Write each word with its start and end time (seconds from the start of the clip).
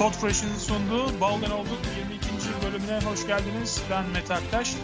Podfresh'in 0.00 0.58
sunduğu 0.58 1.20
Baldan 1.20 1.50
Olduk 1.50 1.78
22. 1.98 2.26
bölümüne 2.66 3.00
hoş 3.04 3.26
geldiniz. 3.26 3.82
Ben 3.90 4.08
Mete 4.08 4.34
Aktaş. 4.34 4.74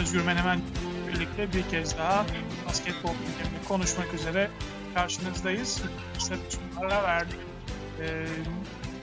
Özgür 0.00 0.24
Menemen 0.24 0.60
birlikte 1.08 1.52
bir 1.52 1.68
kez 1.70 1.98
daha 1.98 2.26
basketbol 2.66 3.12
gündemini 3.12 3.64
konuşmak 3.68 4.14
üzere 4.14 4.50
karşınızdayız. 4.94 5.82
Kısa 6.14 6.34
ara 6.76 7.02
verdik. 7.02 7.36
Ee, 8.00 8.26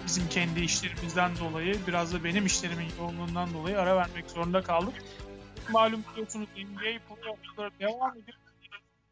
bizim 0.06 0.30
kendi 0.30 0.62
işlerimizden 0.62 1.38
dolayı, 1.38 1.76
biraz 1.88 2.14
da 2.14 2.24
benim 2.24 2.46
işlerimin 2.46 2.88
yoğunluğundan 3.00 3.54
dolayı 3.54 3.80
ara 3.80 3.96
vermek 3.96 4.30
zorunda 4.30 4.62
kaldık. 4.62 4.94
Malum 5.70 6.04
biliyorsunuz 6.12 6.48
NBA 6.58 7.16
playoff'ları 7.16 7.72
devam 7.80 8.12
ediyor. 8.12 8.38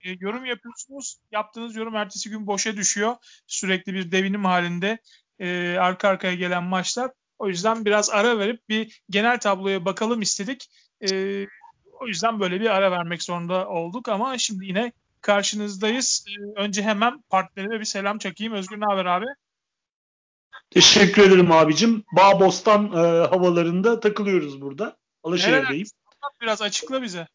E, 0.03 0.17
yorum 0.19 0.45
yapıyorsunuz. 0.45 1.17
Yaptığınız 1.31 1.75
yorum 1.75 1.95
ertesi 1.95 2.29
gün 2.29 2.47
boşa 2.47 2.77
düşüyor. 2.77 3.15
Sürekli 3.47 3.93
bir 3.93 4.11
devinim 4.11 4.45
halinde 4.45 4.99
e, 5.43 5.77
arka 5.79 6.07
arkaya 6.09 6.35
gelen 6.35 6.63
maçlar. 6.63 7.11
O 7.39 7.47
yüzden 7.47 7.85
biraz 7.85 8.09
ara 8.09 8.39
verip 8.39 8.69
bir 8.69 9.01
genel 9.09 9.39
tabloya 9.39 9.85
bakalım 9.85 10.21
istedik. 10.21 10.69
E, 11.01 11.45
o 11.99 12.07
yüzden 12.07 12.39
böyle 12.39 12.61
bir 12.61 12.69
ara 12.69 12.91
vermek 12.91 13.23
zorunda 13.23 13.67
olduk 13.67 14.09
ama 14.09 14.37
şimdi 14.37 14.65
yine 14.65 14.91
karşınızdayız. 15.21 16.25
E, 16.27 16.61
önce 16.61 16.83
hemen 16.83 17.21
partnerime 17.29 17.79
bir 17.79 17.85
selam 17.85 18.17
çakayım. 18.17 18.53
Özgür 18.53 18.79
ne 18.79 18.85
haber 18.85 19.05
abi? 19.05 19.25
Teşekkür 20.69 21.23
ederim 21.23 21.51
abicim. 21.51 22.03
Bağbostan 22.15 22.85
e, 22.85 23.27
havalarında 23.27 23.99
takılıyoruz 23.99 24.61
burada. 24.61 24.97
Alaşehir'deyim. 25.23 25.87
Biraz 26.41 26.61
açıkla 26.61 27.01
bize. 27.01 27.27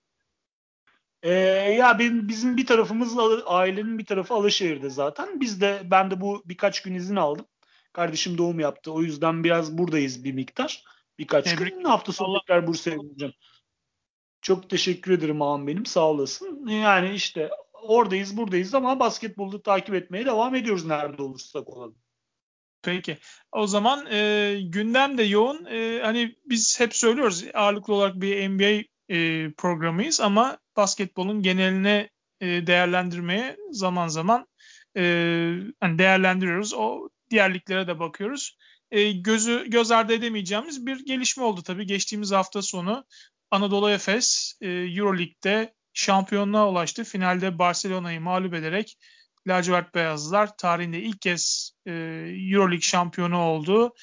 Ee, 1.23 1.33
ya 1.79 1.99
benim 1.99 2.29
bizim 2.29 2.57
bir 2.57 2.67
tarafımız 2.67 3.19
ailenin 3.47 3.99
bir 3.99 4.05
tarafı 4.05 4.35
Alaşehir'de 4.35 4.91
zaten. 4.91 5.41
Biz 5.41 5.61
de 5.61 5.83
ben 5.85 6.11
de 6.11 6.21
bu 6.21 6.43
birkaç 6.45 6.83
gün 6.83 6.95
izin 6.95 7.17
aldım. 7.17 7.47
Kardeşim 7.99 8.39
doğum 8.39 8.61
yaptı. 8.61 8.93
O 8.93 9.03
yüzden 9.03 9.45
biraz 9.45 9.79
buradayız 9.79 10.25
bir 10.25 10.33
miktar. 10.33 10.85
Birkaç 11.19 11.45
Tebrik. 11.45 11.75
gün. 11.75 11.85
Hafta 11.85 12.13
sonu 12.13 12.41
tekrar 12.41 12.67
Bursa'ya 12.67 12.97
gideceğim. 12.97 13.35
Çok 14.43 14.71
teşekkür 14.71 15.13
ederim 15.13 15.43
ağam 15.43 15.67
benim. 15.67 15.87
Sağ 15.87 16.09
olasın. 16.09 16.67
Yani 16.67 17.15
işte 17.15 17.51
oradayız 17.73 18.37
buradayız 18.37 18.75
ama 18.75 19.01
basketbolu 19.01 19.63
takip 19.63 19.95
etmeye 19.95 20.27
devam 20.27 20.55
ediyoruz 20.55 20.87
nerede 20.87 21.23
olursak 21.23 21.69
olalım. 21.69 21.99
Peki. 22.83 23.19
O 23.53 23.67
zaman 23.67 24.07
e, 24.11 24.61
gündem 24.63 25.19
de 25.19 25.23
yoğun. 25.23 25.65
E, 25.65 26.01
hani 26.03 26.37
biz 26.45 26.81
hep 26.81 26.97
söylüyoruz 26.97 27.45
ağırlıklı 27.55 27.95
olarak 27.95 28.15
bir 28.15 28.49
NBA 28.49 28.85
e, 29.09 29.51
programıyız 29.53 30.21
ama 30.21 30.59
basketbolun 30.77 31.43
geneline 31.43 32.11
e, 32.41 32.67
değerlendirmeye 32.67 33.57
zaman 33.71 34.09
zaman 34.09 34.47
e, 34.97 35.03
hani 35.81 35.99
değerlendiriyoruz. 35.99 36.75
O 36.75 37.09
diğer 37.31 37.55
liglere 37.55 37.87
de 37.87 37.99
bakıyoruz. 37.99 38.57
E, 38.91 39.13
gözü 39.13 39.71
göz 39.71 39.91
ardı 39.91 40.13
edemeyeceğimiz 40.13 40.87
bir 40.87 41.07
gelişme 41.07 41.45
oldu 41.45 41.63
tabii. 41.63 41.87
Geçtiğimiz 41.87 42.33
hafta 42.33 42.63
sonu 42.63 43.05
Anadolu 43.51 43.91
Efes 43.91 44.55
e, 44.61 44.69
Euroleague'de 44.69 45.75
şampiyonluğa 45.93 46.69
ulaştı. 46.69 47.05
Finalde 47.05 47.59
Barcelona'yı 47.59 48.21
mağlup 48.21 48.55
ederek 48.55 48.99
lacivert 49.49 49.95
beyazlar 49.95 50.57
tarihinde 50.57 51.01
ilk 51.01 51.21
kez 51.21 51.73
e, 51.87 51.93
Euroleague 52.53 52.81
şampiyonu 52.81 53.39
oldu. 53.39 53.95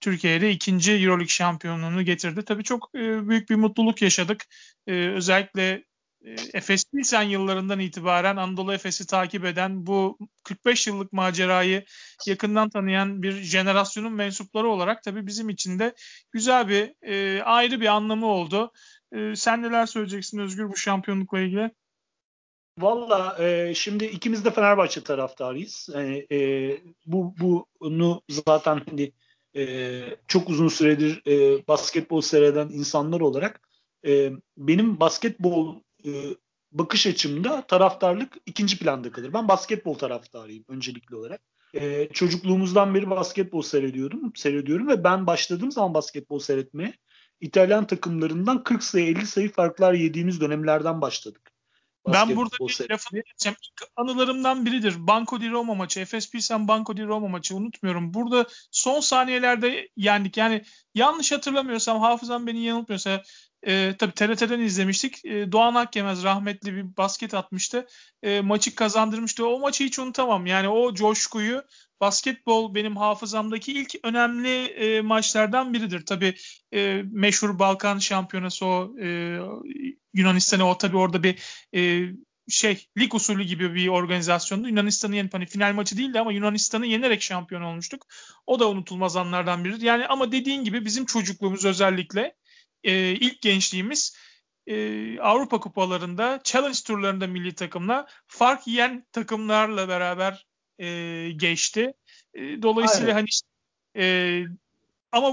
Türkiye'de 0.00 0.50
ikinci 0.50 0.92
Euroleague 0.92 1.28
şampiyonluğunu 1.28 2.02
getirdi. 2.02 2.44
Tabii 2.44 2.64
çok 2.64 2.90
e, 2.94 3.28
büyük 3.28 3.50
bir 3.50 3.54
mutluluk 3.54 4.02
yaşadık. 4.02 4.44
E, 4.86 4.92
özellikle 4.92 5.84
e, 6.24 6.36
Efes 6.54 6.84
Pilsen 6.84 7.22
yıllarından 7.22 7.80
itibaren 7.80 8.36
Anadolu 8.36 8.72
Efes'i 8.72 9.06
takip 9.06 9.44
eden 9.44 9.86
bu 9.86 10.18
45 10.42 10.86
yıllık 10.86 11.12
macerayı 11.12 11.84
yakından 12.26 12.68
tanıyan 12.68 13.22
bir 13.22 13.32
jenerasyonun 13.32 14.12
mensupları 14.12 14.68
olarak 14.68 15.02
tabii 15.02 15.26
bizim 15.26 15.48
için 15.48 15.78
de 15.78 15.94
güzel 16.32 16.68
bir 16.68 16.94
e, 17.02 17.42
ayrı 17.42 17.80
bir 17.80 17.86
anlamı 17.86 18.26
oldu. 18.26 18.72
E, 19.12 19.36
sen 19.36 19.62
neler 19.62 19.86
söyleyeceksin 19.86 20.38
Özgür 20.38 20.68
bu 20.68 20.76
şampiyonlukla 20.76 21.40
ilgili? 21.40 21.70
Valla 22.78 23.36
e, 23.44 23.74
şimdi 23.74 24.04
ikimiz 24.04 24.44
de 24.44 24.50
Fenerbahçe 24.50 25.02
taraftarıyız. 25.02 25.88
Yani, 25.94 26.26
e, 26.32 26.70
bu 27.06 27.34
bunu 27.80 28.22
zaten 28.28 28.82
hani 28.88 29.12
e, 29.56 30.02
çok 30.28 30.50
uzun 30.50 30.68
süredir 30.68 31.22
e, 31.26 31.66
basketbol 31.68 32.20
seyreden 32.20 32.68
insanlar 32.68 33.20
olarak 33.20 33.60
e, 34.06 34.32
benim 34.56 35.00
basketbol 35.00 35.80
e, 36.06 36.10
bakış 36.72 37.06
açımda 37.06 37.66
taraftarlık 37.66 38.36
ikinci 38.46 38.78
planda 38.78 39.12
kalır. 39.12 39.32
Ben 39.32 39.48
basketbol 39.48 39.94
taraftarıyım 39.94 40.64
öncelikli 40.68 41.16
olarak. 41.16 41.40
E, 41.74 42.08
çocukluğumuzdan 42.12 42.94
beri 42.94 43.10
basketbol 43.10 43.62
seyrediyordum, 43.62 44.32
seyrediyorum 44.36 44.88
ve 44.88 45.04
ben 45.04 45.26
başladığım 45.26 45.72
zaman 45.72 45.94
basketbol 45.94 46.38
seyretmeye 46.38 46.94
İtalyan 47.40 47.86
takımlarından 47.86 48.64
40 48.64 48.82
sayı 48.82 49.06
50 49.06 49.26
sayı 49.26 49.52
farklar 49.52 49.94
yediğimiz 49.94 50.40
dönemlerden 50.40 51.00
başladık. 51.00 51.54
Ben 52.08 52.36
burada 52.36 52.56
bir 52.60 52.90
lafını 52.90 53.20
edeceğim. 53.20 53.56
İlk 53.62 53.88
anılarımdan 53.96 54.66
biridir. 54.66 54.94
Banco 54.98 55.40
di 55.40 55.50
Roma 55.50 55.74
maçı. 55.74 56.00
Efes 56.00 56.30
Pilsen 56.30 56.68
Banco 56.68 56.96
di 56.96 57.04
Roma 57.04 57.28
maçı. 57.28 57.56
Unutmuyorum. 57.56 58.14
Burada 58.14 58.46
son 58.70 59.00
saniyelerde 59.00 59.88
yendik. 59.96 60.36
Yani 60.36 60.64
yanlış 60.94 61.32
hatırlamıyorsam 61.32 62.00
hafızam 62.00 62.46
beni 62.46 62.64
yanıltmıyorsa 62.64 63.22
e, 63.66 63.94
tabii 63.98 64.12
TRT'den 64.12 64.60
izlemiştik. 64.60 65.24
E, 65.24 65.52
Doğan 65.52 65.74
Akgemez 65.74 66.24
rahmetli 66.24 66.74
bir 66.74 66.96
basket 66.96 67.34
atmıştı. 67.34 67.86
E, 68.22 68.40
maçı 68.40 68.74
kazandırmıştı. 68.74 69.46
O 69.46 69.58
maçı 69.58 69.84
hiç 69.84 69.98
unutamam. 69.98 70.46
Yani 70.46 70.68
o 70.68 70.94
coşkuyu 70.94 71.62
basketbol 72.00 72.74
benim 72.74 72.96
hafızamdaki 72.96 73.72
ilk 73.72 73.94
önemli 74.02 74.64
e, 74.64 75.00
maçlardan 75.00 75.74
biridir. 75.74 76.06
Tabii 76.06 76.34
e, 76.74 77.02
meşhur 77.12 77.58
Balkan 77.58 77.98
şampiyonası 77.98 78.66
o 78.66 78.94
e, 79.00 79.38
Yunanistan'ı 80.14 80.68
o 80.70 80.78
tabii 80.78 80.96
orada 80.96 81.22
bir 81.22 81.38
e, 81.74 82.08
şey 82.48 82.88
lig 82.98 83.14
usulü 83.14 83.42
gibi 83.44 83.74
bir 83.74 83.88
organizasyondu. 83.88 84.68
Yunanistan'ı 84.68 85.16
yenip 85.16 85.34
hani 85.34 85.46
final 85.46 85.72
maçı 85.74 85.98
değildi 85.98 86.20
ama 86.20 86.32
Yunanistan'ı 86.32 86.86
yenerek 86.86 87.22
şampiyon 87.22 87.62
olmuştuk. 87.62 88.06
O 88.46 88.60
da 88.60 88.68
unutulmaz 88.68 89.16
anlardan 89.16 89.64
biridir. 89.64 89.82
Yani 89.82 90.06
ama 90.06 90.32
dediğin 90.32 90.64
gibi 90.64 90.84
bizim 90.84 91.04
çocukluğumuz 91.06 91.64
özellikle 91.64 92.34
e, 92.84 93.10
ilk 93.12 93.42
gençliğimiz 93.42 94.16
e, 94.66 95.18
Avrupa 95.20 95.60
kupalarında, 95.60 96.40
challenge 96.44 96.78
turlarında 96.86 97.26
milli 97.26 97.54
takımla 97.54 98.06
fark 98.26 98.66
yiyen 98.66 99.06
takımlarla 99.12 99.88
beraber 99.88 100.46
e, 100.78 101.30
geçti. 101.36 101.92
E, 102.34 102.62
dolayısıyla 102.62 103.14
Aynen. 103.14 103.26
hani 103.94 104.04
e, 104.04 104.44
ama 105.12 105.32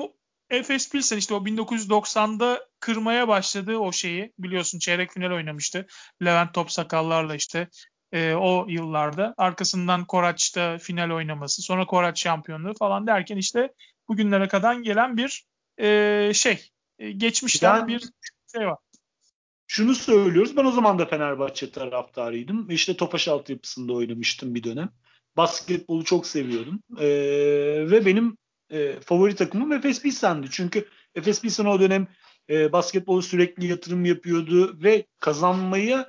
Efes 0.49 0.91
Pilsen 0.91 1.17
işte 1.17 1.33
o 1.33 1.37
1990'da 1.37 2.67
kırmaya 2.79 3.27
başladı 3.27 3.77
o 3.77 3.91
şeyi. 3.91 4.33
Biliyorsun 4.39 4.79
çeyrek 4.79 5.11
final 5.11 5.31
oynamıştı. 5.31 5.87
Levent 6.23 6.53
Topsakallarla 6.53 7.35
işte 7.35 7.67
e, 8.11 8.33
o 8.33 8.65
yıllarda. 8.69 9.33
Arkasından 9.37 10.05
Koraç'ta 10.05 10.77
final 10.77 11.11
oynaması. 11.11 11.61
Sonra 11.61 11.85
Koraç 11.85 12.21
şampiyonluğu 12.21 12.73
falan 12.73 13.07
derken 13.07 13.37
işte 13.37 13.73
bugünlere 14.07 14.47
kadar 14.47 14.75
gelen 14.75 15.17
bir 15.17 15.45
e, 15.81 16.31
şey. 16.33 16.71
E, 17.01 17.11
geçmişten 17.11 17.77
yani, 17.77 17.87
bir 17.87 18.09
şey 18.55 18.67
var. 18.67 18.77
Şunu 19.67 19.95
söylüyoruz. 19.95 20.57
Ben 20.57 20.65
o 20.65 20.71
zaman 20.71 20.99
da 20.99 21.05
Fenerbahçe 21.05 21.71
taraftarıydım. 21.71 22.69
İşte 22.69 22.97
Topaş 22.97 23.27
altyapısında 23.27 23.93
oynamıştım 23.93 24.55
bir 24.55 24.63
dönem. 24.63 24.89
Basketbolu 25.37 26.03
çok 26.03 26.27
seviyordum. 26.27 26.83
Ee, 26.99 27.05
ve 27.91 28.05
benim 28.05 28.37
e, 28.69 28.99
favori 28.99 29.35
takımım 29.35 29.71
Efes 29.71 30.01
Pilsen'di. 30.01 30.47
Çünkü 30.51 30.87
Efes 31.15 31.41
Pilsen 31.41 31.65
o 31.65 31.79
dönem 31.79 32.07
e, 32.49 32.71
basketbolu 32.71 33.21
sürekli 33.21 33.67
yatırım 33.67 34.05
yapıyordu 34.05 34.83
ve 34.83 35.05
kazanmayı 35.19 36.05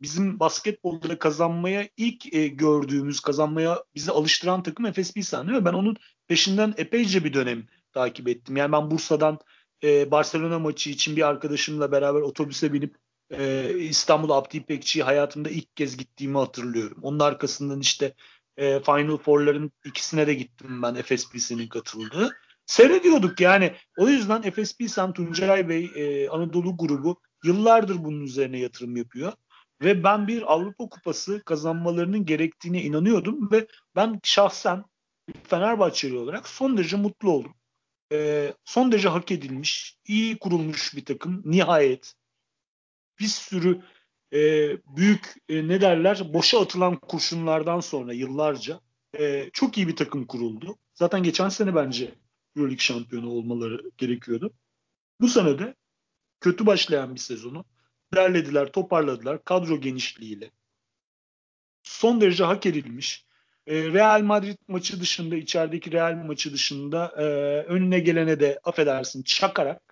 bizim 0.00 0.40
basketbolda 0.40 1.18
kazanmaya 1.18 1.88
ilk 1.96 2.34
e, 2.34 2.48
gördüğümüz, 2.48 3.20
kazanmaya 3.20 3.84
bizi 3.94 4.12
alıştıran 4.12 4.62
takım 4.62 4.86
Efes 4.86 5.14
Pilsen 5.14 5.48
değil 5.48 5.58
mi? 5.58 5.64
Ben 5.64 5.72
onun 5.72 5.96
peşinden 6.28 6.74
epeyce 6.76 7.24
bir 7.24 7.34
dönem 7.34 7.66
takip 7.92 8.28
ettim. 8.28 8.56
Yani 8.56 8.72
ben 8.72 8.90
Bursa'dan 8.90 9.38
e, 9.84 10.10
Barcelona 10.10 10.58
maçı 10.58 10.90
için 10.90 11.16
bir 11.16 11.28
arkadaşımla 11.28 11.92
beraber 11.92 12.20
otobüse 12.20 12.72
binip 12.72 12.96
e, 13.30 13.74
İstanbul 13.78 14.30
Abdi 14.30 14.56
İpekçi'yi 14.56 15.02
hayatımda 15.02 15.50
ilk 15.50 15.76
kez 15.76 15.96
gittiğimi 15.96 16.38
hatırlıyorum. 16.38 16.98
Onun 17.02 17.20
arkasından 17.20 17.80
işte 17.80 18.14
e, 18.56 18.80
Final 18.80 19.16
Four'ların 19.16 19.72
ikisine 19.84 20.26
de 20.26 20.34
gittim 20.34 20.82
ben 20.82 20.94
Efes 20.94 21.30
Pilsen'in 21.30 21.68
katıldığı. 21.68 22.36
Seyrediyorduk 22.66 23.40
yani. 23.40 23.72
O 23.98 24.08
yüzden 24.08 24.42
Efes 24.42 24.76
Pilsen, 24.76 25.12
Tuncay 25.12 25.68
Bey, 25.68 25.90
e, 25.94 26.28
Anadolu 26.28 26.76
grubu 26.76 27.20
yıllardır 27.44 28.04
bunun 28.04 28.20
üzerine 28.20 28.58
yatırım 28.58 28.96
yapıyor. 28.96 29.32
Ve 29.82 30.04
ben 30.04 30.28
bir 30.28 30.52
Avrupa 30.52 30.88
Kupası 30.88 31.42
kazanmalarının 31.44 32.24
gerektiğine 32.24 32.82
inanıyordum 32.82 33.50
ve 33.52 33.66
ben 33.96 34.20
şahsen 34.22 34.84
Fenerbahçeli 35.44 36.18
olarak 36.18 36.48
son 36.48 36.76
derece 36.76 36.96
mutlu 36.96 37.30
oldum. 37.30 37.54
E, 38.12 38.52
son 38.64 38.92
derece 38.92 39.08
hak 39.08 39.32
edilmiş, 39.32 39.98
iyi 40.06 40.38
kurulmuş 40.38 40.96
bir 40.96 41.04
takım 41.04 41.42
nihayet. 41.44 42.14
Bir 43.20 43.26
sürü 43.26 43.82
e, 44.32 44.38
büyük 44.96 45.34
e, 45.48 45.68
ne 45.68 45.80
derler 45.80 46.32
boşa 46.34 46.60
atılan 46.60 46.96
kurşunlardan 46.96 47.80
sonra 47.80 48.12
yıllarca 48.12 48.80
e, 49.18 49.50
çok 49.52 49.78
iyi 49.78 49.88
bir 49.88 49.96
takım 49.96 50.26
kuruldu. 50.26 50.76
Zaten 50.94 51.22
geçen 51.22 51.48
sene 51.48 51.74
bence 51.74 52.14
Euroleague 52.56 52.78
şampiyonu 52.78 53.30
olmaları 53.30 53.90
gerekiyordu. 53.98 54.52
Bu 55.20 55.28
sene 55.28 55.58
de 55.58 55.74
kötü 56.40 56.66
başlayan 56.66 57.14
bir 57.14 57.20
sezonu 57.20 57.64
derlediler, 58.14 58.72
toparladılar 58.72 59.44
kadro 59.44 59.80
genişliğiyle. 59.80 60.50
Son 61.82 62.20
derece 62.20 62.44
hak 62.44 62.66
edilmiş. 62.66 63.25
E, 63.66 63.92
Real 63.92 64.22
Madrid 64.22 64.58
maçı 64.68 65.00
dışında, 65.00 65.36
içerideki 65.36 65.92
Real 65.92 66.14
maçı 66.14 66.52
dışında 66.52 67.14
e, 67.18 67.22
önüne 67.66 68.00
gelene 68.00 68.40
de 68.40 68.60
affedersin 68.64 69.22
çakarak 69.22 69.82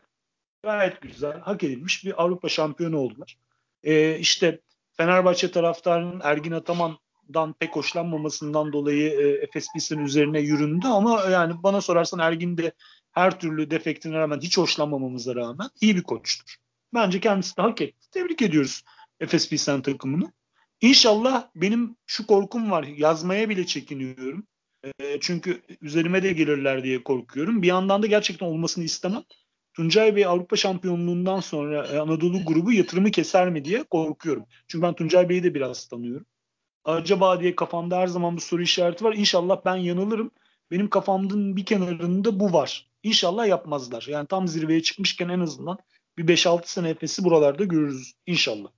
gayet 0.62 1.00
güzel, 1.00 1.40
hak 1.40 1.64
edilmiş 1.64 2.04
bir 2.04 2.22
Avrupa 2.22 2.48
şampiyonu 2.48 2.98
oldular. 2.98 3.36
E, 3.82 4.18
işte 4.18 4.60
Fenerbahçe 4.92 5.50
taraftarının 5.50 6.20
Ergin 6.24 6.52
Ataman'dan 6.52 7.52
pek 7.52 7.76
hoşlanmamasından 7.76 8.72
dolayı 8.72 9.10
e, 9.10 9.44
Efes 9.44 9.66
üzerine 9.90 10.40
yüründü 10.40 10.86
ama 10.86 11.24
yani 11.30 11.62
bana 11.62 11.80
sorarsan 11.80 12.18
Ergin 12.18 12.58
de 12.58 12.72
her 13.12 13.40
türlü 13.40 13.70
defektine 13.70 14.18
rağmen 14.18 14.40
hiç 14.40 14.58
hoşlanmamamıza 14.58 15.34
rağmen 15.34 15.68
iyi 15.80 15.96
bir 15.96 16.02
koçtur. 16.02 16.56
Bence 16.94 17.20
kendisi 17.20 17.56
de 17.56 17.62
hak 17.62 17.80
etti. 17.80 18.10
Tebrik 18.10 18.42
ediyoruz 18.42 18.82
Efes 19.20 19.48
Pilsen 19.48 19.82
takımını. 19.82 20.32
İnşallah 20.80 21.48
benim 21.54 21.96
şu 22.06 22.26
korkum 22.26 22.70
var. 22.70 22.84
Yazmaya 22.84 23.48
bile 23.48 23.66
çekiniyorum. 23.66 24.46
E, 25.00 25.20
çünkü 25.20 25.62
üzerime 25.80 26.22
de 26.22 26.32
gelirler 26.32 26.84
diye 26.84 27.04
korkuyorum. 27.04 27.62
Bir 27.62 27.66
yandan 27.66 28.02
da 28.02 28.06
gerçekten 28.06 28.46
olmasını 28.46 28.84
istemem. 28.84 29.22
Tuncay 29.74 30.16
Bey 30.16 30.26
Avrupa 30.26 30.56
şampiyonluğundan 30.56 31.40
sonra 31.40 31.86
e, 31.86 31.98
Anadolu 31.98 32.44
grubu 32.44 32.72
yatırımı 32.72 33.10
keser 33.10 33.50
mi 33.50 33.64
diye 33.64 33.82
korkuyorum. 33.82 34.46
Çünkü 34.68 34.82
ben 34.82 34.94
Tuncay 34.94 35.28
Bey'i 35.28 35.42
de 35.42 35.54
biraz 35.54 35.88
tanıyorum. 35.88 36.26
Acaba 36.84 37.40
diye 37.40 37.56
kafamda 37.56 37.98
her 37.98 38.06
zaman 38.06 38.36
bu 38.36 38.40
soru 38.40 38.62
işareti 38.62 39.04
var. 39.04 39.14
İnşallah 39.14 39.60
ben 39.64 39.76
yanılırım. 39.76 40.30
Benim 40.70 40.90
kafamın 40.90 41.56
bir 41.56 41.64
kenarında 41.64 42.40
bu 42.40 42.52
var. 42.52 42.90
İnşallah 43.02 43.46
yapmazlar. 43.46 44.06
Yani 44.08 44.26
tam 44.26 44.48
zirveye 44.48 44.82
çıkmışken 44.82 45.28
en 45.28 45.40
azından 45.40 45.78
bir 46.18 46.26
5-6 46.26 46.60
sene 46.64 46.88
Efes'i 46.88 47.24
buralarda 47.24 47.64
görürüz 47.64 48.12
inşallah. 48.26 48.68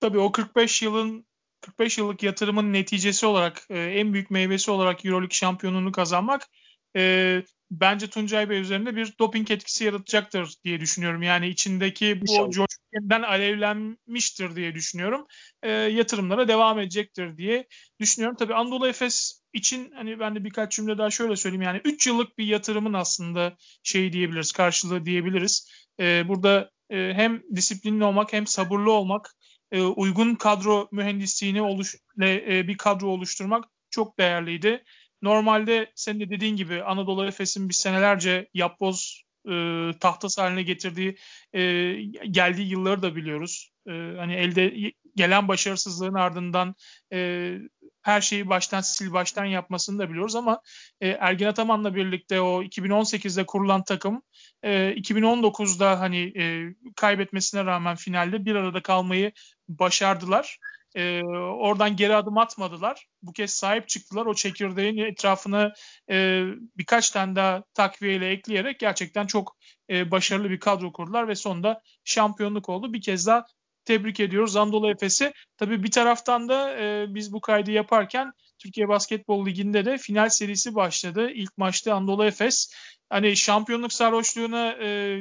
Tabii 0.00 0.18
o 0.18 0.32
45 0.32 0.82
yılın 0.82 1.26
45 1.62 1.98
yıllık 1.98 2.22
yatırımın 2.22 2.72
neticesi 2.72 3.26
olarak 3.26 3.66
e, 3.70 3.78
en 3.78 4.12
büyük 4.12 4.30
meyvesi 4.30 4.70
olarak 4.70 5.04
EuroLeague 5.04 5.34
şampiyonluğunu 5.34 5.92
kazanmak 5.92 6.48
e, 6.96 7.42
bence 7.70 8.06
Tuncay 8.06 8.50
Bey 8.50 8.60
üzerinde 8.60 8.96
bir 8.96 9.14
doping 9.18 9.50
etkisi 9.50 9.84
yaratacaktır 9.84 10.54
diye 10.64 10.80
düşünüyorum. 10.80 11.22
Yani 11.22 11.48
içindeki 11.48 12.20
bu 12.20 12.50
coşku 12.50 12.82
yeniden 12.94 13.22
alevlenmiştir 13.22 14.56
diye 14.56 14.74
düşünüyorum. 14.74 15.26
E, 15.62 15.70
yatırımlara 15.70 16.48
devam 16.48 16.78
edecektir 16.78 17.36
diye 17.36 17.66
düşünüyorum. 18.00 18.36
Tabii 18.38 18.54
Anadolu 18.54 18.88
Efes 18.88 19.42
için 19.52 19.90
hani 19.90 20.20
ben 20.20 20.34
de 20.34 20.44
birkaç 20.44 20.72
cümle 20.72 20.98
daha 20.98 21.10
şöyle 21.10 21.36
söyleyeyim. 21.36 21.62
Yani 21.62 21.80
3 21.84 22.06
yıllık 22.06 22.38
bir 22.38 22.46
yatırımın 22.46 22.92
aslında 22.92 23.56
şeyi 23.82 24.12
diyebiliriz, 24.12 24.52
karşılığı 24.52 25.04
diyebiliriz. 25.04 25.70
E, 26.00 26.28
burada 26.28 26.70
e, 26.90 27.12
hem 27.14 27.42
disiplinli 27.56 28.04
olmak 28.04 28.32
hem 28.32 28.46
sabırlı 28.46 28.92
olmak, 28.92 29.34
e, 29.72 29.82
uygun 29.82 30.34
kadro 30.34 30.88
mühendisliğini 30.92 31.62
oluş, 31.62 31.96
e, 32.20 32.68
bir 32.68 32.76
kadro 32.76 33.08
oluşturmak 33.08 33.64
çok 33.90 34.18
değerliydi. 34.18 34.84
Normalde 35.22 35.92
senin 35.94 36.20
de 36.20 36.30
dediğin 36.30 36.56
gibi 36.56 36.82
Anadolu 36.82 37.26
Efes'in 37.26 37.68
bir 37.68 37.74
senelerce 37.74 38.48
yapboz 38.54 39.22
e, 39.48 39.52
tahtası 40.00 40.40
haline 40.40 40.62
getirdiği 40.62 41.16
e, 41.52 41.92
geldiği 42.30 42.68
yılları 42.68 43.02
da 43.02 43.16
biliyoruz. 43.16 43.72
E, 43.86 43.92
hani 43.92 44.34
elde 44.34 44.92
gelen 45.16 45.48
başarısızlığın 45.48 46.14
ardından 46.14 46.74
e, 47.12 47.58
her 48.02 48.20
şeyi 48.20 48.48
baştan 48.48 48.80
sil 48.92 49.08
baştan 49.12 49.44
yapmasını 49.44 49.98
da 49.98 50.10
biliyoruz 50.10 50.36
ama 50.36 50.60
e, 51.00 51.08
Ergin 51.08 51.46
Ataman'la 51.46 51.94
birlikte 51.94 52.40
o 52.40 52.62
2018'de 52.62 53.46
kurulan 53.46 53.84
takım 53.84 54.22
e, 54.62 54.94
2019'da 54.96 56.00
hani 56.00 56.32
e, 56.38 56.74
kaybetmesine 56.96 57.64
rağmen 57.64 57.96
finalde 57.96 58.44
bir 58.44 58.54
arada 58.54 58.82
kalmayı 58.82 59.32
başardılar. 59.68 60.58
E, 60.96 61.22
oradan 61.36 61.96
geri 61.96 62.16
adım 62.16 62.38
atmadılar. 62.38 63.06
Bu 63.22 63.32
kez 63.32 63.50
sahip 63.50 63.88
çıktılar. 63.88 64.26
O 64.26 64.34
çekirdeğin 64.34 64.96
etrafına 64.96 65.72
e, 66.10 66.44
birkaç 66.78 67.10
tane 67.10 67.36
daha 67.36 67.62
takviyeyle 67.74 68.30
ekleyerek 68.30 68.78
gerçekten 68.78 69.26
çok 69.26 69.56
e, 69.90 70.10
başarılı 70.10 70.50
bir 70.50 70.60
kadro 70.60 70.92
kurdular 70.92 71.28
ve 71.28 71.34
sonunda 71.34 71.82
şampiyonluk 72.04 72.68
oldu. 72.68 72.92
Bir 72.92 73.02
kez 73.02 73.26
daha 73.26 73.44
tebrik 73.84 74.20
ediyoruz 74.20 74.56
Anadolu 74.56 74.90
Efes'i. 74.90 75.32
Tabii 75.56 75.82
bir 75.82 75.90
taraftan 75.90 76.48
da 76.48 76.76
e, 76.80 77.06
biz 77.14 77.32
bu 77.32 77.40
kaydı 77.40 77.70
yaparken 77.70 78.32
Türkiye 78.58 78.88
Basketbol 78.88 79.46
Ligi'nde 79.46 79.84
de 79.84 79.98
final 79.98 80.28
serisi 80.28 80.74
başladı. 80.74 81.30
İlk 81.30 81.58
maçta 81.58 81.94
Anadolu 81.94 82.24
Efes 82.24 82.74
hani 83.10 83.36
şampiyonluk 83.36 83.92
sarhoşluğuna 83.92 84.72
e, 84.82 85.18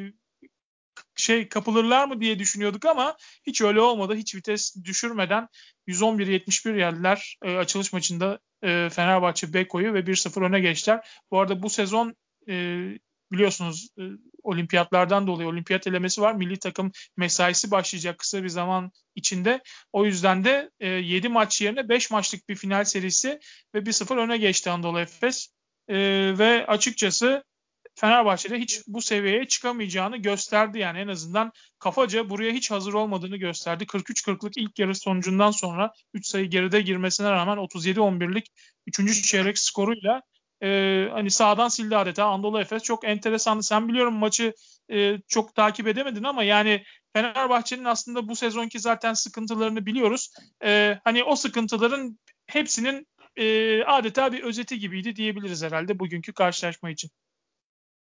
şey 1.15 1.49
kapılırlar 1.49 2.07
mı 2.07 2.21
diye 2.21 2.39
düşünüyorduk 2.39 2.85
ama 2.85 3.17
hiç 3.47 3.61
öyle 3.61 3.81
olmadı. 3.81 4.15
Hiç 4.15 4.35
vites 4.35 4.75
düşürmeden 4.83 5.47
111-71 5.87 6.75
geldiler. 6.75 7.37
E, 7.43 7.57
açılış 7.57 7.93
maçında 7.93 8.39
e, 8.63 8.89
Fenerbahçe 8.91 9.53
Beko'yu 9.53 9.93
ve 9.93 9.99
1-0 9.99 10.45
öne 10.45 10.59
geçtiler. 10.59 11.07
Bu 11.31 11.39
arada 11.39 11.63
bu 11.63 11.69
sezon 11.69 12.15
e, 12.49 12.85
biliyorsunuz 13.31 13.87
e, 13.99 14.01
olimpiyatlardan 14.43 15.27
dolayı 15.27 15.49
olimpiyat 15.49 15.87
elemesi 15.87 16.21
var. 16.21 16.33
Milli 16.33 16.59
takım 16.59 16.91
mesaisi 17.17 17.71
başlayacak 17.71 18.17
kısa 18.17 18.43
bir 18.43 18.49
zaman 18.49 18.91
içinde. 19.15 19.61
O 19.93 20.05
yüzden 20.05 20.45
de 20.45 20.69
e, 20.79 20.87
7 20.87 21.29
maç 21.29 21.61
yerine 21.61 21.89
5 21.89 22.11
maçlık 22.11 22.49
bir 22.49 22.55
final 22.55 22.83
serisi 22.83 23.39
ve 23.75 23.79
1-0 23.79 24.17
öne 24.17 24.37
geçti 24.37 24.69
Anadolu 24.69 24.99
Efes. 24.99 25.47
E, 25.87 25.97
ve 26.37 26.65
açıkçası 26.67 27.43
Fenerbahçe'de 27.95 28.59
hiç 28.59 28.81
bu 28.87 29.01
seviyeye 29.01 29.47
çıkamayacağını 29.47 30.17
gösterdi 30.17 30.79
yani 30.79 30.99
en 30.99 31.07
azından 31.07 31.51
kafaca 31.79 32.29
buraya 32.29 32.51
hiç 32.51 32.71
hazır 32.71 32.93
olmadığını 32.93 33.37
gösterdi. 33.37 33.85
43-40'lık 33.85 34.57
ilk 34.57 34.79
yarı 34.79 34.95
sonucundan 34.95 35.51
sonra 35.51 35.91
3 36.13 36.27
sayı 36.27 36.49
geride 36.49 36.81
girmesine 36.81 37.31
rağmen 37.31 37.57
37-11'lik 37.57 38.51
3. 38.87 39.23
çeyrek 39.23 39.59
skoruyla 39.59 40.21
e, 40.63 41.07
hani 41.11 41.31
sağdan 41.31 41.67
sildi 41.67 41.97
adeta 41.97 42.25
Anadolu 42.25 42.59
Efes. 42.59 42.83
Çok 42.83 43.07
enteresandı. 43.07 43.63
Sen 43.63 43.87
biliyorum 43.87 44.13
maçı 44.13 44.53
e, 44.91 45.17
çok 45.27 45.55
takip 45.55 45.87
edemedin 45.87 46.23
ama 46.23 46.43
yani 46.43 46.83
Fenerbahçe'nin 47.13 47.85
aslında 47.85 48.27
bu 48.27 48.35
sezonki 48.35 48.79
zaten 48.79 49.13
sıkıntılarını 49.13 49.85
biliyoruz. 49.85 50.33
E, 50.63 50.99
hani 51.03 51.23
o 51.23 51.35
sıkıntıların 51.35 52.19
hepsinin 52.47 53.07
e, 53.35 53.83
adeta 53.83 54.33
bir 54.33 54.43
özeti 54.43 54.79
gibiydi 54.79 55.15
diyebiliriz 55.15 55.63
herhalde 55.63 55.99
bugünkü 55.99 56.33
karşılaşma 56.33 56.89
için. 56.89 57.09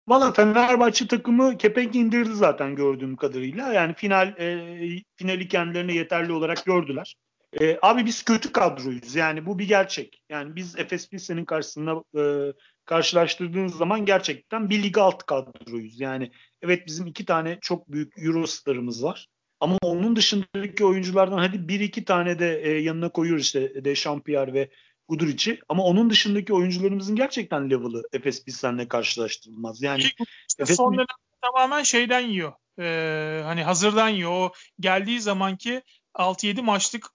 Valla 0.09 0.33
Fenerbahçe 0.33 1.07
takımı 1.07 1.59
kepenk 1.59 1.97
indirdi 1.97 2.35
zaten 2.35 2.75
gördüğüm 2.75 3.17
kadarıyla. 3.17 3.73
Yani 3.73 3.95
final 3.95 4.29
e, 4.39 5.03
finali 5.17 5.49
kendilerine 5.49 5.95
yeterli 5.95 6.33
olarak 6.33 6.65
gördüler. 6.65 7.17
E, 7.61 7.79
abi 7.83 8.07
biz 8.07 8.23
kötü 8.23 8.53
kadroyuz. 8.53 9.15
Yani 9.15 9.47
bu 9.47 9.59
bir 9.59 9.69
gerçek. 9.69 10.23
Yani 10.29 10.57
biz 10.57 10.79
Efes 10.79 11.11
Pilsen'in 11.11 11.45
karşısında 11.45 12.05
e, 12.19 12.53
karşılaştırdığınız 12.85 13.77
zaman 13.77 14.07
gerçekten 14.07 14.71
bir 14.71 14.83
lig 14.83 14.99
alt 14.99 15.23
kadroyuz. 15.23 16.01
Yani 16.01 16.31
evet 16.63 16.87
bizim 16.87 17.07
iki 17.07 17.25
tane 17.25 17.59
çok 17.61 17.93
büyük 17.93 18.19
Eurostar'ımız 18.19 19.05
var. 19.05 19.29
Ama 19.61 19.79
onun 19.83 20.17
dışındaki 20.17 20.85
oyunculardan 20.85 21.39
hadi 21.39 21.69
bir 21.69 21.81
iki 21.81 22.05
tane 22.05 22.39
de 22.39 22.63
e, 22.63 22.71
yanına 22.71 23.09
koyuyoruz 23.09 23.45
işte 23.45 23.85
Dechampierre 23.85 24.53
ve 24.53 24.71
Guduric'i. 25.09 25.61
Ama 25.69 25.85
onun 25.85 26.11
dışındaki 26.11 26.53
oyuncularımızın 26.53 27.17
gerçekten 27.17 27.71
level'ı 27.71 28.03
Efes 28.13 28.45
Pilsen'le 28.45 28.89
karşılaştırılmaz. 28.89 29.83
Yani 29.83 30.03
işte 30.03 30.25
Efes 30.63 30.77
son 30.77 30.95
dönem 30.95 31.07
tamamen 31.41 31.83
şeyden 31.83 32.21
yiyor. 32.21 32.53
Ee, 32.79 33.43
hani 33.45 33.63
hazırdan 33.63 34.09
yiyor. 34.09 34.31
O 34.33 34.53
geldiği 34.81 35.21
zamanki 35.21 35.83
6-7 36.15 36.63
maçlık 36.63 37.07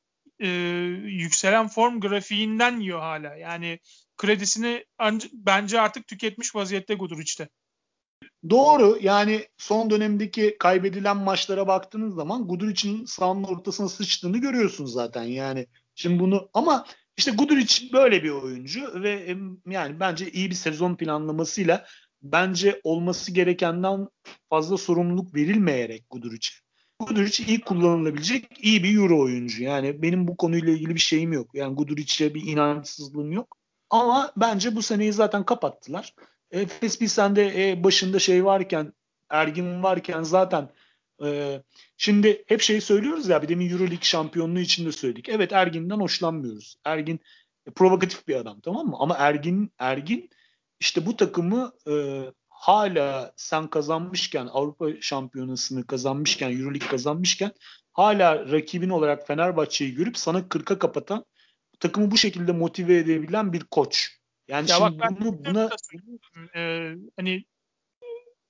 e, 0.43 0.47
yükselen 1.05 1.67
form 1.67 1.99
grafiğinden 1.99 2.79
yiyor 2.79 2.99
hala. 2.99 3.35
Yani 3.35 3.79
kredisini 4.17 4.85
bence 5.33 5.81
artık 5.81 6.07
tüketmiş 6.07 6.55
vaziyette 6.55 6.93
Guduric'te. 6.93 7.49
Doğru. 8.49 8.97
Yani 9.01 9.47
son 9.57 9.89
dönemdeki 9.89 10.55
kaybedilen 10.59 11.17
maçlara 11.17 11.67
baktığınız 11.67 12.15
zaman 12.15 12.47
Guduric'in 12.47 13.05
sahanın 13.05 13.43
ortasına 13.43 13.89
sıçtığını 13.89 14.37
görüyorsunuz 14.37 14.93
zaten. 14.93 15.23
Yani 15.23 15.67
şimdi 15.95 16.19
bunu 16.19 16.49
ama 16.53 16.85
işte 17.17 17.31
Guduric 17.31 17.93
böyle 17.93 18.23
bir 18.23 18.29
oyuncu 18.29 19.03
ve 19.03 19.37
yani 19.69 19.99
bence 19.99 20.31
iyi 20.31 20.49
bir 20.49 20.55
sezon 20.55 20.95
planlamasıyla 20.95 21.85
bence 22.21 22.81
olması 22.83 23.31
gerekenden 23.31 24.07
fazla 24.49 24.77
sorumluluk 24.77 25.35
verilmeyerek 25.35 26.09
Guduric'e. 26.09 26.63
Guduric 26.99 27.43
iyi 27.43 27.61
kullanılabilecek 27.61 28.45
iyi 28.61 28.83
bir 28.83 28.97
Euro 28.97 29.21
oyuncu. 29.21 29.63
Yani 29.63 30.01
benim 30.01 30.27
bu 30.27 30.37
konuyla 30.37 30.73
ilgili 30.73 30.95
bir 30.95 30.99
şeyim 30.99 31.33
yok. 31.33 31.49
Yani 31.53 31.75
Guduric'e 31.75 32.35
bir 32.35 32.47
inançsızlığım 32.47 33.31
yok. 33.31 33.57
Ama 33.89 34.31
bence 34.37 34.75
bu 34.75 34.81
seneyi 34.81 35.13
zaten 35.13 35.45
kapattılar. 35.45 36.15
Efes 36.51 36.99
Pilsen'de 36.99 37.71
e, 37.71 37.83
başında 37.83 38.19
şey 38.19 38.45
varken 38.45 38.93
Ergin 39.29 39.83
varken 39.83 40.23
zaten 40.23 40.69
e, 41.23 41.61
şimdi 41.97 42.43
hep 42.47 42.61
şey 42.61 42.81
söylüyoruz 42.81 43.29
ya 43.29 43.41
bir 43.41 43.47
demin 43.47 43.69
Euroleague 43.69 43.97
şampiyonluğu 44.01 44.59
için 44.59 44.85
de 44.85 44.91
söyledik. 44.91 45.29
Evet 45.29 45.53
Ergin'den 45.53 45.99
hoşlanmıyoruz. 45.99 46.75
Ergin 46.85 47.19
e, 47.67 47.71
provokatif 47.71 48.27
bir 48.27 48.35
adam 48.35 48.59
tamam 48.59 48.87
mı? 48.87 48.95
Ama 48.99 49.15
Ergin 49.15 49.71
Ergin 49.79 50.29
işte 50.79 51.05
bu 51.05 51.17
takımı 51.17 51.71
e, 51.87 52.23
hala 52.63 53.33
sen 53.35 53.67
kazanmışken 53.67 54.47
Avrupa 54.47 55.01
Şampiyonası'nı 55.01 55.87
kazanmışken 55.87 56.51
Euroleague 56.51 56.87
kazanmışken 56.87 57.51
hala 57.93 58.51
rakibin 58.51 58.89
olarak 58.89 59.27
Fenerbahçe'yi 59.27 59.93
görüp 59.93 60.17
sana 60.17 60.39
40'a 60.39 60.79
kapatan 60.79 61.25
takımı 61.79 62.11
bu 62.11 62.17
şekilde 62.17 62.51
motive 62.51 62.97
edebilen 62.97 63.53
bir 63.53 63.63
koç. 63.63 64.17
Yani 64.47 64.71
ya 64.71 64.77
şimdi 64.77 64.99
bak, 64.99 65.11
bunu 65.19 65.45
buna 65.45 65.69
e, 66.55 66.93
hani 67.15 67.45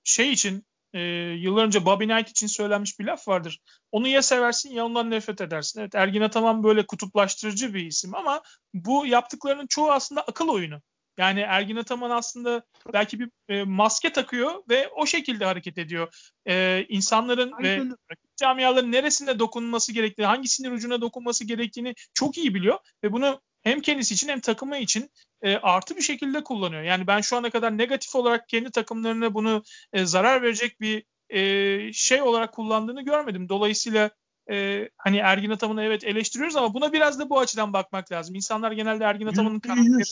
şey 0.04 0.32
için 0.32 0.66
e, 0.94 1.00
yıllar 1.40 1.66
önce 1.66 1.86
Bobby 1.86 2.06
Knight 2.06 2.30
için 2.30 2.48
söylenmiş 2.48 3.00
bir 3.00 3.06
laf 3.06 3.28
vardır. 3.28 3.60
Onu 3.92 4.08
ya 4.08 4.22
seversin 4.22 4.70
ya 4.70 4.86
ondan 4.86 5.12
nefret 5.12 5.42
edersin. 5.42 5.80
Evet 5.80 5.96
Ergin 5.96 6.22
Ataman 6.22 6.64
böyle 6.64 6.86
kutuplaştırıcı 6.86 7.74
bir 7.74 7.86
isim 7.86 8.16
ama 8.16 8.42
bu 8.74 9.06
yaptıklarının 9.06 9.68
çoğu 9.68 9.92
aslında 9.92 10.22
akıl 10.22 10.48
oyunu. 10.48 10.82
Yani 11.18 11.40
Ergin 11.40 11.76
Ataman 11.76 12.10
aslında 12.10 12.64
belki 12.94 13.20
bir 13.20 13.30
e, 13.50 13.64
maske 13.64 14.12
takıyor 14.12 14.64
ve 14.70 14.90
o 14.90 15.06
şekilde 15.06 15.46
hareket 15.46 15.78
ediyor. 15.78 16.32
E, 16.48 16.86
insanların 16.90 17.52
Aynen. 17.52 17.92
ve 17.92 18.16
camiaların 18.36 18.92
neresinde 18.92 19.40
dokunması 19.40 19.94
gerektiğini, 19.94 20.28
hangi 20.28 20.48
sinir 20.48 20.72
ucuna 20.72 21.02
dokunması 21.02 21.46
gerektiğini 21.46 21.96
çok 22.14 22.38
iyi 22.38 22.56
biliyor 22.56 22.80
ve 23.04 23.12
bunu 23.12 23.42
hem 23.64 23.82
kendisi 23.82 24.14
için 24.14 24.28
hem 24.28 24.40
takımı 24.40 24.78
için 24.78 25.12
e, 25.42 25.58
artı 25.58 25.96
bir 25.96 26.02
şekilde 26.02 26.44
kullanıyor. 26.44 26.82
Yani 26.84 27.08
ben 27.08 27.22
şu 27.22 27.38
ana 27.38 27.50
kadar 27.50 27.78
negatif 27.78 28.16
olarak 28.16 28.50
kendi 28.50 28.72
takımlarına 28.72 29.34
bunu 29.34 29.64
e, 29.94 30.06
zarar 30.06 30.42
verecek 30.42 30.82
bir 30.82 31.04
e, 31.30 31.94
şey 31.94 32.22
olarak 32.22 32.54
kullandığını 32.54 33.02
görmedim. 33.02 33.50
Dolayısıyla 33.50 34.10
e, 34.52 34.90
hani 34.98 35.18
Ergin 35.18 35.50
Ataman'ı 35.50 35.84
evet 35.84 36.04
eleştiriyoruz 36.04 36.56
ama 36.56 36.74
buna 36.74 36.94
biraz 36.94 37.20
da 37.20 37.30
bu 37.30 37.40
açıdan 37.40 37.74
bakmak 37.74 38.12
lazım. 38.12 38.36
İnsanlar 38.36 38.72
genelde 38.72 39.04
Ergin 39.04 39.28
Ataman'ın 39.28 39.60
karakteri, 39.60 40.04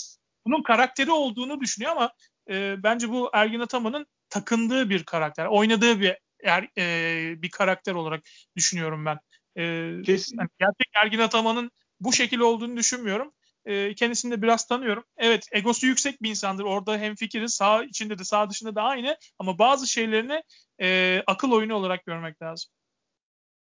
bunun 0.46 0.64
karakteri 0.64 1.12
olduğunu 1.12 1.60
düşünüyor 1.60 1.92
ama 1.92 2.12
e, 2.50 2.84
bence 2.84 3.10
bu 3.10 3.30
Ergin 3.34 3.60
Ataman'ın 3.60 4.06
takındığı 4.30 4.90
bir 4.90 5.04
karakter, 5.04 5.46
oynadığı 5.46 6.00
bir 6.00 6.18
er, 6.44 6.68
e, 6.78 7.42
bir 7.42 7.50
karakter 7.50 7.94
olarak 7.94 8.24
düşünüyorum 8.56 9.06
ben. 9.06 9.20
E, 9.56 10.02
Kesin. 10.02 10.38
Yani 10.38 10.50
gerçek 10.60 10.88
Ergin 10.96 11.20
Ataman'ın 11.20 11.72
bu 12.00 12.14
şekilde 12.14 12.44
olduğunu 12.44 12.78
düşünmüyorum. 12.78 13.34
E, 13.66 13.96
kendisini 13.96 14.32
de 14.32 14.42
biraz 14.42 14.68
tanıyorum. 14.68 15.04
Evet 15.18 15.48
egosu 15.52 15.88
yüksek 15.88 16.22
bir 16.22 16.30
insandır. 16.30 16.64
Orada 16.64 16.98
hem 16.98 17.16
fikri 17.16 17.50
sağ 17.50 17.84
içinde 17.84 18.20
de 18.20 18.24
sağ 18.24 18.50
dışında 18.50 18.76
da 18.76 18.82
aynı 18.82 19.18
ama 19.40 19.60
bazı 19.60 19.88
şeylerini 19.88 20.44
e, 20.82 21.18
akıl 21.28 21.52
oyunu 21.52 21.74
olarak 21.74 22.06
görmek 22.06 22.42
lazım. 22.42 22.72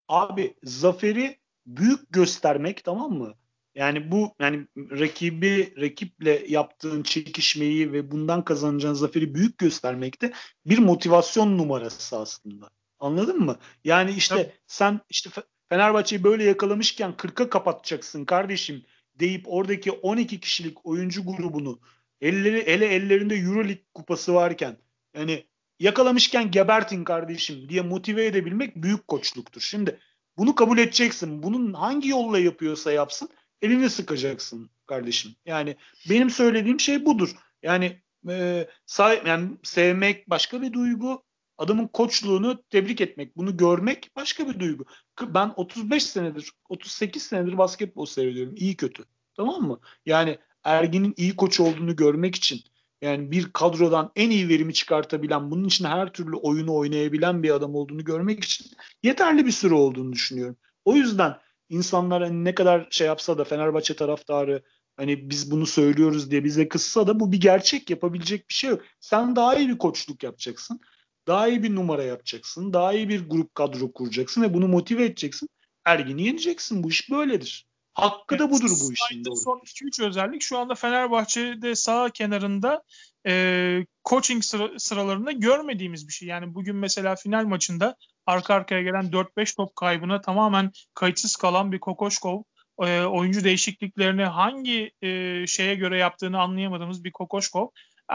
Abi 0.07 0.55
zaferi 0.63 1.39
büyük 1.65 2.00
göstermek 2.09 2.83
tamam 2.83 3.12
mı? 3.12 3.33
Yani 3.77 4.12
bu 4.12 4.36
yani 4.39 4.67
rakibi 4.75 5.74
rakiple 5.81 6.46
yaptığın 6.48 7.03
çekişmeyi 7.03 7.93
ve 7.93 8.12
bundan 8.12 8.46
kazanacağın 8.46 8.93
zaferi 8.93 9.36
büyük 9.36 9.57
göstermekte 9.57 10.34
bir 10.65 10.77
motivasyon 10.77 11.57
numarası 11.57 12.17
aslında. 12.17 12.69
Anladın 13.00 13.39
mı? 13.39 13.57
Yani 13.84 14.12
işte 14.12 14.36
Tabii. 14.36 14.51
sen 14.67 15.00
işte 15.10 15.29
Fenerbahçe'yi 15.69 16.24
böyle 16.24 16.43
yakalamışken 16.43 17.12
40'a 17.17 17.50
kapatacaksın 17.50 18.25
kardeşim 18.25 18.84
deyip 19.15 19.43
oradaki 19.48 19.91
12 19.91 20.39
kişilik 20.39 20.86
oyuncu 20.86 21.25
grubunu 21.25 21.79
elleri 22.22 22.60
ele 22.60 22.86
ellerinde 22.86 23.36
EuroLeague 23.36 23.84
kupası 23.93 24.34
varken 24.34 24.77
yani 25.15 25.46
yakalamışken 25.79 26.51
gebertin 26.51 27.03
kardeşim 27.03 27.69
diye 27.69 27.81
motive 27.81 28.25
edebilmek 28.25 28.75
büyük 28.75 29.07
koçluktur. 29.07 29.62
Şimdi 29.62 30.00
bunu 30.38 30.55
kabul 30.55 30.77
edeceksin. 30.77 31.43
Bunun 31.43 31.74
hangi 31.74 32.10
yolla 32.10 32.39
yapıyorsa 32.39 32.91
yapsın 32.91 33.29
elini 33.61 33.89
sıkacaksın 33.89 34.69
kardeşim. 34.85 35.31
Yani 35.45 35.75
benim 36.09 36.29
söylediğim 36.29 36.79
şey 36.79 37.05
budur. 37.05 37.35
Yani 37.63 38.01
e, 38.29 38.67
sah- 38.87 39.27
yani 39.27 39.49
sevmek 39.63 40.29
başka 40.29 40.61
bir 40.61 40.73
duygu, 40.73 41.23
adamın 41.57 41.87
koçluğunu 41.87 42.63
tebrik 42.69 43.01
etmek, 43.01 43.37
bunu 43.37 43.57
görmek 43.57 44.11
başka 44.15 44.49
bir 44.49 44.59
duygu. 44.59 44.85
Ben 45.21 45.53
35 45.55 46.03
senedir, 46.03 46.51
38 46.69 47.23
senedir 47.23 47.57
basketbol 47.57 48.05
seyrediyorum. 48.05 48.55
iyi 48.57 48.75
kötü. 48.75 49.03
Tamam 49.37 49.61
mı? 49.61 49.79
Yani 50.05 50.37
Ergin'in 50.63 51.13
iyi 51.17 51.35
koç 51.35 51.59
olduğunu 51.59 51.95
görmek 51.95 52.35
için 52.35 52.61
yani 53.01 53.31
bir 53.31 53.53
kadrodan 53.53 54.11
en 54.15 54.29
iyi 54.29 54.49
verimi 54.49 54.73
çıkartabilen, 54.73 55.51
bunun 55.51 55.63
için 55.67 55.85
her 55.85 56.13
türlü 56.13 56.35
oyunu 56.35 56.75
oynayabilen 56.75 57.43
bir 57.43 57.51
adam 57.51 57.75
olduğunu 57.75 58.03
görmek 58.03 58.43
için 58.43 58.67
yeterli 59.03 59.45
bir 59.45 59.51
süre 59.51 59.73
olduğunu 59.73 60.13
düşünüyorum. 60.13 60.57
O 60.85 60.95
yüzden 60.95 61.37
insanlar 61.69 62.24
hani 62.24 62.43
ne 62.43 62.55
kadar 62.55 62.88
şey 62.91 63.07
yapsa 63.07 63.38
da 63.38 63.43
Fenerbahçe 63.43 63.95
taraftarı 63.95 64.63
hani 64.97 65.29
biz 65.29 65.51
bunu 65.51 65.65
söylüyoruz 65.65 66.31
diye 66.31 66.43
bize 66.43 66.69
kızsa 66.69 67.07
da 67.07 67.19
bu 67.19 67.31
bir 67.31 67.41
gerçek 67.41 67.89
yapabilecek 67.89 68.50
bir 68.50 68.53
şey 68.53 68.69
yok. 68.69 68.81
Sen 69.00 69.36
daha 69.36 69.55
iyi 69.55 69.69
bir 69.69 69.77
koçluk 69.77 70.24
yapacaksın. 70.24 70.79
Daha 71.27 71.47
iyi 71.47 71.63
bir 71.63 71.75
numara 71.75 72.03
yapacaksın. 72.03 72.74
Daha 72.74 72.93
iyi 72.93 73.09
bir 73.09 73.29
grup 73.29 73.55
kadro 73.55 73.91
kuracaksın 73.91 74.41
ve 74.41 74.53
bunu 74.53 74.67
motive 74.67 75.05
edeceksin. 75.05 75.50
Ergin'i 75.86 76.24
yeneceksin. 76.24 76.83
Bu 76.83 76.89
iş 76.89 77.12
böyledir. 77.12 77.67
Hakkı 77.93 78.39
da 78.39 78.51
budur 78.51 78.69
bu 78.69 78.93
işin. 78.93 79.25
Doğru. 79.25 79.36
Son 79.36 79.62
2-3 79.65 80.07
özellik 80.07 80.41
şu 80.41 80.57
anda 80.57 80.75
Fenerbahçe'de 80.75 81.75
sağ 81.75 82.09
kenarında 82.09 82.83
e, 83.27 83.86
coaching 84.09 84.43
sıra, 84.43 84.79
sıralarında 84.79 85.31
görmediğimiz 85.31 86.07
bir 86.07 86.13
şey. 86.13 86.27
Yani 86.27 86.55
bugün 86.55 86.75
mesela 86.75 87.15
final 87.15 87.45
maçında 87.45 87.95
arka 88.27 88.53
arkaya 88.53 88.81
gelen 88.81 89.12
4-5 89.12 89.55
top 89.55 89.75
kaybına 89.75 90.22
tamamen 90.22 90.72
kayıtsız 90.93 91.36
kalan 91.36 91.72
bir 91.72 91.79
Kokoşkov 91.79 92.41
e, 92.84 93.01
oyuncu 93.01 93.43
değişikliklerini 93.43 94.24
hangi 94.24 94.91
e, 95.01 95.48
şeye 95.48 95.75
göre 95.75 95.98
yaptığını 95.98 96.41
anlayamadığımız 96.41 97.03
bir 97.03 97.12
Kokoşkov. 97.12 97.67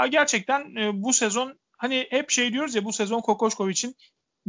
E, 0.05 0.09
gerçekten 0.09 0.77
e, 0.77 1.03
bu 1.03 1.13
sezon 1.13 1.59
hani 1.79 2.07
hep 2.11 2.31
şey 2.31 2.53
diyoruz 2.53 2.75
ya 2.75 2.85
bu 2.85 2.93
sezon 2.93 3.21
Kokoşkov 3.21 3.69
için 3.69 3.95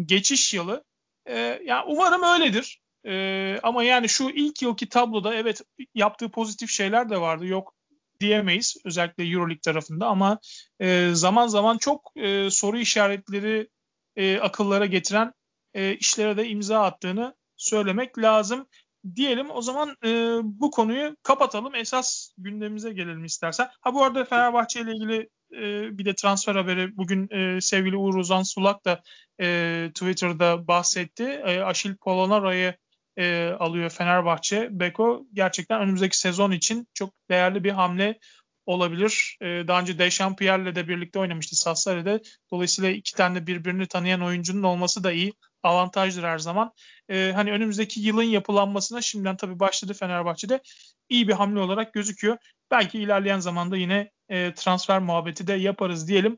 geçiş 0.06 0.54
yılı. 0.54 0.84
E, 1.26 1.60
yani 1.66 1.84
umarım 1.88 2.24
öyledir. 2.24 2.82
E, 3.06 3.60
ama 3.64 3.84
yani 3.84 4.10
şu 4.10 4.30
ilk 4.30 4.62
yılki 4.62 4.90
tabloda 4.90 5.34
evet 5.34 5.62
yaptığı 5.96 6.32
pozitif 6.32 6.70
şeyler 6.70 7.10
de 7.10 7.22
vardı. 7.22 7.46
Yok 7.46 7.74
diyemeyiz 8.20 8.78
özellikle 8.86 9.24
EuroLeague 9.24 9.62
tarafında 9.62 10.08
ama 10.08 10.40
e, 10.80 11.10
zaman 11.14 11.48
zaman 11.48 11.78
çok 11.78 12.12
e, 12.16 12.50
soru 12.50 12.78
işaretleri 12.78 13.70
e, 14.16 14.40
akıllara 14.40 14.86
getiren 14.86 15.34
e, 15.74 15.96
işlere 15.96 16.38
de 16.38 16.48
imza 16.48 16.84
attığını 16.84 17.36
söylemek 17.58 18.20
lazım. 18.20 18.68
Diyelim 19.16 19.52
o 19.52 19.62
zaman 19.62 19.96
e, 20.06 20.40
bu 20.44 20.72
konuyu 20.72 21.16
kapatalım. 21.24 21.76
Esas 21.76 22.30
gündemimize 22.38 22.94
gelelim 22.94 23.26
istersen. 23.26 23.70
Ha 23.82 23.94
bu 23.94 24.04
arada 24.04 24.26
Fenerbahçe 24.26 24.82
ile 24.82 24.92
ilgili 24.92 25.30
e, 25.54 25.98
bir 25.98 26.06
de 26.06 26.16
transfer 26.16 26.56
haberi 26.56 26.98
bugün 26.98 27.30
e, 27.30 27.62
sevgili 27.62 27.98
Uğur 27.98 28.16
Uzan 28.16 28.44
Sulak 28.44 28.86
da 28.86 29.02
e, 29.42 29.90
Twitter'da 29.94 30.68
bahsetti. 30.68 31.24
E, 31.24 31.60
Aşil 31.60 31.96
Polonara'yı 31.96 32.76
e, 33.18 33.50
alıyor 33.60 33.90
Fenerbahçe. 33.90 34.68
Beko 34.72 35.26
gerçekten 35.34 35.82
önümüzdeki 35.82 36.18
sezon 36.18 36.52
için 36.52 36.88
çok 36.94 37.14
değerli 37.30 37.64
bir 37.64 37.72
hamle 37.72 38.20
olabilir. 38.66 39.38
E, 39.42 39.46
daha 39.46 39.82
önce 39.82 40.00
Dechampierre'le 40.00 40.76
de 40.76 40.88
birlikte 40.88 41.20
oynamıştı 41.20 41.56
Sassari'de. 41.56 42.22
Dolayısıyla 42.52 42.90
iki 42.90 43.14
tane 43.14 43.48
birbirini 43.48 43.88
tanıyan 43.88 44.22
oyuncunun 44.22 44.64
olması 44.64 45.04
da 45.04 45.12
iyi. 45.12 45.34
Avantajdır 45.64 46.24
her 46.24 46.40
zaman. 46.40 46.72
E, 47.10 47.32
hani 47.36 47.52
önümüzdeki 47.52 48.00
yılın 48.02 48.24
yapılanmasına 48.24 49.02
şimdiden 49.02 49.38
tabii 49.38 49.60
başladı 49.60 49.94
Fenerbahçe'de. 49.94 50.62
iyi 51.10 51.28
bir 51.28 51.34
hamle 51.34 51.60
olarak 51.60 51.94
gözüküyor. 51.94 52.38
Belki 52.72 53.00
ilerleyen 53.00 53.40
zamanda 53.40 53.78
yine 53.78 54.12
e, 54.30 54.54
transfer 54.54 55.00
muhabbeti 55.00 55.48
de 55.48 55.54
yaparız 55.54 56.08
diyelim. 56.08 56.38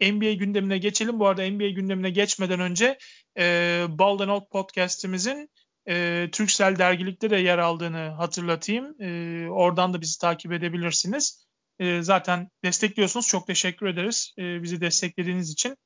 NBA 0.00 0.32
gündemine 0.32 0.78
geçelim. 0.78 1.20
Bu 1.20 1.26
arada 1.26 1.50
NBA 1.50 1.68
gündemine 1.68 2.10
geçmeden 2.10 2.60
önce 2.60 2.98
e, 3.38 3.84
Baldan 3.88 4.28
Old 4.28 4.48
podcast'imizin 4.50 5.50
e, 5.88 6.28
Türksel 6.32 6.78
dergilikte 6.78 7.30
de 7.30 7.36
yer 7.36 7.58
aldığını 7.58 8.08
hatırlatayım. 8.08 9.02
E, 9.02 9.48
oradan 9.50 9.94
da 9.94 10.00
bizi 10.00 10.18
takip 10.18 10.52
edebilirsiniz. 10.52 11.46
E, 11.78 12.02
zaten 12.02 12.48
destekliyorsunuz. 12.64 13.28
Çok 13.28 13.46
teşekkür 13.46 13.86
ederiz 13.86 14.34
e, 14.38 14.62
bizi 14.62 14.80
desteklediğiniz 14.80 15.50
için. 15.50 15.76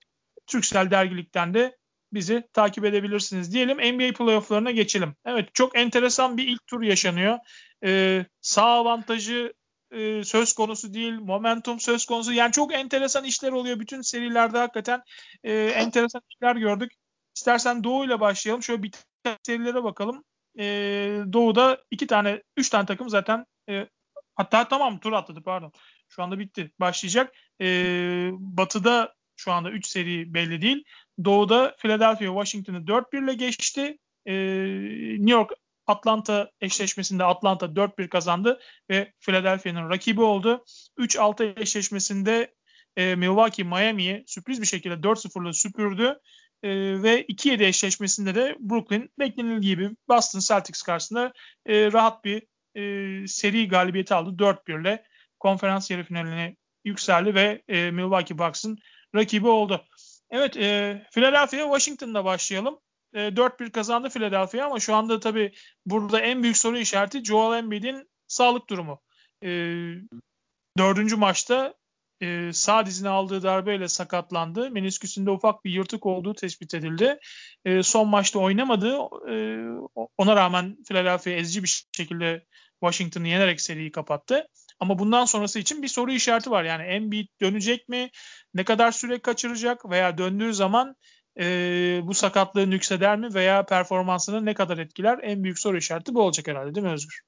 Türksel 0.47 0.91
dergilikten 0.91 1.55
de 1.55 1.77
bizi 2.17 2.49
takip 2.53 2.85
edebilirsiniz. 2.85 3.53
Diyelim 3.53 3.79
NBA 3.79 4.13
playofflarına 4.13 4.71
geçelim. 4.71 5.15
Evet 5.27 5.55
çok 5.55 5.79
enteresan 5.79 6.37
bir 6.37 6.49
ilk 6.49 6.67
tur 6.67 6.83
yaşanıyor. 6.83 7.39
E, 7.85 8.25
sağ 8.41 8.65
avantajı 8.67 9.53
e, 9.91 10.25
söz 10.25 10.53
konusu 10.53 10.95
değil, 10.95 11.13
momentum 11.13 11.81
söz 11.81 12.07
konusu. 12.07 12.33
Yani 12.33 12.53
çok 12.53 12.75
enteresan 12.75 13.25
işler 13.25 13.53
oluyor. 13.53 13.81
Bütün 13.81 14.01
serilerde 14.01 14.59
hakikaten 14.59 15.03
e, 15.45 15.53
enteresan 15.55 16.23
işler 16.31 16.57
gördük. 16.57 16.93
İstersen 17.37 17.85
Doğu 17.85 18.05
ile 18.05 18.21
başlayalım. 18.21 18.63
Şöyle 18.63 18.83
bir 18.83 18.93
serilere 19.43 19.85
bakalım. 19.85 20.25
E, 20.59 20.65
Doğu'da 21.33 21.79
iki 21.91 22.07
tane, 22.07 22.43
üç 22.57 22.69
tane 22.69 22.87
takım 22.87 23.09
zaten 23.09 23.47
e, 23.71 23.89
hatta 24.35 24.69
tamam 24.69 25.01
tur 25.01 25.13
atladı 25.13 25.43
pardon. 25.43 25.73
Şu 26.09 26.23
anda 26.23 26.39
bitti. 26.39 26.71
Başlayacak. 26.81 27.35
E, 27.61 27.67
batı'da 28.33 29.15
şu 29.37 29.53
anda 29.53 29.71
3 29.71 29.87
seri 29.87 30.35
belli 30.35 30.63
değil. 30.63 30.85
Doğu'da 31.25 31.75
Philadelphia 31.79 32.27
Washington'ı 32.27 32.79
4-1 32.79 33.25
ile 33.25 33.35
geçti. 33.35 33.99
E, 34.27 34.35
New 35.19 35.31
York 35.31 35.51
Atlanta 35.87 36.51
eşleşmesinde 36.61 37.25
Atlanta 37.25 37.67
4-1 37.67 38.09
kazandı 38.09 38.61
ve 38.91 39.13
Philadelphia'nın 39.21 39.91
rakibi 39.91 40.23
oldu. 40.23 40.65
3-6 40.99 41.61
eşleşmesinde 41.61 42.55
e, 42.97 43.15
Milwaukee 43.15 43.65
Miami'yi 43.65 44.25
sürpriz 44.27 44.61
bir 44.61 44.67
şekilde 44.67 44.95
4-0'la 44.95 45.53
süpürdü. 45.53 46.19
E, 46.63 46.69
ve 47.03 47.25
2-7 47.27 47.65
eşleşmesinde 47.65 48.35
de 48.35 48.57
Brooklyn 48.61 49.11
beklenildiği 49.19 49.75
gibi 49.75 49.91
Boston 50.09 50.41
Celtics 50.41 50.83
karşısında 50.83 51.33
e, 51.67 51.93
rahat 51.93 52.25
bir 52.25 52.43
e, 52.75 53.27
seri 53.27 53.69
galibiyeti 53.69 54.15
aldı. 54.15 54.43
4-1'le 54.43 55.03
konferans 55.41 55.91
yarı 55.91 56.05
finaline 56.05 56.57
yükseldi 56.85 57.35
ve 57.35 57.63
e, 57.69 57.91
Milwaukee 57.91 58.39
Bucks'ın 58.39 58.79
rakibi 59.15 59.49
oldu. 59.49 59.85
Evet, 60.31 60.57
e, 60.57 61.03
Philadelphia 61.11 61.59
Washington'da 61.59 62.25
başlayalım. 62.25 62.79
E, 63.15 63.37
4-1 63.37 63.71
kazandı 63.71 64.09
Philadelphia 64.09 64.67
ama 64.67 64.81
şu 64.81 64.95
anda 64.95 65.21
tabii 65.21 65.53
burada 65.87 66.21
en 66.21 66.43
büyük 66.43 66.57
soru 66.57 66.79
işareti 66.79 67.25
Joel 67.25 67.59
Embiid'in 67.59 68.11
sağlık 68.27 68.71
durumu. 68.71 69.03
E, 69.43 69.49
dördüncü 70.79 71.17
maçta 71.17 71.75
e, 72.23 72.53
sağ 72.53 72.87
dizine 72.87 73.09
aldığı 73.09 73.43
darbeyle 73.43 73.89
sakatlandı. 73.89 74.71
Menisküsünde 74.71 75.31
ufak 75.31 75.65
bir 75.65 75.71
yırtık 75.71 76.07
olduğu 76.07 76.35
tespit 76.35 76.75
edildi. 76.75 77.19
E, 77.65 77.83
son 77.83 78.09
maçta 78.09 78.39
oynamadı. 78.39 78.99
E, 79.31 79.35
ona 80.19 80.37
rağmen 80.37 80.77
Philadelphia 80.89 81.31
ezici 81.31 81.63
bir 81.63 81.85
şekilde 81.97 82.45
Washington'ı 82.81 83.29
yenerek 83.29 83.61
seriyi 83.61 83.93
kapattı. 83.93 84.49
Ama 84.81 84.99
bundan 84.99 85.25
sonrası 85.25 85.59
için 85.59 85.83
bir 85.83 85.89
soru 85.89 86.13
işareti 86.13 86.51
var. 86.51 86.65
Yani 86.65 86.83
Embiid 86.83 87.29
dönecek 87.41 87.89
mi? 87.89 88.11
Ne 88.55 88.65
kadar 88.65 88.93
süre 88.93 89.19
kaçıracak? 89.19 89.91
Veya 89.91 90.19
döndüğü 90.19 90.55
zaman 90.55 90.97
e, 91.41 91.45
bu 92.03 92.15
sakatlığı 92.15 92.71
nükseder 92.71 93.19
mi? 93.19 93.35
Veya 93.35 93.67
performansını 93.67 94.45
ne 94.45 94.55
kadar 94.55 94.79
etkiler? 94.79 95.19
En 95.23 95.45
büyük 95.45 95.59
soru 95.59 95.77
işareti 95.77 96.15
bu 96.15 96.23
olacak 96.23 96.49
herhalde 96.49 96.75
değil 96.75 96.87
mi 96.87 96.93
Özgür? 96.93 97.21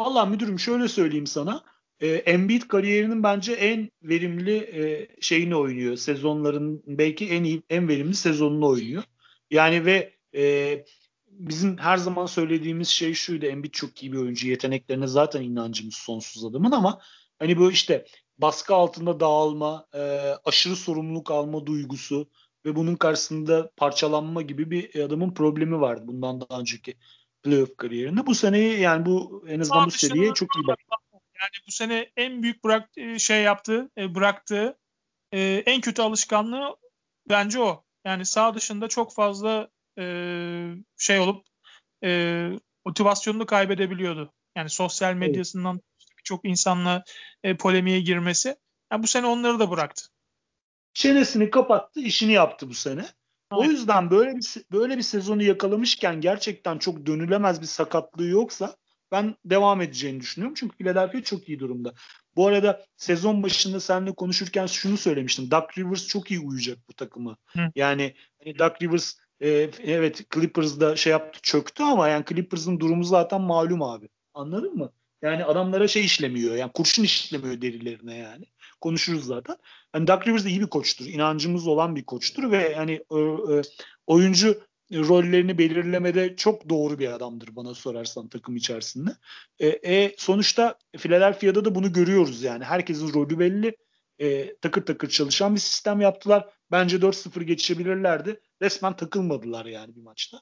Valla 0.00 0.26
müdürüm 0.26 0.58
şöyle 0.58 0.88
söyleyeyim 0.88 1.26
sana. 1.26 1.64
E, 2.00 2.08
Embiid 2.08 2.62
kariyerinin 2.62 3.22
bence 3.22 3.52
en 3.52 3.90
verimli 4.02 4.56
e, 4.56 5.08
şeyini 5.20 5.56
oynuyor. 5.56 5.96
Sezonların 5.96 6.82
belki 6.86 7.28
en 7.28 7.44
iyi 7.44 7.62
en 7.70 7.88
verimli 7.88 8.14
sezonunu 8.14 8.68
oynuyor. 8.68 9.02
Yani 9.50 9.84
ve 9.84 10.14
e, 10.36 10.84
bizim 11.30 11.78
her 11.78 11.96
zaman 11.96 12.26
söylediğimiz 12.26 12.88
şey 12.88 13.14
şuydu. 13.14 13.46
Embiid 13.46 13.72
çok 13.72 14.02
iyi 14.02 14.12
bir 14.12 14.18
oyuncu. 14.18 14.48
Yeteneklerine 14.48 15.06
zaten 15.06 15.42
inancımız 15.42 15.94
sonsuz 15.94 16.44
adamın 16.44 16.72
ama 16.72 17.00
hani 17.38 17.58
bu 17.58 17.72
işte 17.72 18.06
baskı 18.38 18.74
altında 18.74 19.20
dağılma, 19.20 19.86
e, 19.94 20.00
aşırı 20.44 20.76
sorumluluk 20.76 21.30
alma 21.30 21.66
duygusu 21.66 22.30
ve 22.64 22.76
bunun 22.76 22.96
karşısında 22.96 23.70
parçalanma 23.76 24.42
gibi 24.42 24.70
bir 24.70 25.00
adamın 25.00 25.34
problemi 25.34 25.80
vardı 25.80 26.02
bundan 26.06 26.40
daha 26.40 26.60
önceki 26.60 26.94
playoff 27.42 27.76
kariyerinde. 27.76 28.26
Bu 28.26 28.34
seneyi 28.34 28.80
yani 28.80 29.06
bu 29.06 29.44
en 29.48 29.60
azından 29.60 29.86
bu 29.86 29.90
seriye 29.90 30.34
çok 30.34 30.56
iyi 30.56 30.66
bak. 30.66 30.78
Yani 31.12 31.66
bu 31.66 31.72
sene 31.72 32.10
en 32.16 32.42
büyük 32.42 32.64
bırak 32.64 32.90
e, 32.96 33.18
şey 33.18 33.42
yaptığı, 33.42 33.90
e, 33.98 34.14
bıraktığı 34.14 34.78
e, 35.32 35.62
en 35.66 35.80
kötü 35.80 36.02
alışkanlığı 36.02 36.76
bence 37.28 37.60
o. 37.60 37.84
Yani 38.04 38.26
sağ 38.26 38.54
dışında 38.54 38.88
çok 38.88 39.14
fazla 39.14 39.68
şey 40.96 41.18
olup 41.18 41.46
motivasyonunu 42.84 43.46
kaybedebiliyordu. 43.46 44.32
Yani 44.56 44.70
sosyal 44.70 45.14
medyasından 45.14 45.74
evet. 45.74 46.18
birçok 46.18 46.44
insanla 46.44 47.04
polemiğe 47.58 48.00
girmesi. 48.00 48.56
Yani 48.92 49.02
bu 49.02 49.06
sene 49.06 49.26
onları 49.26 49.58
da 49.58 49.70
bıraktı. 49.70 50.06
Çenesini 50.94 51.50
kapattı, 51.50 52.00
işini 52.00 52.32
yaptı 52.32 52.68
bu 52.68 52.74
sene. 52.74 53.04
O 53.50 53.64
yüzden 53.64 54.10
böyle 54.10 54.36
bir 54.36 54.54
böyle 54.72 54.96
bir 54.96 55.02
sezonu 55.02 55.42
yakalamışken 55.42 56.20
gerçekten 56.20 56.78
çok 56.78 57.06
dönülemez 57.06 57.60
bir 57.60 57.66
sakatlığı 57.66 58.26
yoksa 58.26 58.76
ben 59.12 59.36
devam 59.44 59.80
edeceğini 59.80 60.20
düşünüyorum. 60.20 60.54
Çünkü 60.58 60.76
Philadelphia 60.76 61.22
çok 61.22 61.48
iyi 61.48 61.58
durumda. 61.58 61.94
Bu 62.36 62.46
arada 62.46 62.84
sezon 62.96 63.42
başında 63.42 63.80
seninle 63.80 64.14
konuşurken 64.14 64.66
şunu 64.66 64.96
söylemiştim. 64.96 65.50
Doug 65.50 65.78
Rivers 65.78 66.06
çok 66.06 66.30
iyi 66.30 66.40
uyacak 66.40 66.78
bu 66.88 66.92
takımı. 66.92 67.36
Hı. 67.46 67.60
Yani 67.74 68.14
hani 68.44 68.58
Doug 68.58 68.72
Rivers 68.82 69.14
e, 69.40 69.70
evet 69.84 70.30
Clippers'da 70.34 70.96
şey 70.96 71.10
yaptı 71.10 71.40
çöktü 71.42 71.82
ama 71.82 72.08
yani 72.08 72.24
Clippers'ın 72.28 72.80
durumu 72.80 73.04
zaten 73.04 73.40
malum 73.40 73.82
abi. 73.82 74.08
Anladın 74.34 74.76
mı? 74.76 74.92
Yani 75.22 75.44
adamlara 75.44 75.88
şey 75.88 76.04
işlemiyor. 76.04 76.54
Yani 76.54 76.72
kurşun 76.72 77.02
işlemiyor 77.02 77.62
derilerine 77.62 78.16
yani. 78.16 78.44
Konuşuruz 78.80 79.24
zaten. 79.24 79.56
Yani 79.94 80.06
Doug 80.06 80.26
Rivers 80.26 80.44
de 80.44 80.48
iyi 80.48 80.60
bir 80.60 80.66
koçtur. 80.66 81.06
İnancımız 81.06 81.66
olan 81.66 81.96
bir 81.96 82.04
koçtur 82.04 82.50
ve 82.50 82.68
yani 82.76 82.92
e, 82.92 83.18
e, 83.54 83.62
oyuncu 84.06 84.60
rollerini 84.92 85.58
belirlemede 85.58 86.36
çok 86.36 86.68
doğru 86.68 86.98
bir 86.98 87.12
adamdır 87.12 87.56
bana 87.56 87.74
sorarsan 87.74 88.28
takım 88.28 88.56
içerisinde. 88.56 89.10
E, 89.58 89.68
e, 89.68 90.14
sonuçta 90.18 90.78
Philadelphia'da 90.98 91.64
da 91.64 91.74
bunu 91.74 91.92
görüyoruz 91.92 92.42
yani. 92.42 92.64
Herkesin 92.64 93.14
rolü 93.14 93.38
belli. 93.38 93.76
E, 94.18 94.56
takır 94.56 94.86
takır 94.86 95.08
çalışan 95.08 95.54
bir 95.54 95.60
sistem 95.60 96.00
yaptılar. 96.00 96.48
Bence 96.70 96.96
4-0 96.96 97.42
geçebilirlerdi. 97.42 98.40
Resmen 98.62 98.96
takılmadılar 98.96 99.66
yani 99.66 99.96
bir 99.96 100.02
maçta. 100.02 100.40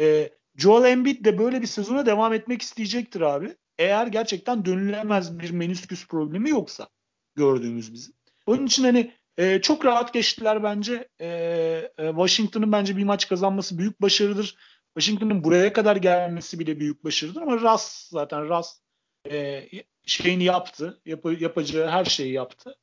E, 0.00 0.30
Joel 0.56 0.90
Embiid 0.90 1.24
de 1.24 1.38
böyle 1.38 1.62
bir 1.62 1.66
sezona 1.66 2.06
devam 2.06 2.32
etmek 2.32 2.62
isteyecektir 2.62 3.20
abi. 3.20 3.56
Eğer 3.78 4.06
gerçekten 4.06 4.64
dönülemez 4.64 5.38
bir 5.38 5.50
menisküs 5.50 6.06
problemi 6.06 6.50
yoksa 6.50 6.88
gördüğümüz 7.34 7.92
bizim. 7.92 8.14
Onun 8.46 8.66
için 8.66 8.84
hani 8.84 9.12
e, 9.38 9.60
çok 9.60 9.84
rahat 9.84 10.12
geçtiler 10.12 10.62
bence. 10.62 11.08
E, 11.20 11.26
e, 11.98 12.08
Washington'ın 12.08 12.72
bence 12.72 12.96
bir 12.96 13.04
maç 13.04 13.28
kazanması 13.28 13.78
büyük 13.78 14.02
başarıdır. 14.02 14.56
Washington'ın 14.98 15.44
buraya 15.44 15.72
kadar 15.72 15.96
gelmesi 15.96 16.58
bile 16.58 16.80
büyük 16.80 17.04
başarıdır 17.04 17.42
ama 17.42 17.56
Russ 17.56 18.08
zaten 18.10 18.48
Russ 18.48 18.80
e, 19.30 19.68
şeyini 20.06 20.44
yaptı. 20.44 21.00
Yap, 21.06 21.24
yapacağı 21.40 21.88
her 21.90 22.04
şeyi 22.04 22.32
yaptı. 22.32 22.78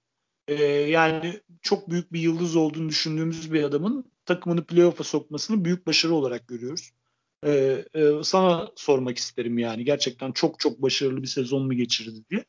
E, 0.47 0.63
yani 0.65 1.41
çok 1.61 1.89
büyük 1.89 2.13
bir 2.13 2.19
yıldız 2.19 2.55
olduğunu 2.55 2.89
düşündüğümüz 2.89 3.53
bir 3.53 3.63
adamın 3.63 4.11
takımını 4.25 4.65
playoff'a 4.65 5.03
sokmasını 5.03 5.65
büyük 5.65 5.87
başarı 5.87 6.13
olarak 6.13 6.47
görüyoruz. 6.47 6.91
E, 7.45 7.51
e, 7.93 8.23
sana 8.23 8.71
sormak 8.75 9.17
isterim 9.17 9.57
yani 9.57 9.85
gerçekten 9.85 10.31
çok 10.31 10.59
çok 10.59 10.81
başarılı 10.81 11.21
bir 11.21 11.27
sezon 11.27 11.65
mu 11.65 11.73
geçirdi 11.73 12.19
diye. 12.29 12.45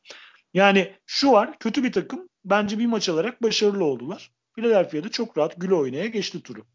Yani 0.53 0.93
şu 1.05 1.31
var 1.31 1.59
kötü 1.59 1.83
bir 1.83 1.91
takım 1.91 2.29
bence 2.45 2.79
bir 2.79 2.85
maç 2.85 3.09
alarak 3.09 3.43
başarılı 3.43 3.83
oldular. 3.83 4.31
Philadelphia'da 4.55 5.09
çok 5.09 5.37
rahat 5.37 5.61
güle 5.61 5.73
oynaya 5.73 6.07
geçti 6.07 6.41
turu. 6.41 6.65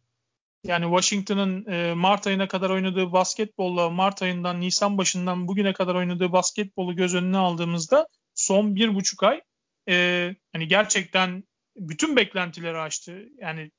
Yani 0.64 0.84
Washington'ın 0.84 1.66
e, 1.66 1.94
Mart 1.94 2.26
ayına 2.26 2.48
kadar 2.48 2.70
oynadığı 2.70 3.12
basketbolla 3.12 3.90
Mart 3.90 4.22
ayından 4.22 4.60
Nisan 4.60 4.98
başından 4.98 5.48
bugüne 5.48 5.72
kadar 5.72 5.94
oynadığı 5.94 6.32
basketbolu 6.32 6.96
göz 6.96 7.14
önüne 7.14 7.36
aldığımızda 7.36 8.06
son 8.34 8.74
bir 8.74 8.94
buçuk 8.94 9.22
ay 9.22 9.40
e, 9.88 10.34
hani 10.52 10.68
gerçekten 10.68 11.44
bütün 11.76 12.16
beklentileri 12.16 12.78
aştı. 12.78 13.28
Yani 13.38 13.70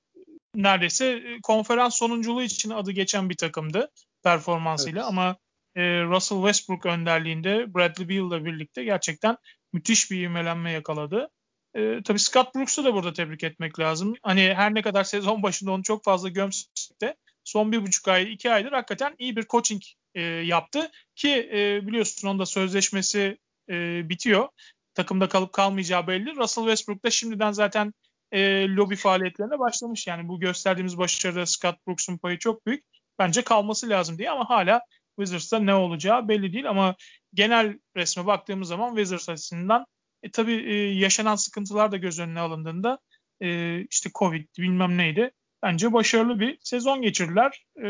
neredeyse 0.56 1.06
e, 1.06 1.40
konferans 1.44 1.96
sonunculuğu 1.96 2.44
için 2.44 2.70
adı 2.70 2.92
geçen 2.92 3.30
bir 3.30 3.38
takımdı 3.38 3.92
performansıyla 4.24 5.02
evet. 5.02 5.10
ama 5.10 5.38
e, 5.76 5.82
Russell 6.04 6.38
Westbrook 6.38 6.86
önderliğinde 6.86 7.74
Bradley 7.74 8.10
Beal 8.10 8.28
ile 8.28 8.46
birlikte 8.46 8.84
gerçekten 8.84 9.38
müthiş 9.74 10.12
bir 10.12 10.22
ivmelenme 10.22 10.72
yakaladı. 10.72 11.30
E, 11.76 12.04
tabii 12.04 12.20
Scott 12.20 12.56
Brooks'u 12.56 12.86
da 12.86 12.94
burada 12.94 13.14
tebrik 13.14 13.44
etmek 13.44 13.80
lazım. 13.80 14.14
Hani 14.24 14.54
her 14.54 14.74
ne 14.74 14.82
kadar 14.82 15.04
sezon 15.04 15.44
başında 15.44 15.72
onu 15.72 15.84
çok 15.84 16.04
fazla 16.04 16.30
gömsek 16.30 17.02
de 17.02 17.16
son 17.44 17.72
bir 17.72 17.82
buçuk 17.82 18.08
ay, 18.08 18.34
iki 18.34 18.52
aydır 18.52 18.72
hakikaten 18.72 19.16
iyi 19.18 19.36
bir 19.36 19.44
coaching 19.44 19.82
e, 20.16 20.22
yaptı. 20.22 20.92
Ki 21.16 21.50
e, 21.54 21.88
biliyorsun 21.88 22.28
onda 22.28 22.46
sözleşmesi 22.46 23.38
e, 23.70 24.10
bitiyor. 24.10 24.50
Takımda 24.94 25.30
kalıp 25.30 25.54
kalmayacağı 25.54 26.08
belli. 26.08 26.36
Russell 26.36 26.64
Westbrook 26.64 27.06
da 27.06 27.10
şimdiden 27.10 27.52
zaten 27.52 27.94
e, 28.32 28.68
lobi 28.68 28.96
faaliyetlerine 28.96 29.60
başlamış. 29.60 30.08
Yani 30.08 30.28
bu 30.28 30.40
gösterdiğimiz 30.40 30.98
başarıda 30.98 31.46
Scott 31.46 31.88
Brooks'un 31.88 32.18
payı 32.18 32.38
çok 32.40 32.66
büyük. 32.66 32.84
Bence 33.20 33.42
kalması 33.42 33.90
lazım 33.90 34.18
diye 34.18 34.32
ama 34.32 34.50
hala 34.50 34.82
Wizards'ta 35.20 35.60
ne 35.60 35.74
olacağı 35.74 36.28
belli 36.28 36.54
değil 36.54 36.70
ama 36.70 36.96
genel 37.34 37.80
resme 37.96 38.26
baktığımız 38.26 38.68
zaman 38.68 38.96
Wizards 38.96 39.30
açısından 39.30 39.86
e, 40.24 40.32
tabii 40.32 40.74
e, 40.74 40.76
yaşanan 40.94 41.36
sıkıntılar 41.36 41.92
da 41.92 41.98
göz 41.98 42.20
önüne 42.20 42.40
alındığında 42.40 43.00
e, 43.42 43.80
işte 43.82 44.10
Covid 44.16 44.48
bilmem 44.60 44.98
neydi. 44.98 45.32
Bence 45.64 45.94
başarılı 45.94 46.40
bir 46.40 46.58
sezon 46.62 47.02
geçirdiler. 47.02 47.66
E, 47.84 47.88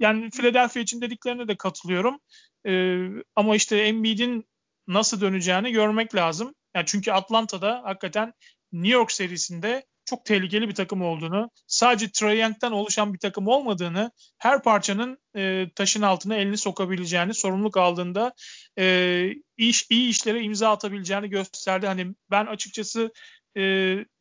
yani 0.00 0.30
Philadelphia 0.30 0.80
için 0.80 1.00
dediklerine 1.00 1.48
de 1.48 1.56
katılıyorum. 1.56 2.18
E, 2.66 3.04
ama 3.36 3.56
işte 3.56 3.76
Embiid'in 3.76 4.44
nasıl 4.88 5.20
döneceğini 5.20 5.72
görmek 5.72 6.14
lazım. 6.14 6.54
Yani 6.74 6.86
çünkü 6.86 7.12
Atlanta'da 7.12 7.80
hakikaten 7.84 8.32
New 8.72 8.94
York 8.94 9.12
serisinde 9.12 9.84
çok 10.04 10.24
tehlikeli 10.24 10.68
bir 10.68 10.74
takım 10.74 11.02
olduğunu, 11.02 11.50
sadece 11.66 12.10
Trae 12.10 12.38
Young'dan 12.38 12.72
oluşan 12.72 13.14
bir 13.14 13.18
takım 13.18 13.46
olmadığını, 13.46 14.10
her 14.38 14.62
parçanın 14.62 15.18
e, 15.36 15.66
taşın 15.74 16.02
altına 16.02 16.36
elini 16.36 16.56
sokabileceğini, 16.56 17.34
sorumluluk 17.34 17.76
aldığında 17.76 18.32
e, 18.78 19.26
iş, 19.56 19.86
iyi 19.90 20.08
işlere 20.08 20.42
imza 20.42 20.70
atabileceğini 20.70 21.30
gösterdi. 21.30 21.86
Hani 21.86 22.14
ben 22.30 22.46
açıkçası 22.46 23.12
e, 23.56 23.62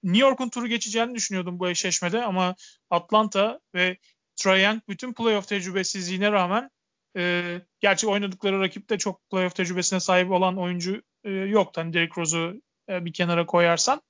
New 0.03 0.27
York'un 0.27 0.49
turu 0.49 0.67
geçeceğini 0.67 1.15
düşünüyordum 1.15 1.60
bu 1.60 1.69
eşleşmede 1.69 2.23
ama 2.23 2.56
Atlanta 2.89 3.60
ve 3.75 3.97
Trae 4.36 4.62
Young 4.62 4.82
bütün 4.89 5.13
playoff 5.13 5.47
tecrübesizliğine 5.47 6.32
rağmen 6.32 6.69
e, 7.17 7.62
gerçi 7.80 8.08
oynadıkları 8.08 8.62
rakipte 8.62 8.98
çok 8.98 9.30
playoff 9.30 9.56
tecrübesine 9.56 10.00
sahip 10.00 10.32
olan 10.32 10.58
oyuncu 10.58 11.02
e, 11.24 11.32
yoktu. 11.32 11.82
Hani 11.82 11.93
Derrick 11.93 12.22
Rose'u 12.22 12.62
e, 12.89 13.06
bir 13.06 13.13
kenara 13.13 13.46
koyarsan 13.46 14.02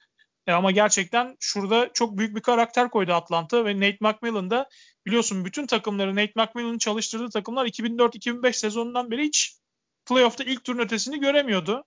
E 0.48 0.52
ama 0.52 0.72
gerçekten 0.72 1.36
şurada 1.40 1.90
çok 1.94 2.18
büyük 2.18 2.36
bir 2.36 2.42
karakter 2.42 2.90
koydu 2.90 3.14
Atlanta 3.14 3.66
ve 3.66 3.76
Nate 3.76 3.98
McMillan 4.02 4.50
da 4.50 4.70
biliyorsun 5.06 5.46
bütün 5.46 5.68
takımları 5.68 6.16
Nate 6.16 6.34
McMillan'ın 6.36 6.78
çalıştırdığı 6.78 7.30
takımlar 7.30 7.66
2004-2005 7.66 8.54
sezonundan 8.54 9.12
beri 9.12 9.24
hiç 9.24 9.58
playoff'ta 10.06 10.44
ilk 10.44 10.64
turun 10.64 10.80
ötesini 10.80 11.20
göremiyordu. 11.20 11.84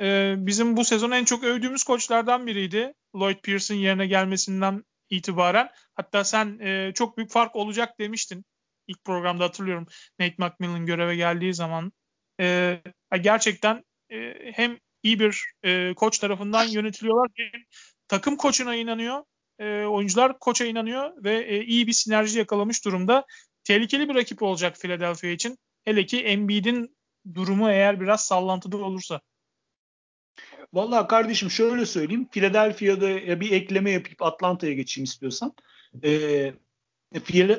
Ee, 0.00 0.34
bizim 0.38 0.76
bu 0.76 0.84
sezon 0.84 1.10
en 1.10 1.24
çok 1.24 1.44
övdüğümüz 1.44 1.84
koçlardan 1.84 2.46
biriydi. 2.46 2.94
Lloyd 3.14 3.36
Pierce'ın 3.42 3.78
yerine 3.78 4.06
gelmesinden 4.06 4.84
itibaren. 5.10 5.68
Hatta 5.94 6.24
sen 6.24 6.58
e, 6.58 6.92
çok 6.94 7.16
büyük 7.16 7.30
fark 7.30 7.56
olacak 7.56 7.98
demiştin. 7.98 8.44
İlk 8.86 9.04
programda 9.04 9.44
hatırlıyorum 9.44 9.86
Nate 10.18 10.34
McMillan 10.38 10.86
göreve 10.86 11.16
geldiği 11.16 11.54
zaman. 11.54 11.92
E, 12.40 12.78
gerçekten 13.20 13.84
e, 14.10 14.34
hem 14.54 14.78
iyi 15.02 15.20
bir 15.20 15.44
e, 15.62 15.94
koç 15.94 16.18
tarafından 16.18 16.64
yönetiliyorlar 16.64 17.28
hem 17.34 17.62
takım 18.08 18.36
koçuna 18.36 18.74
inanıyor. 18.74 19.24
E, 19.58 19.84
oyuncular 19.84 20.38
koça 20.38 20.64
inanıyor 20.64 21.24
ve 21.24 21.34
e, 21.34 21.64
iyi 21.64 21.86
bir 21.86 21.92
sinerji 21.92 22.38
yakalamış 22.38 22.84
durumda. 22.84 23.24
Tehlikeli 23.64 24.08
bir 24.08 24.14
rakip 24.14 24.42
olacak 24.42 24.76
Philadelphia 24.76 25.28
için. 25.28 25.58
Hele 25.84 26.06
ki 26.06 26.24
Embiid'in 26.24 26.96
durumu 27.34 27.70
eğer 27.70 28.00
biraz 28.00 28.24
sallantıda 28.24 28.76
olursa. 28.76 29.20
Vallahi 30.72 31.06
kardeşim 31.06 31.50
şöyle 31.50 31.86
söyleyeyim. 31.86 32.28
Philadelphia'da 32.30 33.40
bir 33.40 33.52
ekleme 33.52 33.90
yapıp 33.90 34.22
Atlanta'ya 34.22 34.72
geçeyim 34.72 35.04
istiyorsan. 35.04 35.54
Ee, 36.04 36.52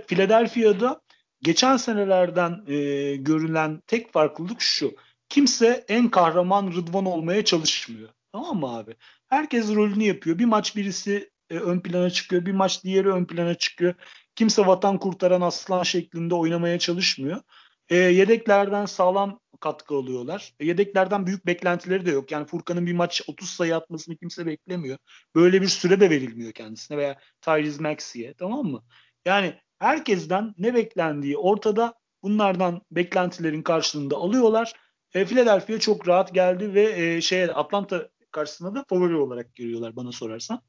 Philadelphia'da 0.08 1.02
geçen 1.44 1.78
senelerden 1.78 2.64
e, 2.68 3.16
görülen 3.16 3.82
tek 3.88 4.14
farklılık 4.14 4.62
şu. 4.62 4.96
Kimse 5.30 5.86
en 5.88 6.10
kahraman 6.10 6.72
Rıdvan 6.72 7.06
olmaya 7.06 7.46
çalışmıyor. 7.46 8.10
Tamam 8.32 8.60
mı 8.60 8.78
abi? 8.78 8.96
Herkes 9.30 9.76
rolünü 9.76 10.04
yapıyor. 10.04 10.40
Bir 10.40 10.46
maç 10.46 10.76
birisi 10.76 11.30
e, 11.50 11.56
ön 11.56 11.80
plana 11.80 12.10
çıkıyor. 12.10 12.46
Bir 12.46 12.52
maç 12.52 12.84
diğeri 12.84 13.10
ön 13.10 13.26
plana 13.26 13.56
çıkıyor. 13.56 13.94
Kimse 14.36 14.68
vatan 14.68 15.00
kurtaran 15.00 15.42
aslan 15.42 15.84
şeklinde 15.84 16.36
oynamaya 16.36 16.80
çalışmıyor. 16.80 17.42
E, 17.90 17.96
yedeklerden 17.96 18.86
sağlam 18.86 19.40
katkı 19.60 19.96
alıyorlar. 19.96 20.54
E, 20.60 20.66
yedeklerden 20.66 21.28
büyük 21.28 21.46
beklentileri 21.46 22.06
de 22.06 22.12
yok. 22.12 22.32
Yani 22.32 22.46
Furkan'ın 22.48 22.86
bir 22.86 22.94
maç 22.94 23.22
30 23.28 23.50
sayı 23.50 23.76
atmasını 23.76 24.18
kimse 24.18 24.46
beklemiyor. 24.46 24.98
Böyle 25.36 25.62
bir 25.62 25.68
süre 25.68 26.00
de 26.00 26.10
verilmiyor 26.10 26.52
kendisine 26.52 26.98
veya 26.98 27.20
Tyrese 27.42 27.82
Maxey'e 27.82 28.34
tamam 28.34 28.66
mı? 28.66 28.84
Yani 29.26 29.60
herkesten 29.84 30.54
ne 30.58 30.74
beklendiği 30.74 31.38
ortada. 31.38 31.94
Bunlardan 32.24 32.82
beklentilerin 32.92 33.62
karşılığında 33.62 34.16
alıyorlar. 34.16 34.74
E, 35.14 35.26
Philadelphia 35.26 35.80
çok 35.80 36.08
rahat 36.08 36.34
geldi 36.34 36.74
ve 36.74 37.16
e, 37.16 37.22
şey 37.22 37.44
Atlanta 37.44 38.10
karşısında 38.32 38.76
da 38.76 38.86
favori 38.90 39.16
olarak 39.16 39.56
görüyorlar 39.56 39.96
bana 39.96 40.12
sorarsan. 40.12 40.62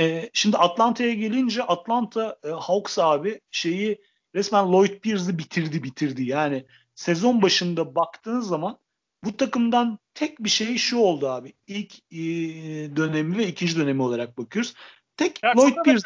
E, 0.00 0.30
şimdi 0.32 0.56
Atlanta'ya 0.56 1.14
gelince 1.14 1.62
Atlanta 1.62 2.38
e, 2.44 2.48
Hawks 2.48 2.98
abi 2.98 3.40
şeyi 3.50 4.02
resmen 4.34 4.72
Lloyd 4.72 5.00
Pierce'ı 5.00 5.38
bitirdi 5.38 5.82
bitirdi. 5.82 6.24
Yani 6.24 6.66
sezon 6.94 7.42
başında 7.42 7.94
baktığınız 7.94 8.48
zaman 8.48 8.78
bu 9.24 9.36
takımdan 9.36 9.98
tek 10.14 10.38
bir 10.38 10.48
şey 10.48 10.76
şu 10.76 10.98
oldu 10.98 11.28
abi. 11.28 11.52
İlk 11.66 11.94
e, 12.12 12.16
dönemi 12.96 13.38
ve 13.38 13.46
ikinci 13.46 13.76
dönemi 13.76 14.02
olarak 14.02 14.38
bakıyoruz. 14.38 14.74
Tek 15.16 15.42
ya 15.42 15.52
Lloyd 15.56 15.74
Pierce. 15.84 16.02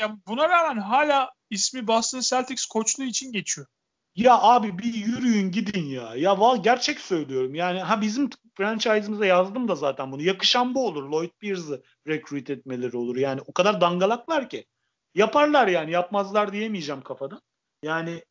Ya 0.00 0.16
buna 0.26 0.48
rağmen 0.48 0.80
hala 0.80 1.30
ismi 1.50 1.86
Boston 1.86 2.20
Celtics 2.20 2.66
koçluğu 2.66 3.04
için 3.04 3.32
geçiyor. 3.32 3.66
Ya 4.14 4.38
abi 4.38 4.78
bir 4.78 4.94
yürüyün 4.94 5.50
gidin 5.50 5.86
ya. 5.86 6.14
Ya 6.16 6.40
val 6.40 6.62
gerçek 6.62 7.00
söylüyorum. 7.00 7.54
Yani 7.54 7.80
ha 7.80 8.00
bizim 8.00 8.30
franchise'ımıza 8.56 9.26
yazdım 9.26 9.68
da 9.68 9.74
zaten 9.74 10.12
bunu. 10.12 10.22
Yakışan 10.22 10.74
bu 10.74 10.86
olur. 10.86 11.10
Lloyd 11.10 11.30
Pierce'ı 11.40 11.82
recruit 12.06 12.50
etmeleri 12.50 12.96
olur. 12.96 13.16
Yani 13.16 13.40
o 13.46 13.52
kadar 13.52 13.80
dangalaklar 13.80 14.48
ki. 14.48 14.66
Yaparlar 15.14 15.68
yani. 15.68 15.90
Yapmazlar 15.90 16.52
diyemeyeceğim 16.52 17.02
kafadan. 17.02 17.40
Yani 17.82 18.24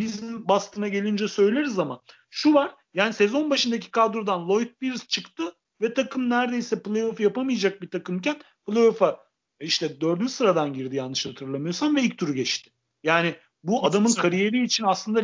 bizim 0.00 0.48
Boston'a 0.48 0.88
gelince 0.88 1.28
söyleriz 1.28 1.78
ama 1.78 2.02
şu 2.30 2.54
var. 2.54 2.74
Yani 2.94 3.12
sezon 3.12 3.50
başındaki 3.50 3.90
kadrodan 3.90 4.48
Lloyd 4.48 4.70
Pierce 4.80 5.06
çıktı 5.06 5.54
ve 5.80 5.94
takım 5.94 6.30
neredeyse 6.30 6.82
playoff 6.82 7.20
yapamayacak 7.20 7.82
bir 7.82 7.90
takımken 7.90 8.36
playoff'a 8.66 9.25
işte 9.60 10.00
dördüncü 10.00 10.32
sıradan 10.32 10.72
girdi 10.72 10.96
yanlış 10.96 11.26
hatırlamıyorsam 11.26 11.96
ve 11.96 12.02
ilk 12.02 12.18
turu 12.18 12.34
geçti. 12.34 12.70
Yani 13.04 13.34
bu 13.64 13.86
adamın 13.86 14.12
kariyeri 14.12 14.64
için 14.64 14.84
aslında 14.84 15.22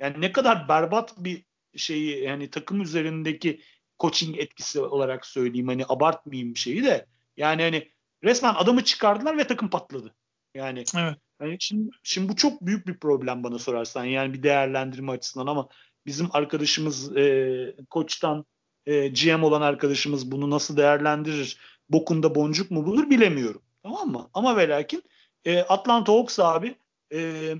yani 0.00 0.20
ne 0.20 0.32
kadar 0.32 0.68
berbat 0.68 1.14
bir 1.18 1.44
şeyi 1.76 2.24
yani 2.24 2.50
takım 2.50 2.80
üzerindeki 2.80 3.60
coaching 4.00 4.38
etkisi 4.38 4.80
olarak 4.80 5.26
söyleyeyim 5.26 5.68
hani 5.68 5.84
abartmayayım 5.88 6.56
şeyi 6.56 6.84
de 6.84 7.06
yani 7.36 7.62
hani 7.62 7.88
resmen 8.24 8.54
adamı 8.54 8.84
çıkardılar 8.84 9.38
ve 9.38 9.46
takım 9.46 9.70
patladı. 9.70 10.14
Yani 10.54 10.84
evet. 10.96 11.18
Yani 11.40 11.56
şimdi, 11.60 11.90
şimdi 12.02 12.28
bu 12.28 12.36
çok 12.36 12.66
büyük 12.66 12.86
bir 12.86 12.98
problem 12.98 13.44
bana 13.44 13.58
sorarsan 13.58 14.04
yani 14.04 14.34
bir 14.34 14.42
değerlendirme 14.42 15.12
açısından 15.12 15.46
ama 15.46 15.68
bizim 16.06 16.28
arkadaşımız 16.32 17.16
e, 17.16 17.76
koçtan 17.90 18.44
e, 18.86 19.08
GM 19.08 19.42
olan 19.42 19.62
arkadaşımız 19.62 20.30
bunu 20.30 20.50
nasıl 20.50 20.76
değerlendirir? 20.76 21.58
Bokunda 21.88 22.34
boncuk 22.34 22.70
mu 22.70 22.86
bulur 22.86 23.10
bilemiyorum. 23.10 23.62
Tamam 23.84 24.08
mı? 24.08 24.30
Ama 24.34 24.56
ve 24.56 24.68
lakin 24.68 25.02
e, 25.44 25.58
Atlanta 25.58 26.12
Hawks 26.12 26.38
abi 26.38 26.74
e, 27.12 27.52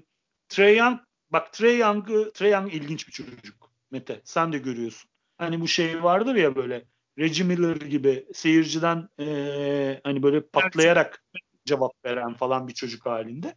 Trey 0.49 0.77
Young 0.77 1.01
bak 1.31 1.53
Trey 1.53 1.79
Young, 1.79 2.09
Trey 2.35 2.51
Young 2.51 2.75
ilginç 2.75 3.09
bir 3.09 3.13
çocuk. 3.13 3.71
Mete 3.91 4.21
sen 4.25 4.53
de 4.53 4.59
görüyorsun. 4.59 5.11
Hani 5.39 5.61
bu 5.61 5.69
şey 5.69 6.03
vardır 6.03 6.35
ya 6.35 6.57
böyle 6.57 6.85
Reggie 7.19 7.47
Miller 7.47 7.77
gibi 7.77 8.27
seyirciden 8.35 9.09
e, 9.21 10.01
hani 10.05 10.23
böyle 10.23 10.47
patlayarak 10.47 11.25
cevap 11.65 11.93
veren 12.05 12.35
falan 12.35 12.69
bir 12.69 12.75
çocuk 12.75 13.07
halinde. 13.07 13.55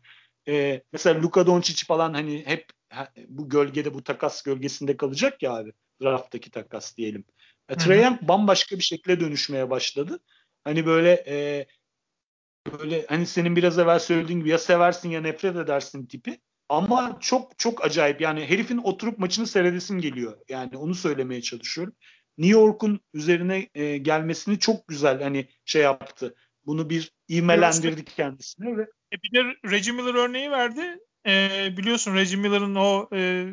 E, 0.47 0.83
mesela 0.93 1.21
Luka 1.21 1.47
Doncic 1.47 1.85
falan 1.85 2.13
hani 2.13 2.43
hep 2.45 2.65
bu 3.27 3.49
gölgede 3.49 3.93
bu 3.93 4.03
takas 4.03 4.43
gölgesinde 4.43 4.97
kalacak 4.97 5.43
ya 5.43 5.53
abi. 5.53 5.73
Draft'taki 6.01 6.51
takas 6.51 6.97
diyelim. 6.97 7.25
E, 7.69 7.75
Trey 7.75 8.01
Young 8.01 8.21
bambaşka 8.21 8.75
bir 8.75 8.83
şekilde 8.83 9.19
dönüşmeye 9.19 9.69
başladı. 9.69 10.19
Hani 10.63 10.85
böyle 10.85 11.23
e, 11.27 11.67
böyle 12.79 13.05
hani 13.09 13.25
senin 13.25 13.55
biraz 13.55 13.79
evvel 13.79 13.99
söylediğin 13.99 14.39
gibi 14.39 14.49
ya 14.49 14.57
seversin 14.57 15.09
ya 15.09 15.21
nefret 15.21 15.55
edersin 15.55 16.05
tipi. 16.05 16.39
Ama 16.69 17.17
çok 17.21 17.59
çok 17.59 17.85
acayip 17.85 18.21
yani 18.21 18.45
herifin 18.45 18.77
oturup 18.77 19.19
maçını 19.19 19.47
seyredesim 19.47 20.01
geliyor. 20.01 20.37
Yani 20.49 20.77
onu 20.77 20.95
söylemeye 20.95 21.41
çalışıyorum. 21.41 21.93
New 22.37 22.59
York'un 22.59 22.99
üzerine 23.13 23.69
e, 23.75 23.97
gelmesini 23.97 24.59
çok 24.59 24.87
güzel 24.87 25.23
hani 25.23 25.49
şey 25.65 25.81
yaptı. 25.81 26.35
Bunu 26.65 26.89
bir 26.89 27.11
ivmelendirdi 27.29 28.05
kendisine 28.05 28.77
ve 28.77 28.81
e 28.81 29.15
bir 29.23 29.31
de 29.33 29.55
Reggie 29.71 29.93
Miller 29.93 30.13
örneği 30.13 30.51
verdi. 30.51 30.99
E, 31.27 31.77
biliyorsun 31.77 32.15
Reggie 32.15 32.37
Miller'ın 32.37 32.75
o 32.75 33.09
e, 33.13 33.45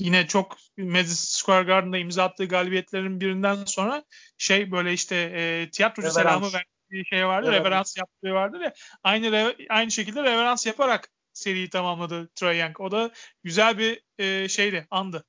yine 0.00 0.26
çok 0.26 0.56
Madison 0.78 1.14
Square 1.14 1.64
Garden'da 1.64 1.98
imza 1.98 2.24
attığı 2.24 2.44
galibiyetlerin 2.44 3.20
birinden 3.20 3.64
sonra 3.64 4.04
şey 4.38 4.72
böyle 4.72 4.92
işte 4.92 5.16
e, 5.16 5.70
tiyatrocu 5.70 6.08
reverans. 6.08 6.22
selamı 6.22 6.52
verdiği 6.90 7.06
şey 7.06 7.26
vardı. 7.26 7.48
Evet. 7.50 7.60
Reverans 7.60 7.96
yaptığı 7.96 8.32
vardı 8.32 8.58
ya. 8.62 8.72
Aynı 9.02 9.54
aynı 9.68 9.90
şekilde 9.90 10.22
reverans 10.22 10.66
yaparak 10.66 11.08
seriyi 11.32 11.70
tamamladı 11.70 12.28
Trae 12.34 12.56
Young. 12.56 12.80
O 12.80 12.90
da 12.90 13.10
güzel 13.44 13.78
bir 13.78 14.02
e, 14.18 14.48
şeydi, 14.48 14.86
andı. 14.90 15.24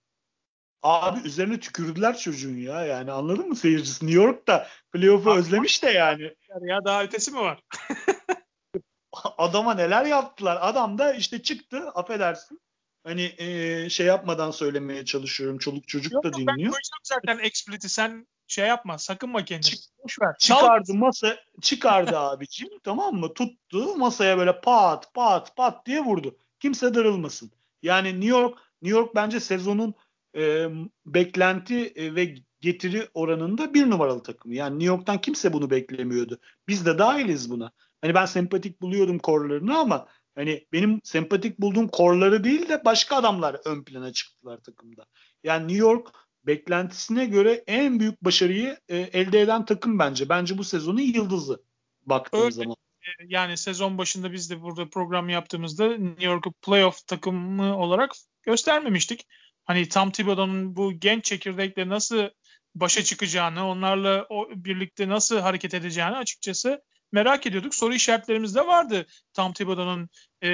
Abi 0.84 1.28
üzerine 1.28 1.60
tükürdüler 1.60 2.18
çocuğun 2.18 2.58
ya. 2.58 2.86
Yani 2.86 3.12
anladın 3.12 3.48
mı 3.48 3.56
seyircisi? 3.56 4.06
New 4.06 4.22
York'ta 4.22 4.68
playoff'u 4.92 5.34
özlemiş 5.34 5.84
de 5.84 5.90
yani. 5.90 6.36
Ya 6.62 6.86
daha 6.86 7.04
ötesi 7.04 7.32
mi 7.32 7.40
var? 7.40 7.60
Adama 9.38 9.74
neler 9.74 10.06
yaptılar. 10.06 10.58
Adam 10.62 10.98
da 10.98 11.14
işte 11.14 11.42
çıktı 11.42 11.90
affedersin. 11.90 12.62
Hani 13.04 13.36
e, 13.38 13.90
şey 13.90 14.06
yapmadan 14.06 14.52
söylemeye 14.52 15.06
çalışıyorum. 15.06 15.58
Çoluk 15.58 15.88
çocuk 15.88 16.14
yok, 16.14 16.24
da 16.24 16.34
dinliyor. 16.34 16.48
Ben 16.48 16.56
koyacağım 16.56 17.02
zaten 17.04 17.40
explicit'i. 17.40 17.90
Sen 17.90 18.28
şey 18.48 18.68
yapma. 18.68 18.98
Sakınma 18.98 19.46
kendini. 19.46 19.72
Çık, 19.72 19.80
Boş 20.04 20.22
ver. 20.22 20.36
Çıkardı 20.40 20.94
masa 20.94 21.38
çıkardı 21.62 22.18
abicim 22.20 22.70
tamam 22.84 23.16
mı? 23.16 23.34
Tuttu 23.34 23.96
masaya 23.98 24.38
böyle 24.38 24.62
pat 24.62 25.14
pat 25.14 25.56
pat 25.56 25.86
diye 25.86 26.02
vurdu. 26.02 26.38
Kimse 26.60 26.94
darılmasın. 26.94 27.52
Yani 27.82 28.08
New 28.08 28.28
York 28.28 28.58
New 28.82 29.00
York 29.00 29.16
bence 29.16 29.40
sezonun 29.40 29.94
e, 30.36 30.68
beklenti 31.06 31.88
e, 31.96 32.16
ve 32.16 32.36
getiri 32.62 33.08
oranında 33.14 33.74
bir 33.74 33.90
numaralı 33.90 34.24
takımı. 34.24 34.56
Yani 34.56 34.74
New 34.74 34.86
York'tan 34.86 35.22
kimse 35.22 35.54
bunu 35.54 35.70
beklemiyordu. 35.70 36.40
Biz 36.68 36.86
de 36.86 36.98
dahiliz 36.98 37.50
buna. 37.50 37.72
Hani 38.02 38.14
ben 38.14 38.26
sempatik 38.26 38.82
buluyordum 38.82 39.20
korlarını 39.20 39.78
ama 39.78 40.08
hani 40.36 40.68
benim 40.74 41.02
sempatik 41.04 41.60
bulduğum 41.60 41.88
korları 41.88 42.44
değil 42.44 42.70
de 42.70 42.86
başka 42.86 43.16
adamlar 43.16 43.58
ön 43.66 43.84
plana 43.84 44.14
çıktılar 44.14 44.58
takımda. 44.58 45.06
Yani 45.44 45.68
New 45.68 45.78
York 45.78 46.08
beklentisine 46.48 47.26
göre 47.26 47.64
en 47.68 48.00
büyük 48.00 48.24
başarıyı 48.24 48.78
e, 48.90 48.98
elde 48.98 49.42
eden 49.42 49.66
takım 49.66 50.00
bence. 50.00 50.30
Bence 50.30 50.58
bu 50.58 50.64
sezonun 50.64 51.02
yıldızı 51.02 51.64
baktığım 52.06 52.42
Öyle. 52.42 52.52
zaman. 52.52 52.76
E, 53.02 53.26
yani 53.28 53.58
sezon 53.58 53.98
başında 53.98 54.32
biz 54.32 54.50
de 54.50 54.62
burada 54.62 54.90
program 54.90 55.30
yaptığımızda 55.30 55.98
New 55.98 56.26
York'u 56.26 56.52
playoff 56.52 57.08
takımı 57.08 57.78
olarak 57.78 58.12
göstermemiştik. 58.44 59.28
Hani 59.66 59.90
Tom 59.90 60.12
Thibodeau'nun 60.12 60.76
bu 60.76 60.94
genç 61.00 61.26
çekirdekle 61.26 61.90
nasıl 61.90 62.30
başa 62.76 63.04
çıkacağını, 63.04 63.68
onlarla 63.68 64.26
o 64.30 64.50
birlikte 64.56 65.10
nasıl 65.10 65.40
hareket 65.40 65.74
edeceğini 65.74 66.16
açıkçası 66.16 66.82
merak 67.12 67.48
ediyorduk. 67.48 67.76
Soru 67.76 67.94
işaretlerimiz 67.94 68.56
de 68.56 68.68
vardı 68.68 69.06
Tom 69.34 69.54
Thibodeau'nun 69.54 70.10
e, 70.44 70.50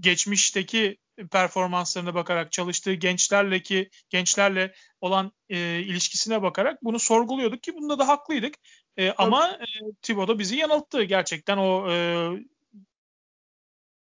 geçmişteki 0.00 0.98
performanslarına 1.30 2.14
bakarak 2.14 2.52
çalıştığı 2.52 2.92
gençlerle 2.92 3.62
ki 3.62 3.90
gençlerle 4.10 4.74
olan 5.00 5.32
e, 5.48 5.80
ilişkisine 5.80 6.42
bakarak 6.42 6.84
bunu 6.84 6.98
sorguluyorduk 6.98 7.62
ki 7.62 7.74
bunda 7.74 7.98
da 7.98 8.08
haklıydık. 8.08 8.54
E, 8.96 9.12
ama 9.12 9.48
e, 9.48 9.66
Thibodeau 10.02 10.38
bizi 10.38 10.56
yanılttı 10.56 11.02
gerçekten 11.02 11.56
o 11.56 11.90
e, 11.90 12.28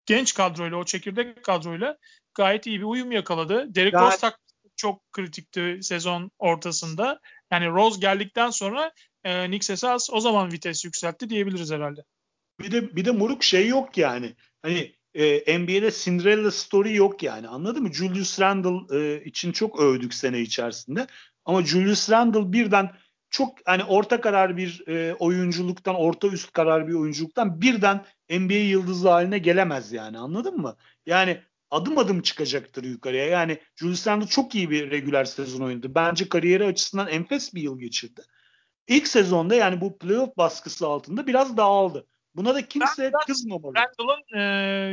genç 0.05 0.33
kadroyla 0.33 0.77
o 0.77 0.85
çekirdek 0.85 1.43
kadroyla 1.43 1.97
gayet 2.33 2.67
iyi 2.67 2.79
bir 2.79 2.85
uyum 2.85 3.11
yakaladı. 3.11 3.75
Derek 3.75 3.93
Rose 3.93 4.31
çok 4.81 5.11
kritikti 5.11 5.79
sezon 5.81 6.31
ortasında. 6.39 7.19
Yani 7.51 7.67
Rose 7.67 7.99
geldikten 7.99 8.49
sonra 8.49 8.91
e, 9.23 9.51
Nick 9.51 9.65
Sesas 9.65 10.09
o 10.13 10.19
zaman 10.19 10.51
vites 10.51 10.85
yükseltti 10.85 11.29
diyebiliriz 11.29 11.71
herhalde. 11.71 12.03
Bir 12.59 12.71
de 12.71 12.95
bir 12.95 13.05
de 13.05 13.11
Muruk 13.11 13.43
şey 13.43 13.67
yok 13.67 13.97
yani. 13.97 14.35
Hani 14.61 14.95
e, 15.13 15.59
NBA'de 15.59 15.91
Cinderella 15.91 16.51
story 16.51 16.95
yok 16.95 17.23
yani. 17.23 17.47
Anladın 17.47 17.83
mı? 17.83 17.93
Julius 17.93 18.39
Randle 18.39 18.97
e, 18.97 19.23
için 19.23 19.51
çok 19.51 19.79
övdük 19.79 20.13
sene 20.13 20.39
içerisinde. 20.39 21.07
Ama 21.45 21.63
Julius 21.63 22.09
Randle 22.09 22.53
birden 22.53 22.91
çok 23.29 23.57
hani 23.65 23.83
orta 23.83 24.21
karar 24.21 24.57
bir 24.57 24.87
e, 24.87 25.13
oyunculuktan, 25.13 25.95
orta 25.95 26.27
üst 26.27 26.51
karar 26.51 26.87
bir 26.87 26.93
oyunculuktan 26.93 27.61
birden 27.61 28.05
NBA 28.29 28.53
yıldızı 28.53 29.09
haline 29.09 29.37
gelemez 29.37 29.91
yani. 29.91 30.17
Anladın 30.17 30.57
mı? 30.57 30.75
Yani 31.05 31.41
adım 31.71 31.97
adım 31.97 32.21
çıkacaktır 32.21 32.83
yukarıya. 32.83 33.25
Yani 33.25 33.59
Julius 33.75 34.07
Randle 34.07 34.27
çok 34.27 34.55
iyi 34.55 34.69
bir 34.69 34.91
regular 34.91 35.25
sezon 35.25 35.65
oynadı. 35.65 35.95
Bence 35.95 36.29
kariyeri 36.29 36.65
açısından 36.65 37.07
enfes 37.07 37.53
bir 37.53 37.61
yıl 37.61 37.79
geçirdi. 37.79 38.21
İlk 38.87 39.07
sezonda 39.07 39.55
yani 39.55 39.81
bu 39.81 39.97
playoff 39.97 40.37
baskısı 40.37 40.87
altında 40.87 41.27
biraz 41.27 41.57
dağıldı. 41.57 42.07
Buna 42.35 42.55
da 42.55 42.67
kimse 42.67 43.03
ben, 43.13 43.25
kızmamalı. 43.27 43.73
Randall'ın 43.75 44.37
e, 44.37 44.41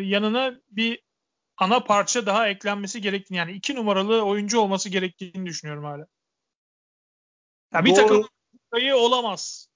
yanına 0.06 0.54
bir 0.70 1.02
ana 1.56 1.84
parça 1.84 2.26
daha 2.26 2.48
eklenmesi 2.48 3.00
gerektiğini 3.00 3.38
yani 3.38 3.52
iki 3.52 3.74
numaralı 3.74 4.22
oyuncu 4.22 4.60
olması 4.60 4.88
gerektiğini 4.88 5.46
düşünüyorum 5.46 5.84
hala. 5.84 6.06
Ya 7.74 7.84
bir 7.84 7.90
Doğru. 7.90 7.96
takım 7.96 8.28
sayı 8.72 8.96
olamaz. 8.96 9.68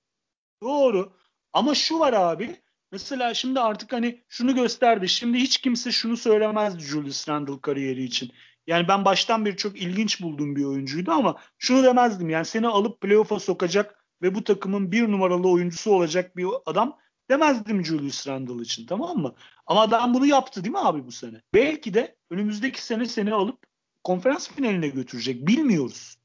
Doğru. 0.62 1.16
Ama 1.52 1.74
şu 1.74 1.98
var 1.98 2.12
abi. 2.12 2.56
Mesela 2.92 3.34
şimdi 3.34 3.60
artık 3.60 3.92
hani 3.92 4.24
şunu 4.28 4.54
gösterdi. 4.54 5.08
Şimdi 5.08 5.38
hiç 5.38 5.58
kimse 5.58 5.92
şunu 5.92 6.16
söylemezdi 6.16 6.82
Julius 6.82 7.28
Randle 7.28 7.60
kariyeri 7.60 8.04
için. 8.04 8.30
Yani 8.66 8.88
ben 8.88 9.04
baştan 9.04 9.44
beri 9.44 9.56
çok 9.56 9.76
ilginç 9.82 10.22
bulduğum 10.22 10.56
bir 10.56 10.64
oyuncuydu 10.64 11.10
ama 11.10 11.36
şunu 11.58 11.84
demezdim. 11.84 12.30
Yani 12.30 12.44
seni 12.44 12.68
alıp 12.68 13.00
playoff'a 13.00 13.40
sokacak 13.40 14.04
ve 14.22 14.34
bu 14.34 14.44
takımın 14.44 14.92
bir 14.92 15.08
numaralı 15.08 15.48
oyuncusu 15.48 15.90
olacak 15.94 16.36
bir 16.36 16.46
adam 16.66 16.98
demezdim 17.30 17.84
Julius 17.84 18.28
Randle 18.28 18.62
için 18.62 18.86
tamam 18.86 19.18
mı? 19.18 19.34
Ama 19.66 19.80
adam 19.80 20.14
bunu 20.14 20.26
yaptı 20.26 20.64
değil 20.64 20.72
mi 20.72 20.78
abi 20.78 21.06
bu 21.06 21.12
sene? 21.12 21.42
Belki 21.54 21.94
de 21.94 22.16
önümüzdeki 22.30 22.84
sene 22.84 23.06
seni 23.06 23.34
alıp 23.34 23.66
konferans 24.04 24.48
finaline 24.48 24.88
götürecek. 24.88 25.46
Bilmiyoruz. 25.46 26.16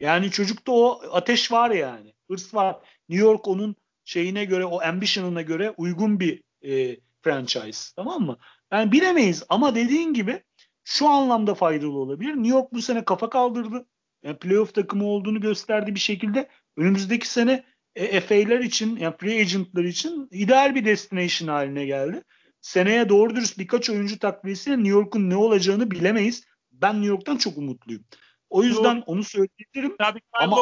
Yani 0.00 0.30
çocukta 0.30 0.72
o 0.72 1.00
ateş 1.12 1.52
var 1.52 1.70
yani. 1.70 2.14
Hırs 2.30 2.54
var. 2.54 2.76
New 3.08 3.26
York 3.26 3.48
onun 3.48 3.76
şeyine 4.06 4.44
göre, 4.44 4.64
o 4.64 4.80
ambition'ına 4.80 5.42
göre 5.42 5.74
uygun 5.76 6.20
bir 6.20 6.42
e, 6.62 7.00
franchise. 7.22 7.92
Tamam 7.96 8.22
mı? 8.22 8.38
Yani 8.72 8.92
bilemeyiz 8.92 9.44
ama 9.48 9.74
dediğin 9.74 10.14
gibi 10.14 10.42
şu 10.84 11.08
anlamda 11.08 11.54
faydalı 11.54 11.98
olabilir. 11.98 12.34
New 12.34 12.48
York 12.48 12.72
bu 12.72 12.82
sene 12.82 13.04
kafa 13.04 13.30
kaldırdı. 13.30 13.86
Yani 14.22 14.38
playoff 14.38 14.74
takımı 14.74 15.04
olduğunu 15.06 15.40
gösterdi 15.40 15.94
bir 15.94 16.00
şekilde. 16.00 16.48
Önümüzdeki 16.76 17.28
sene 17.28 17.64
e, 17.94 18.20
FA'ler 18.20 18.60
için, 18.60 18.96
yani 18.96 19.14
free 19.16 19.40
agent'lar 19.40 19.84
için 19.84 20.28
ideal 20.30 20.74
bir 20.74 20.84
destination 20.84 21.48
haline 21.48 21.84
geldi. 21.84 22.22
Seneye 22.60 23.08
doğru 23.08 23.36
dürüst 23.36 23.58
birkaç 23.58 23.90
oyuncu 23.90 24.18
takviyesiyle 24.18 24.76
New 24.76 24.90
York'un 24.90 25.30
ne 25.30 25.36
olacağını 25.36 25.90
bilemeyiz. 25.90 26.44
Ben 26.72 26.94
New 26.94 27.08
York'tan 27.08 27.36
çok 27.36 27.58
umutluyum. 27.58 28.04
O 28.50 28.62
yüzden 28.62 28.96
Doğru. 28.96 29.04
onu 29.06 29.24
söyleyebilirim. 29.24 29.96
Tabii 29.98 30.20
ama 30.32 30.56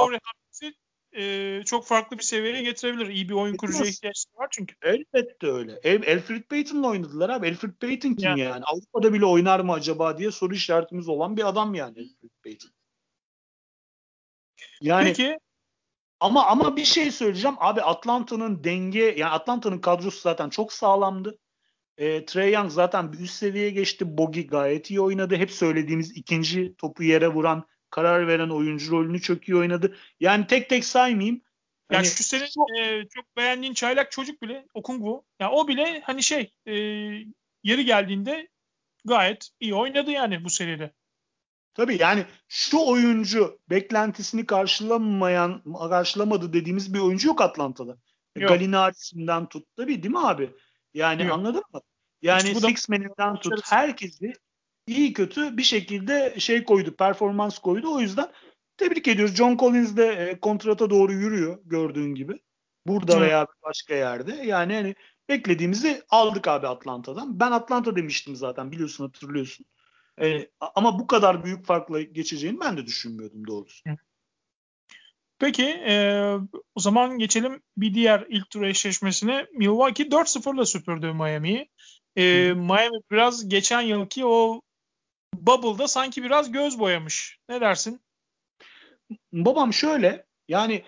e, 1.16 1.62
çok 1.64 1.86
farklı 1.86 2.18
bir 2.18 2.22
seviyeye 2.22 2.62
getirebilir. 2.62 3.06
İyi 3.06 3.28
bir 3.28 3.34
oyun 3.34 3.56
kurucuya 3.56 3.90
ihtiyaçları 3.90 4.36
var 4.36 4.48
çünkü. 4.50 4.74
Elbette 4.82 5.46
öyle. 5.46 5.80
El, 5.82 6.14
Alfred 6.14 6.42
Payton'la 6.42 6.88
oynadılar 6.88 7.30
abi. 7.30 7.48
Alfred 7.48 7.72
Payton 7.72 8.14
kim 8.14 8.28
yani. 8.28 8.40
yani? 8.40 8.64
Avrupa'da 8.64 9.12
bile 9.12 9.24
oynar 9.24 9.60
mı 9.60 9.72
acaba 9.72 10.18
diye 10.18 10.30
soru 10.30 10.54
işaretimiz 10.54 11.08
olan 11.08 11.36
bir 11.36 11.48
adam 11.48 11.74
yani 11.74 11.98
Alfred 11.98 12.30
Payton. 12.44 12.70
Yani 14.80 15.04
Peki 15.04 15.38
ama 16.20 16.46
ama 16.46 16.76
bir 16.76 16.84
şey 16.84 17.10
söyleyeceğim. 17.10 17.56
Abi 17.60 17.82
Atlanta'nın 17.82 18.64
denge 18.64 19.14
yani 19.18 19.30
Atlanta'nın 19.30 19.78
kadrosu 19.78 20.20
zaten 20.20 20.50
çok 20.50 20.72
sağlamdı. 20.72 21.38
E, 21.98 22.24
Trey 22.24 22.52
Young 22.52 22.70
zaten 22.70 23.12
bir 23.12 23.18
üst 23.18 23.34
seviyeye 23.34 23.70
geçti. 23.70 24.18
Bogi 24.18 24.46
gayet 24.46 24.90
iyi 24.90 25.00
oynadı. 25.00 25.36
Hep 25.36 25.50
söylediğimiz 25.50 26.16
ikinci 26.16 26.74
topu 26.76 27.02
yere 27.02 27.28
vuran, 27.28 27.66
karar 27.94 28.28
veren 28.28 28.48
oyuncu 28.48 28.90
rolünü 28.90 29.20
çok 29.20 29.48
iyi 29.48 29.56
oynadı. 29.56 29.96
Yani 30.20 30.46
tek 30.46 30.68
tek 30.68 30.84
saymayayım. 30.84 31.42
Ya 31.90 31.98
hani, 31.98 32.06
şu 32.06 32.22
senin 32.22 32.46
çok, 32.46 32.78
e, 32.78 33.04
çok 33.14 33.36
beğendiğin 33.36 33.74
çaylak 33.74 34.10
çocuk 34.10 34.42
bile 34.42 34.66
Okungu. 34.74 35.24
Ya 35.40 35.50
o 35.50 35.68
bile 35.68 36.00
hani 36.04 36.22
şey 36.22 36.52
e, 36.66 36.74
yeri 37.62 37.84
geldiğinde 37.84 38.48
gayet 39.04 39.48
iyi 39.60 39.74
oynadı 39.74 40.10
yani 40.10 40.44
bu 40.44 40.50
seride. 40.50 40.92
Tabii 41.74 41.96
yani 42.00 42.26
şu 42.48 42.78
oyuncu 42.86 43.60
beklentisini 43.70 44.46
karşılamayan, 44.46 45.62
karşılamadı 45.88 46.52
dediğimiz 46.52 46.94
bir 46.94 46.98
oyuncu 46.98 47.28
yok 47.28 47.40
Atlanta'da. 47.40 47.96
Yok. 48.36 48.48
Galinari'sinden 48.48 49.46
tut 49.46 49.66
tabii 49.76 50.02
değil 50.02 50.14
mi 50.14 50.26
abi? 50.26 50.50
Yani 50.94 51.22
yok. 51.22 51.32
anladın 51.32 51.62
mı? 51.72 51.80
Yani 52.22 52.54
Six 52.54 52.88
Man'inden 52.88 53.36
tut 53.36 53.72
herkesi 53.72 54.32
iyi 54.86 55.12
kötü 55.12 55.56
bir 55.56 55.62
şekilde 55.62 56.34
şey 56.38 56.64
koydu, 56.64 56.96
performans 56.96 57.58
koydu. 57.58 57.94
O 57.94 58.00
yüzden 58.00 58.32
tebrik 58.76 59.08
ediyoruz. 59.08 59.34
John 59.34 59.56
Collins 59.56 59.96
de 59.96 60.06
e, 60.06 60.40
kontrata 60.40 60.90
doğru 60.90 61.12
yürüyor 61.12 61.58
gördüğün 61.64 62.14
gibi. 62.14 62.40
Burada 62.86 63.16
Hı. 63.16 63.20
veya 63.20 63.46
başka 63.62 63.94
yerde. 63.94 64.32
Yani 64.32 64.74
hani 64.74 64.94
beklediğimizi 65.28 66.02
aldık 66.08 66.48
abi 66.48 66.68
Atlanta'dan. 66.68 67.40
Ben 67.40 67.50
Atlanta 67.50 67.96
demiştim 67.96 68.36
zaten 68.36 68.72
biliyorsun 68.72 69.04
hatırlıyorsun. 69.04 69.66
E, 70.22 70.48
ama 70.74 70.98
bu 70.98 71.06
kadar 71.06 71.44
büyük 71.44 71.66
farkla 71.66 72.02
geçeceğini 72.02 72.60
ben 72.60 72.76
de 72.76 72.86
düşünmüyordum 72.86 73.46
doğrusu. 73.46 73.84
Peki 75.38 75.64
e, 75.64 76.24
o 76.74 76.80
zaman 76.80 77.18
geçelim 77.18 77.62
bir 77.76 77.94
diğer 77.94 78.26
ilk 78.28 78.50
tur 78.50 78.62
eşleşmesine. 78.62 79.46
Milwaukee 79.52 80.04
4-0'la 80.04 80.66
süpürdü 80.66 81.12
Miami'yi. 81.12 81.68
E, 82.16 82.52
Miami 82.52 82.98
biraz 83.10 83.48
geçen 83.48 83.80
yılki 83.80 84.26
o 84.26 84.60
Bubble'da 85.40 85.88
sanki 85.88 86.22
biraz 86.22 86.52
göz 86.52 86.78
boyamış. 86.78 87.38
Ne 87.48 87.60
dersin? 87.60 88.00
Babam 89.32 89.72
şöyle 89.72 90.26
yani 90.48 90.84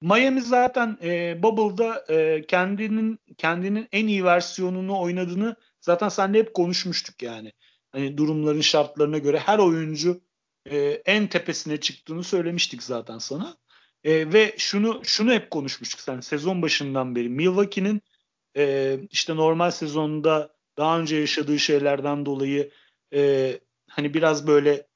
Miami 0.00 0.42
zaten 0.42 0.98
e, 1.02 1.42
Bubble'da 1.42 2.04
e, 2.08 2.46
kendinin 2.46 3.18
kendinin 3.38 3.88
en 3.92 4.06
iyi 4.06 4.24
versiyonunu 4.24 5.00
oynadığını 5.00 5.56
zaten 5.80 6.08
seninle 6.08 6.38
hep 6.38 6.54
konuşmuştuk 6.54 7.22
yani 7.22 7.52
hani 7.92 8.16
durumların 8.18 8.60
şartlarına 8.60 9.18
göre 9.18 9.38
her 9.38 9.58
oyuncu 9.58 10.20
e, 10.70 10.78
en 11.06 11.26
tepesine 11.26 11.80
çıktığını 11.80 12.24
söylemiştik 12.24 12.82
zaten 12.82 13.18
sana. 13.18 13.56
E, 14.04 14.32
ve 14.32 14.54
şunu 14.58 15.00
şunu 15.04 15.32
hep 15.32 15.50
konuşmuştuk 15.50 16.00
sen 16.00 16.20
sezon 16.20 16.62
başından 16.62 17.16
beri. 17.16 17.28
Milwaukee'nin 17.28 18.02
e, 18.56 18.96
işte 19.10 19.36
normal 19.36 19.70
sezonda 19.70 20.56
daha 20.78 21.00
önce 21.00 21.16
yaşadığı 21.16 21.58
şeylerden 21.58 22.26
dolayı 22.26 22.70
e, 23.16 23.52
hani 23.90 24.14
biraz 24.14 24.46
böyle 24.46 24.86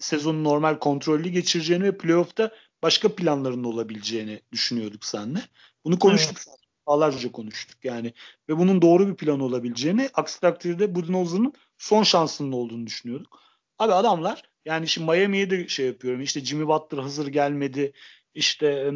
sezonu 0.00 0.44
normal 0.44 0.78
kontrollü 0.78 1.28
geçireceğini 1.28 1.84
ve 1.84 1.98
playoff'ta 1.98 2.50
başka 2.82 3.14
planların 3.14 3.64
olabileceğini 3.64 4.40
düşünüyorduk 4.52 5.04
seninle. 5.04 5.40
Bunu 5.84 5.98
konuştuk 5.98 6.38
evet. 6.48 6.56
Ağlarca 6.86 7.32
konuştuk 7.32 7.84
yani. 7.84 8.12
Ve 8.48 8.58
bunun 8.58 8.82
doğru 8.82 9.08
bir 9.08 9.14
plan 9.14 9.40
olabileceğini 9.40 10.10
aksi 10.14 10.40
takdirde 10.40 10.94
Budenholzer'ın 10.94 11.52
son 11.78 12.02
şansının 12.02 12.52
olduğunu 12.52 12.86
düşünüyorduk. 12.86 13.40
Abi 13.78 13.92
adamlar 13.92 14.42
yani 14.64 14.88
şimdi 14.88 15.10
Miami'ye 15.10 15.50
de 15.50 15.68
şey 15.68 15.86
yapıyorum. 15.86 16.20
İşte 16.20 16.44
Jimmy 16.44 16.66
Butler 16.66 16.98
hazır 16.98 17.26
gelmedi. 17.26 17.92
İşte 18.34 18.90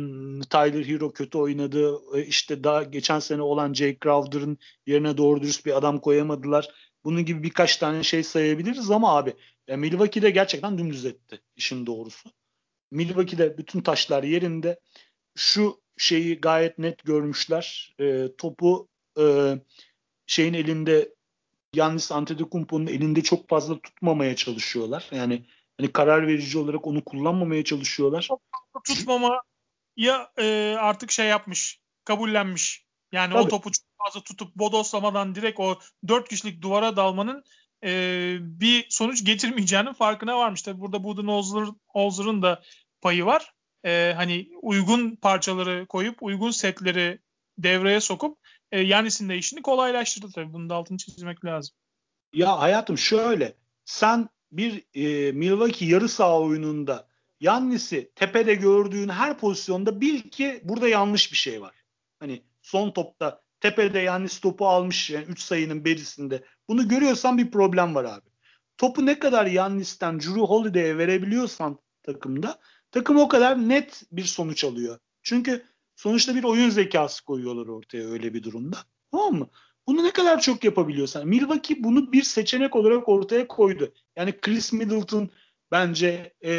Tyler 0.51 0.85
Hero 0.85 1.13
kötü 1.13 1.39
oynadı. 1.39 1.99
E, 2.15 2.27
işte 2.27 2.65
daha 2.65 2.83
geçen 2.83 3.19
sene 3.19 3.43
olan 3.43 3.75
Jake 3.75 3.99
Crowder'ın 4.03 4.59
yerine 4.87 5.17
doğru 5.17 5.43
dürüst 5.43 5.67
bir 5.67 5.77
adam 5.77 6.01
koyamadılar. 6.01 6.94
Bunun 7.05 7.25
gibi 7.25 7.43
birkaç 7.43 7.77
tane 7.77 8.03
şey 8.03 8.23
sayabiliriz 8.23 8.91
ama 8.91 9.17
abi 9.17 9.35
ya 9.69 9.77
Milwaukee'de 9.77 10.31
gerçekten 10.31 10.79
dümdüz 10.79 11.05
etti 11.05 11.41
işin 11.57 11.87
doğrusu. 11.87 12.31
Milwaukee'de 12.91 13.59
bütün 13.59 13.81
taşlar 13.81 14.23
yerinde. 14.23 14.81
Şu 15.37 15.81
şeyi 15.97 16.41
gayet 16.41 16.79
net 16.79 17.05
görmüşler. 17.05 17.95
E, 18.01 18.37
topu 18.39 18.89
e, 19.19 19.55
şeyin 20.27 20.55
elinde 20.55 21.15
Yannis 21.75 22.13
Antetokounmpo'nun 22.13 22.87
elinde 22.87 23.23
çok 23.23 23.49
fazla 23.49 23.81
tutmamaya 23.81 24.37
çalışıyorlar. 24.37 25.09
Yani 25.13 25.45
Hani 25.79 25.93
karar 25.93 26.27
verici 26.27 26.59
olarak 26.59 26.87
onu 26.87 27.05
kullanmamaya 27.05 27.65
çalışıyorlar. 27.65 28.29
Tutmama 28.87 29.43
ya 29.97 30.33
e, 30.39 30.77
artık 30.79 31.11
şey 31.11 31.27
yapmış, 31.27 31.81
kabullenmiş. 32.05 32.85
Yani 33.13 33.33
Tabii. 33.33 33.43
o 33.43 33.49
topu 33.49 33.71
çok 33.73 33.85
fazla 34.05 34.21
tutup 34.21 34.57
bodoslamadan 34.57 35.35
direkt 35.35 35.61
o 35.61 35.79
dört 36.09 36.29
kişilik 36.29 36.63
duvara 36.63 36.97
dalmanın 36.97 37.45
e, 37.85 38.37
bir 38.41 38.87
sonuç 38.89 39.25
getirmeyeceğinin 39.25 39.93
farkına 39.93 40.39
varmış. 40.39 40.63
Tabi 40.63 40.81
burada 40.81 41.05
Budenholzer'ın 41.05 42.43
da 42.43 42.63
payı 43.01 43.25
var. 43.25 43.53
E, 43.85 44.13
hani 44.17 44.49
uygun 44.63 45.17
parçaları 45.17 45.87
koyup 45.87 46.23
uygun 46.23 46.51
setleri 46.51 47.19
devreye 47.59 48.01
sokup 48.01 48.39
e, 48.73 48.81
Yanis'in 48.81 49.29
de 49.29 49.37
işini 49.37 49.63
kolaylaştırdı 49.63 50.31
tabii. 50.35 50.53
Bunun 50.53 50.71
da 50.71 50.75
altını 50.75 50.99
çizmek 50.99 51.45
lazım. 51.45 51.77
Ya 52.35 52.61
hayatım 52.61 52.99
şöyle. 52.99 53.57
Sen 53.85 54.29
bir 54.53 54.85
e, 54.95 55.33
Milwaukee 55.33 55.87
yarı 55.87 56.09
saha 56.09 56.41
oyununda 56.41 57.09
Yannis'i 57.41 58.11
tepede 58.15 58.55
gördüğün 58.55 59.09
her 59.09 59.39
pozisyonda 59.39 60.01
bil 60.01 60.21
ki 60.21 60.61
burada 60.65 60.89
yanlış 60.89 61.33
bir 61.33 61.37
şey 61.37 61.61
var. 61.61 61.75
Hani 62.21 62.43
son 62.63 62.91
topta 62.91 63.44
tepede 63.65 63.99
Yannis 63.99 64.41
topu 64.41 64.69
almış 64.69 65.11
yani 65.11 65.25
3 65.25 65.41
sayının 65.41 65.85
berisinde. 65.85 66.45
Bunu 66.69 66.89
görüyorsan 66.89 67.39
bir 67.39 67.51
problem 67.51 67.95
var 67.95 68.05
abi. 68.05 68.29
Topu 68.79 69.07
ne 69.07 69.19
kadar 69.19 69.47
Yannis'ten 69.47 70.21
Drew 70.21 70.41
Holiday'e 70.41 70.99
verebiliyorsan 70.99 71.79
takımda 72.03 72.61
takım 72.91 73.19
o 73.19 73.29
kadar 73.29 73.69
net 73.69 74.03
bir 74.13 74.25
sonuç 74.25 74.65
alıyor. 74.65 74.99
Çünkü 75.23 75.65
sonuçta 75.97 76.35
bir 76.35 76.45
oyun 76.45 76.71
zekası 76.71 77.25
koyuyorlar 77.25 77.67
ortaya 77.67 78.09
öyle 78.09 78.35
bir 78.35 78.43
durumda. 78.43 78.77
Tamam 79.11 79.35
mı? 79.35 79.49
Bunu 79.87 80.05
ne 80.05 80.11
kadar 80.11 80.41
çok 80.41 80.65
yapabiliyorsan. 80.65 81.29
Milwaukee 81.29 81.85
bunu 81.85 82.13
bir 82.13 82.23
seçenek 82.23 82.77
olarak 82.77 83.09
ortaya 83.09 83.49
koydu. 83.49 83.95
Yani 84.17 84.41
Chris 84.41 84.73
Middleton 84.73 85.31
bence 85.71 86.35
e, 86.45 86.51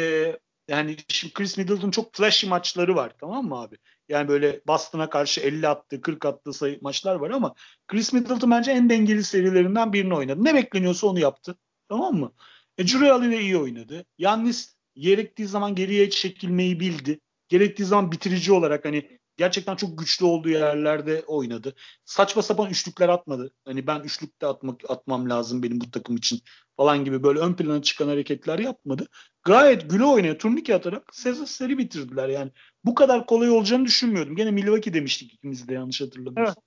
yani 0.68 0.96
şimdi 1.08 1.34
Chris 1.34 1.58
Middleton 1.58 1.90
çok 1.90 2.14
flashy 2.14 2.48
maçları 2.48 2.96
var 2.96 3.12
tamam 3.20 3.46
mı 3.48 3.60
abi? 3.60 3.76
Yani 4.08 4.28
böyle 4.28 4.60
Boston'a 4.66 5.10
karşı 5.10 5.40
50 5.40 5.68
attı, 5.68 6.00
40 6.00 6.24
attı 6.26 6.52
sayı 6.52 6.78
maçlar 6.82 7.14
var 7.14 7.30
ama 7.30 7.54
Chris 7.88 8.12
Middleton 8.12 8.50
bence 8.50 8.70
en 8.70 8.90
dengeli 8.90 9.24
serilerinden 9.24 9.92
birini 9.92 10.14
oynadı. 10.14 10.44
Ne 10.44 10.54
bekleniyorsa 10.54 11.06
onu 11.06 11.18
yaptı. 11.18 11.58
Tamam 11.88 12.14
mı? 12.14 12.32
E, 12.78 12.84
Drew 12.86 13.10
Holiday 13.10 13.40
iyi 13.40 13.56
oynadı. 13.56 14.04
Yannis 14.18 14.76
gerektiği 14.96 15.46
zaman 15.46 15.74
geriye 15.74 16.10
çekilmeyi 16.10 16.80
bildi. 16.80 17.20
Gerektiği 17.48 17.84
zaman 17.84 18.12
bitirici 18.12 18.52
olarak 18.52 18.84
hani 18.84 19.15
gerçekten 19.36 19.76
çok 19.76 19.98
güçlü 19.98 20.24
olduğu 20.24 20.48
yerlerde 20.48 21.24
oynadı. 21.26 21.74
Saçma 22.04 22.42
sapan 22.42 22.70
üçlükler 22.70 23.08
atmadı. 23.08 23.54
Hani 23.64 23.86
ben 23.86 24.00
üçlükte 24.00 24.46
atmak 24.46 24.90
atmam 24.90 25.30
lazım 25.30 25.62
benim 25.62 25.80
bu 25.80 25.90
takım 25.90 26.16
için 26.16 26.40
falan 26.76 27.04
gibi 27.04 27.22
böyle 27.22 27.38
ön 27.38 27.54
plana 27.54 27.82
çıkan 27.82 28.08
hareketler 28.08 28.58
yapmadı. 28.58 29.08
Gayet 29.44 29.90
güle 29.90 30.04
oynaya 30.04 30.38
turnike 30.38 30.74
atarak 30.74 31.14
seri 31.46 31.78
bitirdiler 31.78 32.28
yani. 32.28 32.50
Bu 32.84 32.94
kadar 32.94 33.26
kolay 33.26 33.50
olacağını 33.50 33.84
düşünmüyordum. 33.84 34.36
Gene 34.36 34.50
Milwaukee 34.50 34.94
demiştik 34.94 35.34
ikimiz 35.34 35.68
de 35.68 35.74
yanlış 35.74 36.00
hatırlamıyorsam. 36.00 36.54
Evet. 36.56 36.66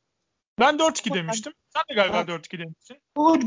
Ben 0.60 0.76
4-2 0.76 1.14
demiştim. 1.14 1.54
Sen 1.74 1.84
de 1.90 1.94
galiba 1.94 2.22
4-2 2.22 2.60
demiştin. 2.60 2.98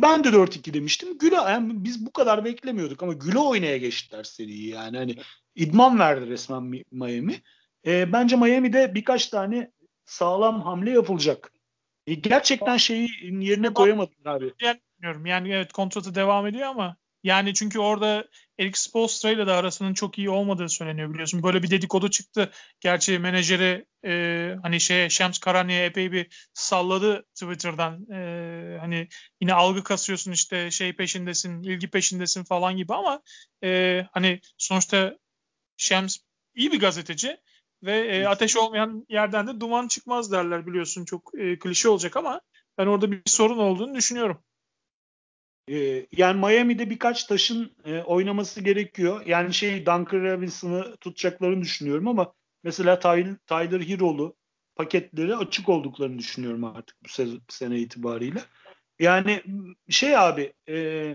Ben 0.02 0.24
de 0.24 0.28
4-2 0.28 0.74
demiştim. 0.74 1.18
Güle 1.18 1.34
yani 1.34 1.84
biz 1.84 2.06
bu 2.06 2.12
kadar 2.12 2.44
beklemiyorduk 2.44 3.02
ama 3.02 3.12
güle 3.12 3.38
oynaya 3.38 3.76
geçtiler 3.76 4.24
seriyi 4.24 4.68
yani. 4.68 4.96
Hani 4.96 5.16
idman 5.54 5.98
verdi 5.98 6.26
resmen 6.26 6.62
Miami. 6.92 7.42
E, 7.86 8.12
bence 8.12 8.36
Miami'de 8.36 8.94
birkaç 8.94 9.26
tane 9.26 9.70
sağlam 10.04 10.62
hamle 10.62 10.90
yapılacak. 10.90 11.52
E, 12.06 12.14
gerçekten 12.14 12.76
şeyi 12.76 13.08
yerine 13.22 13.74
koyamadılar 13.74 14.36
abi. 14.36 14.52
Bilmiyorum. 14.98 15.26
Yani 15.26 15.52
evet 15.52 15.72
kontratı 15.72 16.14
devam 16.14 16.46
ediyor 16.46 16.68
ama 16.68 16.96
yani 17.24 17.54
çünkü 17.54 17.78
orada 17.78 18.28
Eric 18.58 18.78
Spoelstra 18.80 19.30
ile 19.30 19.46
de 19.46 19.52
arasının 19.52 19.94
çok 19.94 20.18
iyi 20.18 20.30
olmadığı 20.30 20.68
söyleniyor 20.68 21.12
biliyorsun. 21.12 21.42
Böyle 21.42 21.62
bir 21.62 21.70
dedikodu 21.70 22.10
çıktı. 22.10 22.50
Gerçi 22.80 23.18
menajeri 23.18 23.86
e, 24.04 24.54
hani 24.62 24.80
şey 24.80 25.08
Shams 25.08 25.38
Karani'ye 25.38 25.84
epey 25.84 26.12
bir 26.12 26.48
salladı 26.54 27.26
Twitter'dan. 27.34 28.06
E, 28.12 28.78
hani 28.80 29.08
yine 29.40 29.54
algı 29.54 29.84
kasıyorsun 29.84 30.32
işte 30.32 30.70
şey 30.70 30.92
peşindesin, 30.92 31.62
ilgi 31.62 31.90
peşindesin 31.90 32.44
falan 32.44 32.76
gibi 32.76 32.94
ama 32.94 33.22
e, 33.64 34.02
hani 34.12 34.40
sonuçta 34.58 35.18
Shams 35.76 36.18
iyi 36.54 36.72
bir 36.72 36.80
gazeteci 36.80 37.36
ve 37.82 37.98
e, 37.98 38.26
ateş 38.26 38.56
olmayan 38.56 39.06
yerden 39.08 39.46
de 39.46 39.60
duman 39.60 39.88
çıkmaz 39.88 40.32
derler 40.32 40.66
biliyorsun. 40.66 41.04
Çok 41.04 41.32
e, 41.38 41.58
klişe 41.58 41.88
olacak 41.88 42.16
ama 42.16 42.40
ben 42.78 42.86
orada 42.86 43.12
bir 43.12 43.22
sorun 43.26 43.58
olduğunu 43.58 43.94
düşünüyorum. 43.94 44.42
Ee, 45.68 46.06
yani 46.12 46.40
Miami'de 46.40 46.90
birkaç 46.90 47.24
taşın 47.24 47.72
e, 47.84 47.98
oynaması 47.98 48.60
gerekiyor. 48.60 49.26
Yani 49.26 49.54
şey 49.54 49.86
Duncan 49.86 50.22
Robinson'ı 50.22 50.96
tutacaklarını 50.96 51.62
düşünüyorum 51.62 52.08
ama 52.08 52.34
mesela 52.62 52.98
Tyler, 52.98 53.36
Tyler 53.46 53.80
Hero'lu 53.80 54.36
paketleri 54.74 55.36
açık 55.36 55.68
olduklarını 55.68 56.18
düşünüyorum 56.18 56.64
artık 56.64 56.96
bu 57.04 57.08
sene, 57.08 57.30
sene 57.48 57.78
itibariyle. 57.78 58.42
Yani 58.98 59.42
şey 59.88 60.16
abi 60.16 60.52
e, 60.68 61.06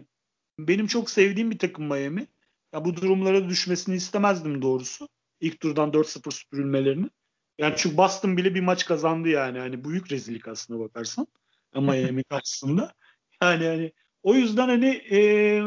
benim 0.60 0.88
çok 0.88 1.10
sevdiğim 1.10 1.52
bir 1.52 1.60
takım 1.60 1.86
Miami. 1.86 2.28
Ya 2.74 2.86
bu 2.86 2.96
durumlara 2.96 3.50
düşmesini 3.50 3.96
istemezdim 3.96 4.62
doğrusu 4.62 5.10
ilk 5.40 5.60
turdan 5.60 5.92
4-0 5.92 6.32
süpürülmelerini. 6.32 7.10
Yani 7.58 7.74
çünkü 7.78 7.98
Boston 7.98 8.38
bile 8.38 8.56
bir 8.56 8.62
maç 8.62 8.86
kazandı 8.86 9.30
yani. 9.30 9.60
Hani 9.60 9.84
büyük 9.84 10.12
rezillik 10.12 10.48
aslında 10.48 10.80
bakarsan. 10.80 11.28
Miami 11.76 12.24
karşısında. 12.30 12.94
Yani 13.42 13.66
hani 13.66 13.94
o 14.24 14.36
yüzden 14.36 14.68
hani 14.68 14.90
e, 15.12 15.62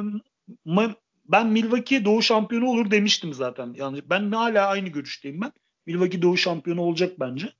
ben 1.25 1.47
Milwaukee 1.47 2.05
Doğu 2.05 2.23
şampiyonu 2.23 2.69
olur 2.69 2.91
demiştim 2.91 3.35
zaten. 3.35 3.75
Yani 3.77 4.03
ben 4.11 4.33
hala 4.33 4.67
aynı 4.67 4.89
görüşteyim 4.89 5.41
ben. 5.41 5.53
Milwaukee 5.87 6.23
Doğu 6.23 6.37
şampiyonu 6.37 6.81
olacak 6.81 7.21
bence. 7.21 7.53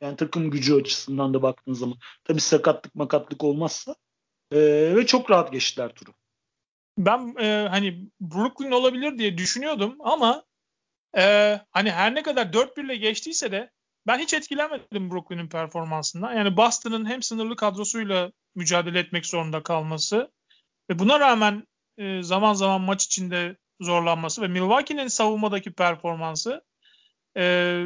Yani 0.00 0.16
takım 0.16 0.50
gücü 0.50 0.74
açısından 0.74 1.34
da 1.34 1.42
baktığın 1.42 1.72
zaman. 1.72 1.98
Tabii 2.24 2.40
sakatlık 2.40 2.94
makatlık 2.94 3.44
olmazsa. 3.44 3.94
E, 4.52 4.58
ve 4.96 5.06
çok 5.06 5.30
rahat 5.30 5.52
geçtiler 5.52 5.94
turu. 5.94 6.10
Ben 6.98 7.34
e, 7.40 7.68
hani 7.70 8.10
Brooklyn 8.20 8.70
olabilir 8.70 9.18
diye 9.18 9.38
düşünüyordum 9.38 9.96
ama 10.00 10.44
ee, 11.16 11.60
hani 11.70 11.90
her 11.90 12.14
ne 12.14 12.22
kadar 12.22 12.46
4-1 12.46 12.84
ile 12.84 12.96
geçtiyse 12.96 13.52
de 13.52 13.70
ben 14.06 14.18
hiç 14.18 14.34
etkilenmedim 14.34 15.10
Brooklyn'in 15.10 15.48
performansından. 15.48 16.34
Yani 16.34 16.56
Boston'ın 16.56 17.06
hem 17.06 17.22
sınırlı 17.22 17.56
kadrosuyla 17.56 18.32
mücadele 18.54 18.98
etmek 18.98 19.26
zorunda 19.26 19.62
kalması 19.62 20.30
ve 20.90 20.98
buna 20.98 21.20
rağmen 21.20 21.66
e, 21.98 22.22
zaman 22.22 22.54
zaman 22.54 22.80
maç 22.80 23.04
içinde 23.04 23.56
zorlanması 23.80 24.42
ve 24.42 24.48
Milwaukee'nin 24.48 25.08
savunmadaki 25.08 25.72
performansı 25.72 26.64
e, 27.36 27.84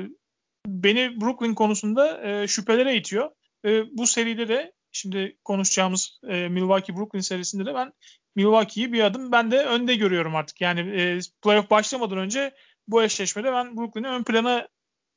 beni 0.66 1.20
Brooklyn 1.20 1.54
konusunda 1.54 2.22
e, 2.28 2.48
şüphelere 2.48 2.96
itiyor. 2.96 3.30
E, 3.64 3.96
bu 3.98 4.06
seride 4.06 4.48
de 4.48 4.72
şimdi 4.92 5.38
konuşacağımız 5.44 6.20
e, 6.28 6.48
Milwaukee-Brooklyn 6.48 7.22
serisinde 7.22 7.66
de 7.66 7.74
ben 7.74 7.92
Milwaukee'yi 8.36 8.92
bir 8.92 9.02
adım 9.02 9.32
ben 9.32 9.50
de 9.50 9.64
önde 9.64 9.94
görüyorum 9.94 10.36
artık. 10.36 10.60
Yani 10.60 11.00
e, 11.00 11.18
playoff 11.42 11.70
başlamadan 11.70 12.18
önce 12.18 12.54
bu 12.88 13.02
eşleşmede 13.02 13.52
ben 13.52 13.76
Brooklyn'i 13.76 14.08
ön 14.08 14.24
plana 14.24 14.68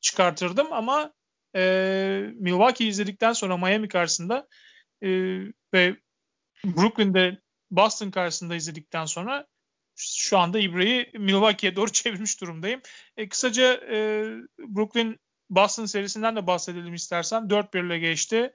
çıkartırdım 0.02 0.74
ama 0.74 1.14
e, 1.56 1.62
Milwaukee 2.36 2.88
izledikten 2.88 3.34
sonra 3.34 3.58
Miami 3.58 3.88
karşısında 3.88 4.48
e, 5.02 5.10
ve 5.74 5.96
Brooklyn'de 6.66 7.42
Boston 7.72 8.12
karşısında 8.12 8.56
izledikten 8.56 9.06
sonra 9.06 9.48
şu 9.96 10.38
anda 10.38 10.60
İbre'yi 10.60 11.12
Milwaukee'ye 11.14 11.76
doğru 11.76 11.92
çevirmiş 11.92 12.42
durumdayım. 12.42 12.82
E, 13.18 13.30
kısaca 13.30 13.74
e, 13.74 13.98
Brooklyn 14.60 15.20
Boston 15.50 15.86
serisinden 15.86 16.36
de 16.36 16.48
bahsedelim 16.48 16.94
istersen. 16.94 17.44
4-1 17.44 17.86
ile 17.86 18.00
geçti. 18.00 18.54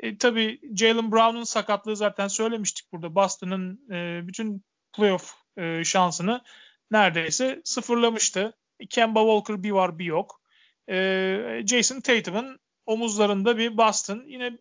E, 0.00 0.18
tabii 0.18 0.60
Jalen 0.76 1.12
Brown'un 1.12 1.44
sakatlığı 1.44 1.96
zaten 1.96 2.28
söylemiştik 2.28 2.92
burada. 2.92 3.14
Boston'ın 3.14 3.92
e, 3.92 4.28
bütün 4.28 4.64
playoff 4.96 5.34
e, 5.56 5.84
şansını 5.84 6.42
neredeyse 6.90 7.62
sıfırlamıştı. 7.64 8.56
Kemba 8.90 9.20
Walker 9.20 9.62
bir 9.62 9.70
var 9.70 9.98
bir 9.98 10.04
yok. 10.04 10.40
Ee, 10.88 11.62
Jason 11.66 12.00
Tatum'un 12.00 12.58
omuzlarında 12.86 13.58
bir 13.58 13.76
Boston. 13.76 14.24
Yine 14.26 14.58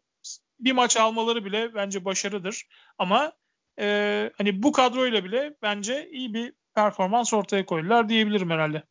bir 0.59 0.71
maç 0.71 0.97
almaları 0.97 1.45
bile 1.45 1.73
bence 1.75 2.05
başarıdır. 2.05 2.67
Ama 2.97 3.31
e, 3.79 4.31
hani 4.37 4.63
bu 4.63 4.71
kadroyla 4.71 5.23
bile 5.23 5.55
bence 5.61 6.09
iyi 6.09 6.33
bir 6.33 6.53
performans 6.75 7.33
ortaya 7.33 7.65
koydular 7.65 8.09
diyebilirim 8.09 8.49
herhalde. 8.49 8.83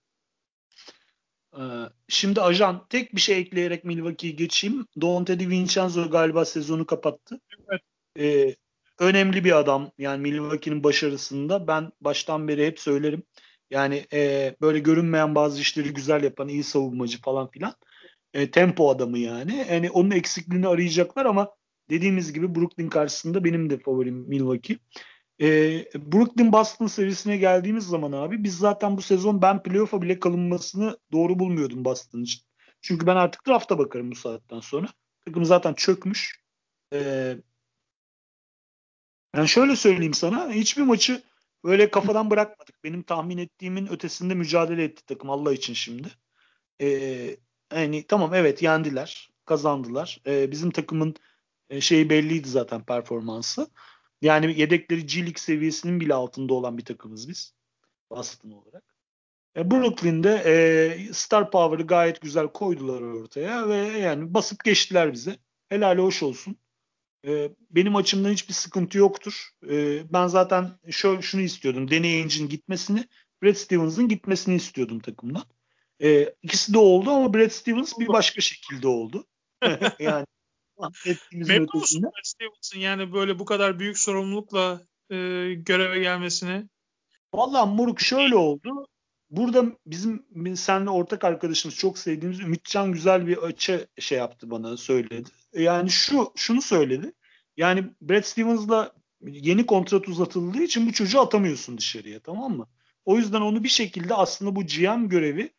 Ee, 1.56 1.62
şimdi 2.08 2.40
ajan 2.40 2.86
tek 2.88 3.14
bir 3.14 3.20
şey 3.20 3.38
ekleyerek 3.38 3.84
Milwaukee'yi 3.84 4.36
geçeyim. 4.36 4.86
Dante 5.00 5.40
DiVincenzo 5.40 6.10
galiba 6.10 6.44
sezonu 6.44 6.86
kapattı. 6.86 7.40
Evet. 7.68 7.82
Ee, 8.18 8.54
önemli 8.98 9.44
bir 9.44 9.58
adam 9.58 9.90
yani 9.98 10.22
Milwaukee'nin 10.22 10.84
başarısında. 10.84 11.66
Ben 11.66 11.90
baştan 12.00 12.48
beri 12.48 12.66
hep 12.66 12.80
söylerim. 12.80 13.22
Yani 13.70 14.06
e, 14.12 14.54
böyle 14.60 14.78
görünmeyen 14.78 15.34
bazı 15.34 15.60
işleri 15.60 15.92
güzel 15.92 16.24
yapan 16.24 16.48
iyi 16.48 16.64
savunmacı 16.64 17.20
falan 17.20 17.50
filan. 17.50 17.74
E, 18.34 18.50
tempo 18.50 18.90
adamı 18.90 19.18
yani. 19.18 19.66
Yani 19.70 19.90
onun 19.90 20.10
eksikliğini 20.10 20.68
arayacaklar 20.68 21.26
ama 21.26 21.50
dediğimiz 21.90 22.32
gibi 22.32 22.54
Brooklyn 22.54 22.88
karşısında 22.88 23.44
benim 23.44 23.70
de 23.70 23.78
favorim 23.78 24.14
Milwaukee. 24.14 24.78
E, 25.40 25.46
Brooklyn 25.94 26.52
Boston 26.52 26.86
serisine 26.86 27.36
geldiğimiz 27.36 27.86
zaman 27.86 28.12
abi 28.12 28.44
biz 28.44 28.58
zaten 28.58 28.96
bu 28.96 29.02
sezon 29.02 29.42
ben 29.42 29.62
playoff'a 29.62 30.02
bile 30.02 30.20
kalınmasını 30.20 30.98
doğru 31.12 31.38
bulmuyordum 31.38 31.84
Boston 31.84 32.22
için. 32.22 32.42
Çünkü 32.80 33.06
ben 33.06 33.16
artık 33.16 33.46
drafta 33.46 33.78
bakarım 33.78 34.10
bu 34.10 34.14
saatten 34.14 34.60
sonra. 34.60 34.86
Takım 35.24 35.44
zaten 35.44 35.74
çökmüş. 35.74 36.42
E, 36.94 37.36
yani 39.36 39.48
şöyle 39.48 39.76
söyleyeyim 39.76 40.14
sana 40.14 40.50
hiçbir 40.52 40.82
maçı 40.82 41.22
böyle 41.64 41.90
kafadan 41.90 42.30
bırakmadık. 42.30 42.84
Benim 42.84 43.02
tahmin 43.02 43.38
ettiğimin 43.38 43.86
ötesinde 43.86 44.34
mücadele 44.34 44.84
etti 44.84 45.06
takım 45.06 45.30
Allah 45.30 45.52
için 45.52 45.74
şimdi. 45.74 46.08
Ee, 46.80 47.36
yani 47.72 48.06
tamam 48.06 48.34
evet 48.34 48.62
yendiler, 48.62 49.30
kazandılar. 49.44 50.20
Ee, 50.26 50.50
bizim 50.50 50.70
takımın 50.70 51.14
e, 51.70 51.80
şeyi 51.80 52.10
belliydi 52.10 52.48
zaten 52.48 52.84
performansı. 52.84 53.70
Yani 54.22 54.60
yedekleri 54.60 55.06
G 55.06 55.18
League 55.18 55.36
seviyesinin 55.38 56.00
bile 56.00 56.14
altında 56.14 56.54
olan 56.54 56.78
bir 56.78 56.84
takımız 56.84 57.28
biz. 57.28 57.54
Boston 58.10 58.50
olarak. 58.50 58.84
E, 59.56 59.70
Brooklyn'de 59.70 60.42
e, 60.46 61.12
Star 61.12 61.50
Power'ı 61.50 61.86
gayet 61.86 62.20
güzel 62.20 62.48
koydular 62.48 63.00
ortaya 63.00 63.68
ve 63.68 63.76
yani 63.76 64.34
basıp 64.34 64.64
geçtiler 64.64 65.12
bize. 65.12 65.36
Helal 65.68 65.98
hoş 65.98 66.22
olsun. 66.22 66.56
E, 67.28 67.50
benim 67.70 67.96
açımdan 67.96 68.32
hiçbir 68.32 68.54
sıkıntı 68.54 68.98
yoktur. 68.98 69.50
E, 69.70 70.02
ben 70.12 70.26
zaten 70.26 70.70
şöyle 70.90 71.22
şunu 71.22 71.40
istiyordum. 71.40 71.90
Danny 71.90 72.06
Ainge'in 72.06 72.48
gitmesini, 72.48 73.08
Brad 73.42 73.54
Stevens'ın 73.54 74.08
gitmesini 74.08 74.54
istiyordum 74.54 75.00
takımdan. 75.00 75.44
E, 76.02 76.34
ikisi 76.42 76.74
de 76.74 76.78
oldu 76.78 77.10
ama 77.10 77.34
Brad 77.34 77.50
Stevens 77.50 77.98
bir 77.98 78.08
başka 78.08 78.40
şekilde 78.40 78.88
oldu. 78.88 79.26
yani 79.98 80.26
Memnun 81.32 81.68
musun 81.74 82.02
Brad 82.02 82.24
Stevens'ın 82.24 82.78
yani 82.78 83.12
böyle 83.12 83.38
bu 83.38 83.44
kadar 83.44 83.78
büyük 83.78 83.98
sorumlulukla 83.98 84.80
e, 85.10 85.16
göreve 85.54 85.98
gelmesini? 85.98 86.68
Vallahi 87.34 87.70
Muruk 87.70 88.00
şöyle 88.00 88.36
oldu. 88.36 88.86
Burada 89.30 89.64
bizim 89.86 90.26
senle 90.56 90.90
ortak 90.90 91.24
arkadaşımız 91.24 91.76
çok 91.76 91.98
sevdiğimiz 91.98 92.40
Ümitcan 92.40 92.92
güzel 92.92 93.26
bir 93.26 93.36
açı 93.36 93.88
şey 93.98 94.18
yaptı 94.18 94.50
bana 94.50 94.76
söyledi. 94.76 95.30
Yani 95.54 95.90
şu 95.90 96.32
şunu 96.36 96.62
söyledi. 96.62 97.12
Yani 97.58 97.84
Brad 98.00 98.22
Stevens'la 98.22 98.92
yeni 99.26 99.66
kontrat 99.66 100.08
uzatıldığı 100.08 100.62
için 100.62 100.86
bu 100.86 100.92
çocuğu 100.92 101.20
atamıyorsun 101.20 101.78
dışarıya 101.78 102.20
tamam 102.20 102.56
mı? 102.56 102.68
O 103.04 103.16
yüzden 103.16 103.40
onu 103.40 103.64
bir 103.64 103.68
şekilde 103.68 104.14
aslında 104.14 104.56
bu 104.56 104.66
GM 104.66 105.08
görevi 105.08 105.50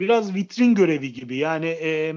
biraz 0.00 0.34
vitrin 0.34 0.74
görevi 0.74 1.12
gibi. 1.12 1.36
Yani 1.36 1.66
e, 1.66 2.14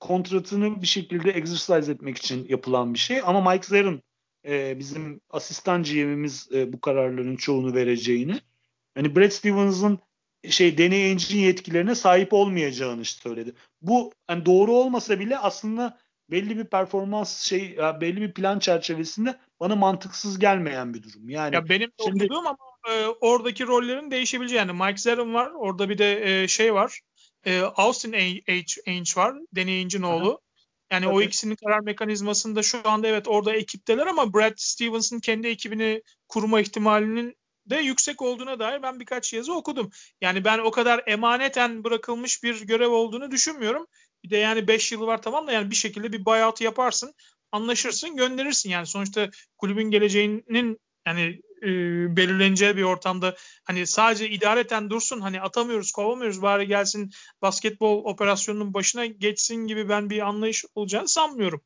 kontratını 0.00 0.82
bir 0.82 0.86
şekilde 0.86 1.30
exercise 1.30 1.92
etmek 1.92 2.18
için 2.18 2.46
yapılan 2.48 2.94
bir 2.94 2.98
şey. 2.98 3.20
Ama 3.24 3.52
Mike 3.52 3.66
Zerrin 3.66 4.02
e, 4.48 4.78
bizim 4.78 5.20
asistan 5.30 5.82
GM'imiz 5.82 6.48
e, 6.52 6.72
bu 6.72 6.80
kararların 6.80 7.36
çoğunu 7.36 7.74
vereceğini. 7.74 8.40
Hani 8.94 9.16
Brad 9.16 9.30
Stevens'ın 9.30 9.98
şey 10.48 10.78
deney 10.78 11.04
Ainge'in 11.04 11.40
yetkilerine 11.40 11.94
sahip 11.94 12.32
olmayacağını 12.32 13.04
söyledi. 13.04 13.52
Bu 13.82 14.12
hani 14.26 14.46
doğru 14.46 14.72
olmasa 14.72 15.20
bile 15.20 15.38
aslında 15.38 15.98
belli 16.30 16.58
bir 16.58 16.64
performans 16.64 17.42
şey 17.42 17.76
belli 18.00 18.20
bir 18.20 18.34
plan 18.34 18.58
çerçevesinde 18.58 19.38
bana 19.60 19.76
mantıksız 19.76 20.38
gelmeyen 20.38 20.94
bir 20.94 21.02
durum. 21.02 21.28
Yani 21.28 21.54
ya 21.54 21.68
benim 21.68 21.92
şimdi, 22.04 22.24
okuduğum 22.24 22.46
ama 22.46 22.56
e, 22.88 23.06
oradaki 23.06 23.66
rollerin 23.66 24.10
değişebileceği 24.10 24.58
yani 24.58 24.72
Mike 24.72 24.96
Zerrin 24.96 25.34
var. 25.34 25.50
Orada 25.50 25.88
bir 25.88 25.98
de 25.98 26.42
e, 26.42 26.48
şey 26.48 26.74
var. 26.74 27.00
E, 27.44 27.60
Austin 27.60 28.12
Ainge 28.12 29.16
var. 29.16 29.34
Danny 29.56 29.70
Ainge'in 29.70 30.02
oğlu. 30.02 30.40
Yani 30.92 31.04
Tabii. 31.04 31.14
o 31.14 31.22
ikisinin 31.22 31.56
karar 31.64 31.80
mekanizmasında 31.80 32.62
şu 32.62 32.88
anda 32.88 33.08
evet 33.08 33.28
orada 33.28 33.54
ekipteler 33.54 34.06
ama 34.06 34.34
Brad 34.34 34.54
Stevens'ın 34.56 35.20
kendi 35.20 35.48
ekibini 35.48 36.02
kurma 36.28 36.60
ihtimalinin 36.60 37.36
de 37.66 37.76
yüksek 37.76 38.22
olduğuna 38.22 38.58
dair 38.58 38.82
ben 38.82 39.00
birkaç 39.00 39.32
yazı 39.32 39.54
okudum. 39.54 39.90
Yani 40.20 40.44
ben 40.44 40.58
o 40.58 40.70
kadar 40.70 41.02
emaneten 41.06 41.84
bırakılmış 41.84 42.42
bir 42.42 42.66
görev 42.66 42.88
olduğunu 42.88 43.30
düşünmüyorum. 43.30 43.86
Bir 44.24 44.30
de 44.30 44.36
yani 44.36 44.68
5 44.68 44.92
yılı 44.92 45.06
var 45.06 45.22
tamam 45.22 45.46
da 45.46 45.52
yani 45.52 45.70
bir 45.70 45.76
şekilde 45.76 46.12
bir 46.12 46.24
buyout 46.24 46.60
yaparsın, 46.60 47.14
anlaşırsın, 47.52 48.16
gönderirsin. 48.16 48.70
Yani 48.70 48.86
sonuçta 48.86 49.30
kulübün 49.58 49.90
geleceğinin 49.90 50.78
yani 51.06 51.40
e, 51.62 51.66
belirleneceği 52.16 52.76
bir 52.76 52.82
ortamda 52.82 53.36
hani 53.64 53.86
sadece 53.86 54.30
idareten 54.30 54.90
dursun 54.90 55.20
hani 55.20 55.40
atamıyoruz 55.40 55.92
kovamıyoruz 55.92 56.42
bari 56.42 56.66
gelsin 56.66 57.10
basketbol 57.42 58.04
operasyonunun 58.04 58.74
başına 58.74 59.06
geçsin 59.06 59.66
gibi 59.66 59.88
ben 59.88 60.10
bir 60.10 60.28
anlayış 60.28 60.64
olacağını 60.74 61.08
sanmıyorum. 61.08 61.62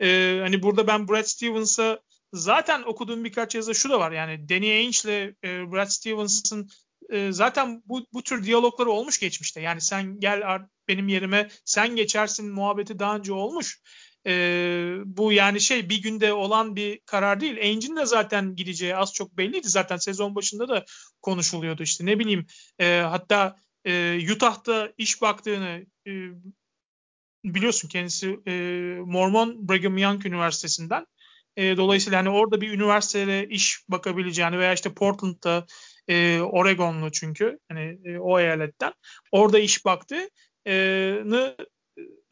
E, 0.00 0.38
hani 0.42 0.62
burada 0.62 0.86
ben 0.86 1.08
Brad 1.08 1.24
Stevens'a 1.24 2.00
zaten 2.32 2.82
okuduğum 2.82 3.24
birkaç 3.24 3.54
yazı 3.54 3.74
şu 3.74 3.90
da 3.90 4.00
var 4.00 4.12
yani 4.12 4.48
Danny 4.48 4.72
Ainge 4.72 4.98
ile 5.04 5.34
e, 5.44 5.72
Brad 5.72 5.88
Stevens'ın 5.88 6.68
e, 7.10 7.32
zaten 7.32 7.82
bu, 7.86 8.06
bu 8.12 8.22
tür 8.22 8.44
diyalogları 8.44 8.90
olmuş 8.90 9.18
geçmişte. 9.18 9.60
Yani 9.60 9.80
sen 9.80 10.20
gel 10.20 10.54
benim 10.90 11.08
yerime 11.08 11.48
sen 11.64 11.96
geçersin 11.96 12.52
muhabbeti 12.52 12.98
daha 12.98 13.16
önce 13.16 13.32
olmuş. 13.32 13.80
E, 14.26 14.32
bu 15.04 15.32
yani 15.32 15.60
şey 15.60 15.88
bir 15.88 16.02
günde 16.02 16.32
olan 16.32 16.76
bir 16.76 17.00
karar 17.06 17.40
değil. 17.40 17.56
Ainge'in 17.56 17.96
de 17.96 18.06
zaten 18.06 18.56
gideceği 18.56 18.96
az 18.96 19.14
çok 19.14 19.36
belliydi. 19.36 19.68
Zaten 19.68 19.96
sezon 19.96 20.34
başında 20.34 20.68
da 20.68 20.84
konuşuluyordu 21.22 21.82
işte 21.82 22.06
ne 22.06 22.18
bileyim. 22.18 22.46
E, 22.78 23.00
hatta 23.00 23.56
e, 23.84 24.18
Utah'ta 24.32 24.92
iş 24.98 25.22
baktığını 25.22 25.86
e, 26.06 26.10
biliyorsun 27.44 27.88
kendisi 27.88 28.40
e, 28.46 28.52
Mormon 29.06 29.68
Brigham 29.68 29.98
Young 29.98 30.26
Üniversitesi'nden. 30.26 31.06
E, 31.56 31.76
dolayısıyla 31.76 32.18
hani 32.18 32.30
orada 32.30 32.60
bir 32.60 32.72
üniversitede 32.72 33.48
iş 33.48 33.84
bakabileceğini 33.88 34.58
veya 34.58 34.72
işte 34.72 34.94
Portland'da 34.94 35.66
e, 36.08 36.40
Oregonlu 36.40 37.12
çünkü 37.12 37.58
hani 37.68 37.98
e, 38.04 38.18
o 38.18 38.40
eyaletten 38.40 38.92
orada 39.32 39.58
iş 39.58 39.84
baktığını 39.84 40.30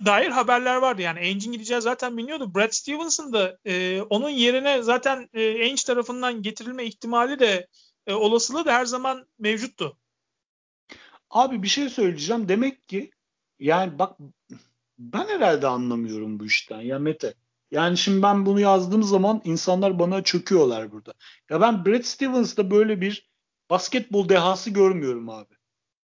dair 0.05 0.31
haberler 0.31 0.77
vardı. 0.77 1.03
Yani 1.03 1.19
Ainge'in 1.19 1.53
gideceği 1.53 1.81
zaten 1.81 2.17
biliniyordu. 2.17 2.55
Brad 2.55 2.71
Stevens'ın 2.71 3.33
da 3.33 3.59
e, 3.65 4.03
onun 4.03 4.29
yerine 4.29 4.83
zaten 4.83 5.29
e, 5.35 5.63
Ainge 5.63 5.83
tarafından 5.87 6.43
getirilme 6.43 6.85
ihtimali 6.85 7.39
de 7.39 7.69
e, 8.07 8.15
olasılığı 8.15 8.65
da 8.65 8.73
her 8.73 8.85
zaman 8.85 9.27
mevcuttu. 9.39 9.99
Abi 11.31 11.63
bir 11.63 11.69
şey 11.69 11.89
söyleyeceğim. 11.89 12.49
Demek 12.49 12.89
ki 12.89 13.11
yani 13.59 13.99
bak 13.99 14.17
ben 14.99 15.27
herhalde 15.27 15.67
anlamıyorum 15.67 16.41
bu 16.41 16.47
işten 16.47 16.81
ya 16.81 16.99
Mete. 16.99 17.35
Yani 17.71 17.97
şimdi 17.97 18.23
ben 18.23 18.47
bunu 18.47 18.61
yazdığım 18.61 19.03
zaman 19.03 19.41
insanlar 19.45 19.99
bana 19.99 20.23
çöküyorlar 20.23 20.93
burada. 20.93 21.15
Ya 21.51 21.61
ben 21.61 21.85
Brad 21.85 22.03
Stevens'da 22.03 22.71
böyle 22.71 23.01
bir 23.01 23.31
basketbol 23.71 24.29
dehası 24.29 24.71
görmüyorum 24.71 25.29
abi. 25.29 25.55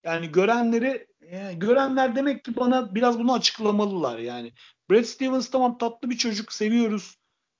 Yani 0.04 0.32
görenleri 0.32 1.06
yani 1.32 1.58
görenler 1.58 2.16
demek 2.16 2.44
ki 2.44 2.56
bana 2.56 2.94
biraz 2.94 3.18
bunu 3.18 3.32
açıklamalılar 3.32 4.18
yani. 4.18 4.52
Brad 4.90 5.04
Stevens 5.04 5.50
tamam 5.50 5.78
tatlı 5.78 6.10
bir 6.10 6.16
çocuk 6.16 6.52
seviyoruz. 6.52 7.16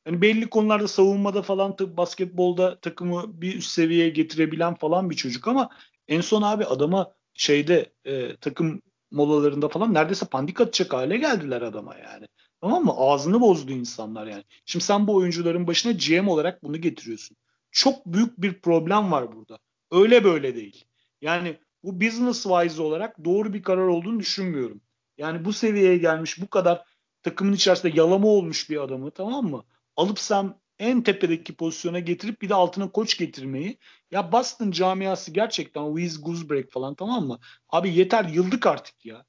Yani 0.07 0.23
belli 0.23 0.51
konularda 0.51 0.89
savunmada 0.89 1.43
falan 1.43 1.77
basketbolda 1.81 2.81
takımı 2.81 3.43
bir 3.43 3.57
üst 3.57 3.71
seviyeye 3.71 4.09
getirebilen 4.09 4.75
falan 4.75 5.11
bir 5.11 5.17
çocuk 5.17 5.49
ama 5.49 5.71
en 6.09 6.21
son 6.21 6.43
abi 6.43 6.65
adama 6.65 7.13
şeyde 7.35 7.93
e, 8.05 8.37
takım 8.37 8.83
molalarında 9.11 9.69
falan 9.69 9.95
neredeyse 9.95 10.27
pandik 10.27 10.61
atacak 10.61 10.93
hale 10.93 11.17
geldiler 11.17 11.63
adama 11.63 11.97
yani. 11.99 12.27
Tamam 12.61 12.85
mı? 12.85 12.93
Ağzını 12.97 13.41
bozdu 13.41 13.73
insanlar 13.73 14.27
yani. 14.27 14.45
Şimdi 14.67 14.85
sen 14.85 15.07
bu 15.07 15.15
oyuncuların 15.15 15.67
başına 15.67 15.93
GM 15.93 16.29
olarak 16.29 16.63
bunu 16.63 16.77
getiriyorsun. 16.77 17.37
Çok 17.71 18.07
büyük 18.07 18.41
bir 18.43 18.61
problem 18.61 19.13
var 19.13 19.37
burada. 19.37 19.59
Öyle 19.91 20.25
böyle 20.25 20.55
değil. 20.55 20.85
Yani 21.21 21.59
bu 21.85 22.01
business 22.01 22.43
wise 22.43 22.83
olarak 22.83 23.25
doğru 23.25 23.53
bir 23.53 23.63
karar 23.63 23.87
olduğunu 23.87 24.21
düşünmüyorum. 24.21 24.81
Yani 25.19 25.45
bu 25.45 25.53
seviyeye 25.53 25.99
gelmiş 25.99 26.41
bu 26.41 26.49
kadar 26.51 26.85
takımın 27.23 27.53
içerisinde 27.53 27.97
yalama 27.97 28.29
olmuş 28.29 28.71
bir 28.71 28.83
adamı 28.83 29.11
tamam 29.11 29.45
mı? 29.47 29.65
Alıp 29.97 30.19
sen 30.19 30.55
en 30.79 31.03
tepedeki 31.03 31.55
pozisyona 31.57 31.99
getirip 31.99 32.43
bir 32.43 32.49
de 32.49 32.55
altına 32.55 32.91
koç 32.93 33.19
getirmeyi. 33.19 33.79
Ya 34.11 34.33
Boston 34.33 34.71
camiası 34.71 35.31
gerçekten 35.33 35.97
Wiz 35.97 36.23
Goosebreak 36.23 36.73
falan 36.73 36.95
tamam 36.95 37.27
mı? 37.27 37.39
Abi 37.69 37.95
yeter 37.95 38.25
yıldık 38.25 38.67
artık 38.67 39.07
ya. 39.07 39.25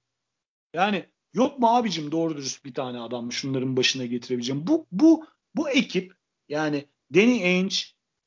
Yani 0.74 1.06
yok 1.34 1.60
mu 1.60 1.68
abicim 1.68 2.12
doğru 2.12 2.38
dürüst 2.38 2.66
bir 2.66 2.74
tane 2.74 3.00
adam 3.00 3.32
şunların 3.32 3.78
başına 3.78 4.06
getirebileceğim. 4.06 4.68
Bu 4.68 4.88
bu 4.92 5.26
bu 5.56 5.70
ekip 5.70 6.14
yani 6.50 6.86
Danny 7.16 7.44
Ainge 7.44 7.76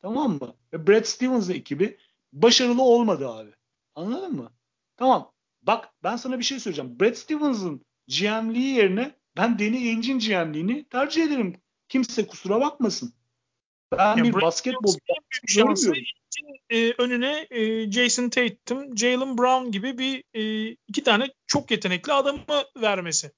tamam 0.03 0.33
mı? 0.33 0.57
Ve 0.73 0.87
Brad 0.87 1.05
Stevens 1.05 1.51
ekibi 1.51 1.99
başarılı 2.33 2.83
olmadı 2.83 3.29
abi. 3.29 3.58
Anladın 3.99 4.37
mı? 4.37 4.53
Tamam. 4.97 5.33
Bak 5.63 5.89
ben 6.03 6.17
sana 6.17 6.39
bir 6.39 6.45
şey 6.45 6.61
söyleyeceğim. 6.61 7.01
Brad 7.01 7.15
Stevens'ın 7.15 7.87
GM'liği 8.09 8.75
yerine 8.75 9.15
ben 9.37 9.59
Danny 9.59 9.89
Ainge'in 9.89 10.19
GM'liğini 10.19 10.89
tercih 10.89 11.23
ederim. 11.23 11.61
Kimse 11.89 12.27
kusura 12.27 12.61
bakmasın. 12.61 13.15
Ben 13.93 14.17
ya 14.17 14.25
bir 14.25 14.33
Brad 14.33 14.43
basketbol 14.43 14.95
görmüyorum. 15.57 15.95
E, 16.71 16.93
önüne 16.93 17.47
e, 17.51 17.91
Jason 17.91 18.29
Tatum, 18.29 18.99
Jalen 18.99 19.39
Brown 19.39 19.71
gibi 19.71 19.99
bir 19.99 20.25
e, 20.35 20.71
iki 20.89 21.03
tane 21.03 21.29
çok 21.47 21.71
yetenekli 21.71 22.13
adamı 22.13 22.43
vermesi. 22.77 23.33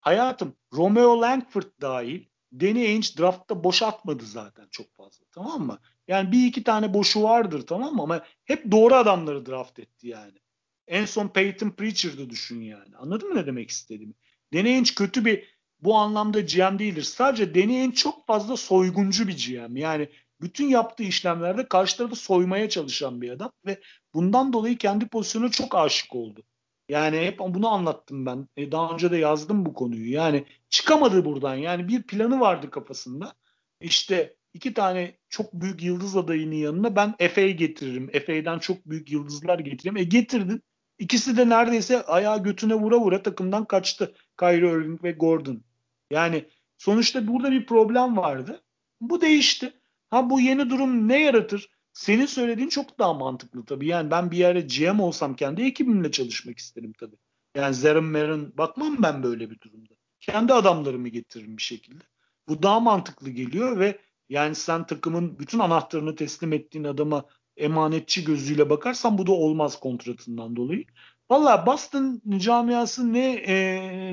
Hayatım 0.00 0.56
Romeo 0.72 1.20
Langford 1.20 1.66
dahil 1.80 2.24
Danny 2.60 2.86
Ainge 2.86 3.08
draftta 3.18 3.64
boş 3.64 3.82
atmadı 3.82 4.24
zaten 4.26 4.68
çok 4.70 4.94
fazla 4.94 5.24
tamam 5.32 5.66
mı? 5.66 5.78
Yani 6.08 6.32
bir 6.32 6.46
iki 6.46 6.64
tane 6.64 6.94
boşu 6.94 7.22
vardır 7.22 7.66
tamam 7.66 7.94
mı? 7.94 8.02
Ama 8.02 8.24
hep 8.44 8.70
doğru 8.72 8.94
adamları 8.94 9.46
draft 9.46 9.78
etti 9.78 10.08
yani. 10.08 10.38
En 10.86 11.04
son 11.04 11.28
Peyton 11.28 11.70
Preacher'dı 11.70 12.30
düşün 12.30 12.60
yani. 12.60 12.96
Anladın 12.96 13.28
mı 13.28 13.34
ne 13.36 13.46
demek 13.46 13.70
istediğimi? 13.70 14.14
Danny 14.54 14.68
Ainge 14.68 14.94
kötü 14.94 15.24
bir 15.24 15.44
bu 15.80 15.94
anlamda 15.94 16.40
GM 16.40 16.78
değildir. 16.78 17.02
Sadece 17.02 17.54
Danny 17.54 17.80
Ainge 17.80 17.94
çok 17.94 18.26
fazla 18.26 18.56
soyguncu 18.56 19.28
bir 19.28 19.46
GM. 19.46 19.76
Yani 19.76 20.08
bütün 20.40 20.68
yaptığı 20.68 21.02
işlemlerde 21.02 21.68
karşı 21.68 21.96
tarafı 21.96 22.16
soymaya 22.16 22.68
çalışan 22.68 23.20
bir 23.22 23.30
adam 23.30 23.52
ve 23.66 23.80
bundan 24.14 24.52
dolayı 24.52 24.78
kendi 24.78 25.08
pozisyonuna 25.08 25.50
çok 25.50 25.74
aşık 25.74 26.14
oldu. 26.14 26.44
Yani 26.92 27.20
hep 27.20 27.38
bunu 27.38 27.68
anlattım 27.68 28.26
ben. 28.26 28.48
E, 28.56 28.72
daha 28.72 28.92
önce 28.94 29.10
de 29.10 29.16
yazdım 29.16 29.66
bu 29.66 29.74
konuyu. 29.74 30.12
Yani 30.12 30.44
çıkamadı 30.70 31.24
buradan. 31.24 31.54
Yani 31.54 31.88
bir 31.88 32.02
planı 32.02 32.40
vardı 32.40 32.70
kafasında. 32.70 33.34
İşte 33.80 34.36
iki 34.54 34.74
tane 34.74 35.16
çok 35.28 35.52
büyük 35.52 35.82
yıldız 35.82 36.16
adayının 36.16 36.54
yanına 36.54 36.96
ben 36.96 37.14
Efe'yi 37.18 37.56
getiririm. 37.56 38.10
Efe'den 38.12 38.58
çok 38.58 38.86
büyük 38.86 39.12
yıldızlar 39.12 39.58
getireyim. 39.58 39.96
E 39.96 40.04
getirdin. 40.04 40.62
İkisi 40.98 41.36
de 41.36 41.48
neredeyse 41.48 42.04
ayağı 42.04 42.42
götüne 42.42 42.74
vura 42.74 42.98
vura 43.00 43.22
takımdan 43.22 43.64
kaçtı. 43.64 44.14
Kyrie 44.40 44.70
Irving 44.70 45.04
ve 45.04 45.12
Gordon. 45.12 45.64
Yani 46.10 46.44
sonuçta 46.78 47.26
burada 47.26 47.50
bir 47.50 47.66
problem 47.66 48.16
vardı. 48.16 48.62
Bu 49.00 49.20
değişti. 49.20 49.72
Ha 50.10 50.30
bu 50.30 50.40
yeni 50.40 50.70
durum 50.70 51.08
ne 51.08 51.22
yaratır? 51.22 51.70
Senin 51.92 52.26
söylediğin 52.26 52.68
çok 52.68 52.98
daha 52.98 53.14
mantıklı 53.14 53.64
tabii. 53.64 53.86
Yani 53.86 54.10
ben 54.10 54.30
bir 54.30 54.36
yere 54.36 54.60
GM 54.60 55.00
olsam 55.00 55.36
kendi 55.36 55.62
ekibimle 55.62 56.10
çalışmak 56.10 56.58
isterim 56.58 56.92
tabii. 56.98 57.16
Yani 57.56 57.74
Zerin 57.74 58.04
Merin 58.04 58.58
bakmam 58.58 59.02
ben 59.02 59.22
böyle 59.22 59.50
bir 59.50 59.60
durumda. 59.60 59.94
Kendi 60.20 60.52
adamlarımı 60.52 61.08
getiririm 61.08 61.56
bir 61.56 61.62
şekilde. 61.62 62.04
Bu 62.48 62.62
daha 62.62 62.80
mantıklı 62.80 63.30
geliyor 63.30 63.78
ve 63.78 63.98
yani 64.28 64.54
sen 64.54 64.86
takımın 64.86 65.38
bütün 65.38 65.58
anahtarını 65.58 66.16
teslim 66.16 66.52
ettiğin 66.52 66.84
adama 66.84 67.24
emanetçi 67.56 68.24
gözüyle 68.24 68.70
bakarsan 68.70 69.18
bu 69.18 69.26
da 69.26 69.32
olmaz 69.32 69.80
kontratından 69.80 70.56
dolayı. 70.56 70.84
Valla 71.30 71.66
Boston 71.66 72.22
camiası 72.38 73.12
ne 73.12 73.32
e, 73.34 73.54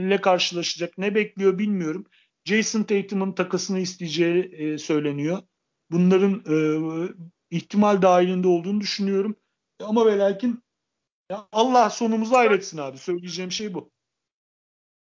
ile 0.08 0.22
karşılaşacak, 0.22 0.98
ne 0.98 1.16
bekliyor 1.16 1.58
bilmiyorum. 1.58 2.06
Jason 2.46 2.84
Tatum'un 2.84 3.32
takasını 3.32 3.80
isteyeceği 3.80 4.44
e, 4.44 4.78
söyleniyor. 4.78 5.42
Bunların 5.92 6.34
e, 6.34 6.56
ihtimal 7.52 8.02
dahilinde 8.02 8.48
olduğunu 8.48 8.82
düşünüyorum. 8.82 9.36
Ama 9.84 10.06
ve 10.06 10.18
lakin 10.18 10.64
ya 11.32 11.48
Allah 11.52 11.90
sonumuzu 11.90 12.36
hayretsin 12.36 12.78
abi. 12.78 12.98
Söyleyeceğim 12.98 13.52
şey 13.52 13.74
bu. 13.74 13.92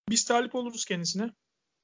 Biz 0.08 0.24
talip 0.24 0.54
oluruz 0.54 0.84
kendisine. 0.84 1.30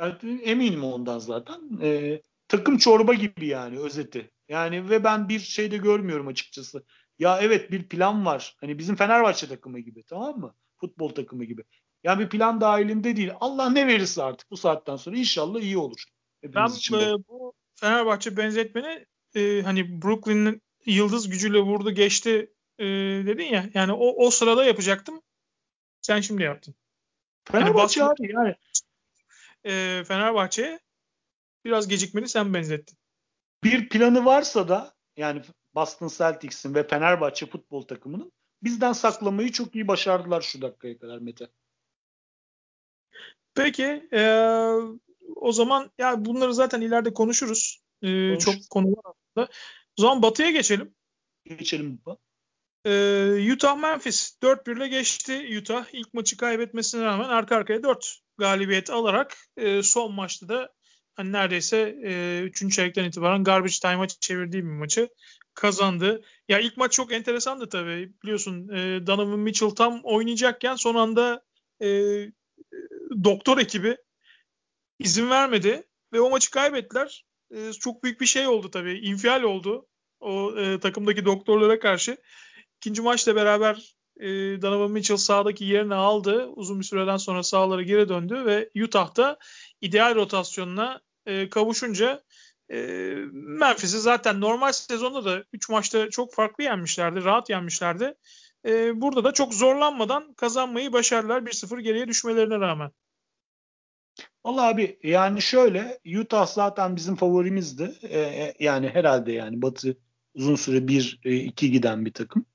Yani 0.01 0.43
eminim 0.43 0.85
ondan 0.85 1.19
zaten. 1.19 1.79
Ee, 1.83 2.23
takım 2.49 2.79
çorba 2.79 3.15
gibi 3.15 3.47
yani 3.47 3.79
özeti. 3.79 4.31
Yani 4.49 4.91
ve 4.91 5.05
ben 5.05 5.29
bir 5.29 5.41
şey 5.41 5.71
de 5.71 5.77
görmüyorum 5.77 6.27
açıkçası. 6.27 6.85
Ya 7.19 7.39
evet 7.41 7.71
bir 7.71 7.89
plan 7.89 8.27
var. 8.27 8.57
Hani 8.61 8.79
bizim 8.79 8.97
Fenerbahçe 8.97 9.49
takımı 9.49 9.79
gibi 9.79 10.03
tamam 10.03 10.39
mı? 10.39 10.55
Futbol 10.77 11.09
takımı 11.09 11.45
gibi. 11.45 11.65
Yani 12.05 12.21
bir 12.21 12.29
plan 12.29 12.61
dahilinde 12.61 13.17
değil. 13.17 13.33
Allah 13.41 13.71
ne 13.71 13.87
verirse 13.87 14.23
artık 14.23 14.51
bu 14.51 14.57
saatten 14.57 14.97
sonra 14.97 15.17
inşallah 15.17 15.61
iyi 15.61 15.79
olur. 15.79 16.05
ben 16.45 16.67
e, 16.67 17.15
bu 17.29 17.55
Fenerbahçe 17.75 18.37
benzetmeni 18.37 19.07
e, 19.35 19.63
hani 19.63 20.03
Brooklyn'in 20.03 20.63
yıldız 20.87 21.29
gücüyle 21.29 21.61
vurdu 21.61 21.91
geçti 21.91 22.53
e, 22.79 22.85
dedin 23.27 23.45
ya. 23.45 23.71
Yani 23.75 23.93
o, 23.93 24.27
o 24.27 24.31
sırada 24.31 24.65
yapacaktım. 24.65 25.23
Sen 26.01 26.21
şimdi 26.21 26.43
yaptın. 26.43 26.75
Fenerbahçe 27.45 28.01
yani 28.01 28.11
abi 28.11 28.33
yani. 28.33 28.55
E, 29.65 30.05
Fenerbahçe'ye 30.05 30.81
biraz 31.65 31.89
gecikmeni 31.89 32.29
sen 32.29 32.55
benzettin. 32.55 32.99
Bir 33.65 33.89
planı 33.89 34.25
varsa 34.25 34.69
da 34.69 34.95
yani 35.17 35.43
Boston 35.75 36.09
Celtics'in 36.09 36.75
ve 36.75 36.89
Fenerbahçe 36.89 37.47
futbol 37.47 37.83
takımının 37.83 38.33
bizden 38.63 38.93
saklamayı 38.93 39.53
çok 39.53 39.75
iyi 39.75 39.89
başardılar 39.89 40.41
şu 40.41 40.63
dakikaya 40.63 40.99
kadar 40.99 41.19
Mete. 41.19 41.49
Peki 43.55 44.09
e, 44.13 44.23
o 45.37 45.53
zaman 45.53 45.91
ya 45.99 46.25
bunları 46.25 46.55
zaten 46.55 46.81
ileride 46.81 47.15
konuşuruz. 47.15 47.83
E, 48.03 48.39
çok 48.39 48.55
konu 48.71 48.87
var 48.87 49.15
aslında. 49.43 49.59
O 49.99 50.03
zaman 50.03 50.23
Batı'ya 50.23 50.51
geçelim. 50.51 50.95
Geçelim 51.45 52.01
baba. 52.07 52.17
Ee, 52.85 53.53
Utah 53.53 53.77
Memphis 53.77 54.39
4-1 54.43 54.77
ile 54.77 54.89
geçti 54.89 55.59
Utah. 55.61 55.87
ilk 55.93 56.15
maçı 56.15 56.37
kaybetmesine 56.37 57.05
rağmen 57.05 57.29
arka 57.29 57.57
arkaya 57.57 57.83
4 57.83 58.19
galibiyet 58.39 58.91
alarak 58.91 59.37
e, 59.57 59.83
son 59.83 60.15
maçta 60.15 60.49
da 60.49 60.73
hani 61.15 61.33
neredeyse 61.33 61.91
3. 62.45 62.63
E, 62.63 62.71
çeyrekten 62.71 63.05
itibaren 63.05 63.45
garbage 63.45 63.75
time'a 63.83 64.09
çevirdiği 64.09 64.65
bir 64.65 64.71
maçı 64.71 65.09
kazandı. 65.55 66.23
Ya 66.49 66.59
ilk 66.59 66.77
maç 66.77 66.93
çok 66.93 67.13
enteresandı 67.13 67.69
tabii. 67.69 68.13
Biliyorsun 68.23 68.69
e, 68.69 69.07
Donovan 69.07 69.39
Mitchell 69.39 69.71
tam 69.71 70.01
oynayacakken 70.03 70.75
son 70.75 70.95
anda 70.95 71.43
e, 71.83 71.89
doktor 73.25 73.59
ekibi 73.59 73.97
izin 74.99 75.31
vermedi 75.31 75.89
ve 76.13 76.21
o 76.21 76.31
maçı 76.31 76.51
kaybettiler. 76.51 77.28
E, 77.51 77.73
çok 77.73 78.05
büyük 78.05 78.21
bir 78.21 78.27
şey 78.27 78.47
oldu 78.47 78.71
tabii. 78.71 78.99
İnfial 78.99 79.43
oldu 79.43 79.87
o 80.21 80.57
e, 80.59 80.81
takımdaki 80.81 81.25
doktorlara 81.25 81.79
karşı. 81.79 82.17
İkinci 82.77 83.03
maçla 83.03 83.37
beraber 83.37 83.95
e, 84.21 84.27
Donovan 84.63 84.91
Mitchell 84.91 85.17
sahadaki 85.17 85.65
yerini 85.65 85.95
aldı. 85.95 86.47
Uzun 86.47 86.81
bir 86.81 86.85
süreden 86.85 87.17
sonra 87.17 87.43
sahalara 87.43 87.83
geri 87.83 88.09
döndü 88.09 88.45
ve 88.45 88.71
Utah'ta 88.85 89.39
ideal 89.81 90.15
rotasyonuna 90.15 91.01
e, 91.27 91.51
kavuşunca 91.51 92.23
e, 92.71 92.77
Memphis'i 93.33 94.01
zaten 94.01 94.41
normal 94.41 94.73
sezonda 94.73 95.25
da 95.25 95.45
3 95.53 95.69
maçta 95.69 96.11
çok 96.11 96.35
farklı 96.35 96.65
yenmişlerdi. 96.65 97.25
Rahat 97.25 97.51
yenmişlerdi. 97.51 98.15
E, 98.67 99.01
burada 99.01 99.25
da 99.25 99.33
çok 99.33 99.55
zorlanmadan 99.55 100.35
kazanmayı 100.35 100.93
başardılar 100.93 101.41
1-0 101.41 101.81
geriye 101.81 102.09
düşmelerine 102.09 102.59
rağmen. 102.59 102.91
Valla 104.49 104.69
abi 104.69 104.99
yani 105.03 105.43
şöyle 105.43 105.99
Utah 106.21 106.47
zaten 106.47 106.97
bizim 106.97 107.17
favorimizdi. 107.17 107.93
Ee, 108.03 108.55
yani 108.61 108.89
herhalde 108.89 109.33
yani 109.33 109.63
Batı 109.63 109.97
uzun 110.35 110.55
süre 110.55 110.79
1-2 110.89 111.65
e, 111.67 111.69
giden 111.69 112.07
bir 112.07 112.13
takım. 112.13 112.47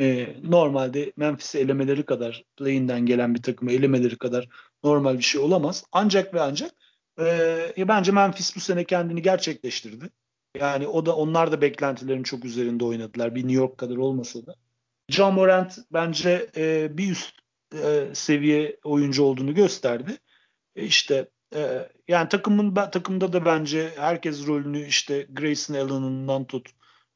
Ee, 0.00 0.36
normalde 0.42 1.12
Memphis'i 1.16 1.58
elemeleri 1.58 2.06
kadar 2.06 2.44
play'inden 2.56 3.06
gelen 3.06 3.34
bir 3.34 3.42
takımı 3.42 3.72
elemeleri 3.72 4.18
kadar 4.18 4.48
normal 4.84 5.18
bir 5.18 5.22
şey 5.22 5.40
olamaz. 5.40 5.84
Ancak 5.92 6.34
ve 6.34 6.40
ancak 6.40 6.70
e, 7.18 7.88
bence 7.88 8.12
Memphis 8.12 8.56
bu 8.56 8.60
sene 8.60 8.84
kendini 8.84 9.22
gerçekleştirdi. 9.22 10.10
Yani 10.60 10.86
o 10.86 11.06
da 11.06 11.16
onlar 11.16 11.52
da 11.52 11.60
beklentilerin 11.60 12.22
çok 12.22 12.44
üzerinde 12.44 12.84
oynadılar. 12.84 13.34
Bir 13.34 13.42
New 13.42 13.56
York 13.56 13.78
kadar 13.78 13.96
olmasa 13.96 14.46
da. 14.46 14.54
John 15.08 15.34
Morant 15.34 15.78
bence 15.92 16.50
e, 16.56 16.98
bir 16.98 17.10
üst 17.10 17.34
e, 17.84 18.06
seviye 18.12 18.76
oyuncu 18.84 19.22
olduğunu 19.22 19.54
gösterdi. 19.54 20.18
E, 20.76 20.84
işte 20.84 21.28
e, 21.54 21.88
yani 22.08 22.28
takımın 22.28 22.74
takımda 22.74 23.32
da 23.32 23.44
bence 23.44 23.90
herkes 23.96 24.46
rolünü 24.46 24.86
işte 24.86 25.26
Grayson 25.30 25.74
Allen'ından 25.74 26.44
tut 26.46 26.68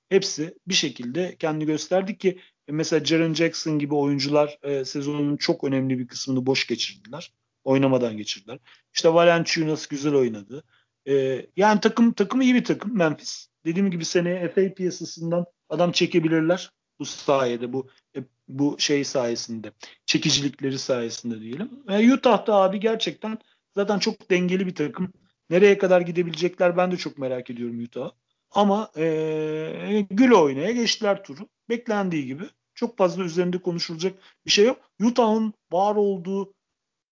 hepsi 0.08 0.58
bir 0.68 0.74
şekilde 0.74 1.36
kendi 1.36 1.66
gösterdi 1.66 2.18
ki 2.18 2.38
e, 2.68 2.72
mesela 2.72 3.04
Jaren 3.04 3.34
Jackson 3.34 3.78
gibi 3.78 3.94
oyuncular 3.94 4.58
e, 4.62 4.84
sezonun 4.84 5.36
çok 5.36 5.64
önemli 5.64 5.98
bir 5.98 6.08
kısmını 6.08 6.46
boş 6.46 6.66
geçirdiler. 6.66 7.32
Oynamadan 7.64 8.16
geçirdiler. 8.16 8.58
İşte 8.94 9.14
Valanciunas 9.14 9.86
güzel 9.86 10.14
oynadı. 10.14 10.64
E, 11.08 11.46
yani 11.56 11.80
takım 11.80 12.12
takım 12.12 12.40
iyi 12.40 12.54
bir 12.54 12.64
takım 12.64 12.96
Memphis. 12.96 13.48
Dediğim 13.64 13.90
gibi 13.90 14.04
seneye 14.04 14.48
FA 14.48 14.74
piyasasından 14.74 15.44
adam 15.68 15.92
çekebilirler 15.92 16.70
bu 16.98 17.04
sayede 17.04 17.72
bu 17.72 17.88
e, 18.16 18.20
bu 18.48 18.76
şey 18.78 19.04
sayesinde 19.04 19.72
çekicilikleri 20.06 20.78
sayesinde 20.78 21.40
diyelim. 21.40 21.70
E, 21.88 22.12
Utah'da 22.12 22.54
abi 22.54 22.80
gerçekten 22.80 23.38
zaten 23.76 23.98
çok 23.98 24.30
dengeli 24.30 24.66
bir 24.66 24.74
takım. 24.74 25.12
Nereye 25.50 25.78
kadar 25.78 26.00
gidebilecekler 26.00 26.76
ben 26.76 26.92
de 26.92 26.96
çok 26.96 27.18
merak 27.18 27.50
ediyorum 27.50 27.84
Utah'ı. 27.84 28.12
Ama 28.50 28.90
e, 28.96 30.06
gül 30.10 30.30
oynaya 30.30 30.72
geçtiler 30.72 31.24
turu. 31.24 31.48
Beklendiği 31.68 32.26
gibi. 32.26 32.44
Çok 32.74 32.98
fazla 32.98 33.24
üzerinde 33.24 33.58
konuşulacak 33.58 34.18
bir 34.46 34.50
şey 34.50 34.64
yok. 34.64 34.80
Utah'ın 35.02 35.54
var 35.72 35.96
olduğu 35.96 36.54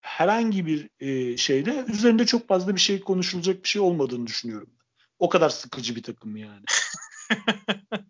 herhangi 0.01 0.65
bir 0.65 0.89
e, 0.99 1.37
şeyde 1.37 1.85
üzerinde 1.87 2.25
çok 2.25 2.47
fazla 2.47 2.75
bir 2.75 2.81
şey 2.81 3.01
konuşulacak 3.01 3.63
bir 3.63 3.69
şey 3.69 3.81
olmadığını 3.81 4.27
düşünüyorum. 4.27 4.69
O 5.19 5.29
kadar 5.29 5.49
sıkıcı 5.49 5.95
bir 5.95 6.03
takım 6.03 6.35
yani. 6.35 6.63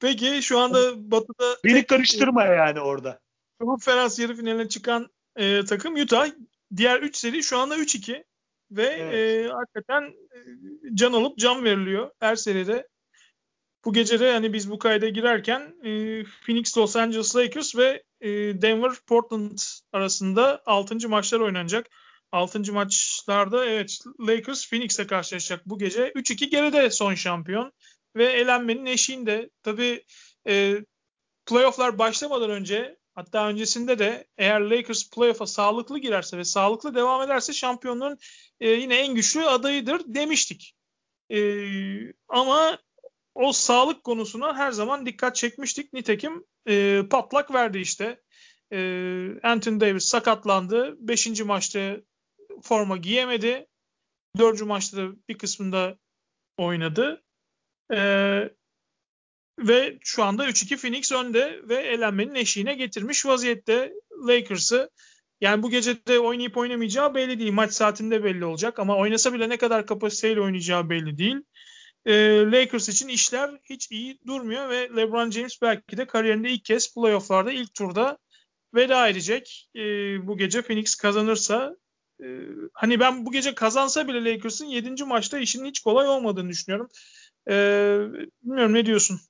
Peki 0.00 0.42
şu 0.42 0.58
anda 0.58 1.10
Batı'da 1.10 1.56
beni 1.64 1.86
karıştırma 1.86 2.44
yani 2.44 2.80
orada. 2.80 3.20
Konferans 3.60 4.18
yarı 4.18 4.36
finaline 4.36 4.68
çıkan 4.68 5.08
e, 5.36 5.64
takım 5.64 5.94
Utah. 5.94 6.30
Diğer 6.76 7.00
3 7.00 7.16
seri 7.16 7.42
şu 7.42 7.58
anda 7.58 7.76
3-2 7.76 8.24
ve 8.70 8.86
evet. 8.86 9.14
e, 9.14 9.52
hakikaten 9.52 10.02
e, 10.02 10.38
can 10.94 11.12
alıp 11.12 11.38
can 11.38 11.64
veriliyor 11.64 12.10
her 12.20 12.36
seride. 12.36 12.88
Bu 13.84 13.92
gece 13.92 14.20
de 14.20 14.32
hani 14.32 14.52
biz 14.52 14.70
bu 14.70 14.78
kayda 14.78 15.08
girerken 15.08 15.60
e, 15.84 16.24
Phoenix 16.46 16.78
Los 16.78 16.96
Angeles 16.96 17.36
Lakers 17.36 17.76
ve 17.76 18.02
e, 18.20 18.28
Denver 18.62 18.92
Portland 19.06 19.58
arasında 19.92 20.62
6. 20.66 21.08
maçlar 21.08 21.40
oynanacak. 21.40 21.90
6. 22.32 22.72
maçlarda 22.72 23.66
evet 23.66 23.98
Lakers 24.20 24.70
Phoenix'le 24.70 25.06
karşılaşacak 25.06 25.66
bu 25.66 25.78
gece. 25.78 26.08
3-2 26.08 26.44
geride 26.44 26.90
son 26.90 27.14
şampiyon 27.14 27.72
ve 28.16 28.24
elenmenin 28.24 28.86
eşiğinde. 28.86 29.50
Tabii 29.62 30.04
e, 30.48 30.76
playofflar 31.46 31.98
başlamadan 31.98 32.50
önce 32.50 32.96
hatta 33.14 33.48
öncesinde 33.48 33.98
de 33.98 34.26
eğer 34.38 34.60
Lakers 34.60 35.10
playoff'a 35.10 35.46
sağlıklı 35.46 35.98
girerse 35.98 36.38
ve 36.38 36.44
sağlıklı 36.44 36.94
devam 36.94 37.22
ederse 37.22 37.52
şampiyonluğun 37.52 38.18
e, 38.60 38.70
yine 38.70 38.96
en 38.96 39.14
güçlü 39.14 39.46
adayıdır 39.46 40.02
demiştik. 40.06 40.74
E, 41.30 41.38
ama 42.28 42.78
o 43.34 43.52
sağlık 43.52 44.04
konusuna 44.04 44.56
her 44.56 44.72
zaman 44.72 45.06
dikkat 45.06 45.36
çekmiştik. 45.36 45.92
Nitekim 45.92 46.44
e, 46.68 47.02
patlak 47.10 47.54
verdi 47.54 47.78
işte. 47.78 48.20
E, 48.72 48.78
Anthony 49.42 49.80
Davis 49.80 50.04
sakatlandı. 50.04 50.96
Beşinci 50.98 51.44
maçta 51.44 51.96
forma 52.62 52.96
giyemedi. 52.96 53.66
Dördüncü 54.38 54.64
maçta 54.64 54.96
da 54.96 55.12
bir 55.28 55.38
kısmında 55.38 55.98
oynadı. 56.58 57.24
E, 57.92 57.98
ve 59.58 59.98
şu 60.04 60.22
anda 60.24 60.48
3-2 60.48 60.76
Phoenix 60.76 61.12
önde 61.12 61.60
ve 61.68 61.74
elenmenin 61.74 62.34
eşiğine 62.34 62.74
getirmiş 62.74 63.26
vaziyette 63.26 63.92
Lakers'ı. 64.28 64.90
Yani 65.40 65.62
bu 65.62 65.70
gece 65.70 66.06
de 66.06 66.18
oynayıp 66.20 66.56
oynamayacağı 66.56 67.14
belli 67.14 67.38
değil. 67.38 67.52
Maç 67.52 67.72
saatinde 67.72 68.24
belli 68.24 68.44
olacak 68.44 68.78
ama 68.78 68.96
oynasa 68.96 69.32
bile 69.32 69.48
ne 69.48 69.56
kadar 69.56 69.86
kapasiteyle 69.86 70.40
oynayacağı 70.40 70.90
belli 70.90 71.18
değil 71.18 71.36
e, 72.06 72.12
Lakers 72.52 72.88
için 72.88 73.08
işler 73.08 73.50
hiç 73.64 73.90
iyi 73.90 74.18
durmuyor 74.26 74.68
ve 74.68 74.90
LeBron 74.96 75.30
James 75.30 75.62
belki 75.62 75.96
de 75.96 76.06
kariyerinde 76.06 76.50
ilk 76.50 76.64
kez 76.64 76.94
playofflarda 76.94 77.52
ilk 77.52 77.74
turda 77.74 78.18
veda 78.74 79.08
edecek. 79.08 79.70
E, 79.76 79.80
bu 80.26 80.36
gece 80.38 80.62
Phoenix 80.62 80.94
kazanırsa 80.94 81.76
e, 82.20 82.26
hani 82.74 83.00
ben 83.00 83.26
bu 83.26 83.32
gece 83.32 83.54
kazansa 83.54 84.08
bile 84.08 84.32
Lakers'ın 84.32 84.66
7. 84.66 85.04
maçta 85.04 85.38
işinin 85.38 85.68
hiç 85.68 85.80
kolay 85.80 86.08
olmadığını 86.08 86.48
düşünüyorum. 86.48 86.88
E, 87.50 87.54
bilmiyorum 88.42 88.74
ne 88.74 88.86
diyorsun? 88.86 89.20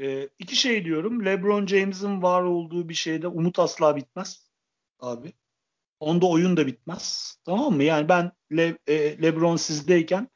E, 0.00 0.28
iki 0.38 0.56
şey 0.56 0.84
diyorum. 0.84 1.24
LeBron 1.24 1.66
James'in 1.66 2.22
var 2.22 2.42
olduğu 2.42 2.88
bir 2.88 2.94
şeyde 2.94 3.26
umut 3.26 3.58
asla 3.58 3.96
bitmez 3.96 4.50
abi. 5.00 5.32
Onda 6.00 6.26
oyun 6.26 6.56
da 6.56 6.66
bitmez. 6.66 7.36
Tamam 7.44 7.76
mı? 7.76 7.84
Yani 7.84 8.08
ben 8.08 8.32
Le, 8.52 8.78
e, 8.86 9.22
LeBron 9.22 9.56
sizdeyken 9.56 10.28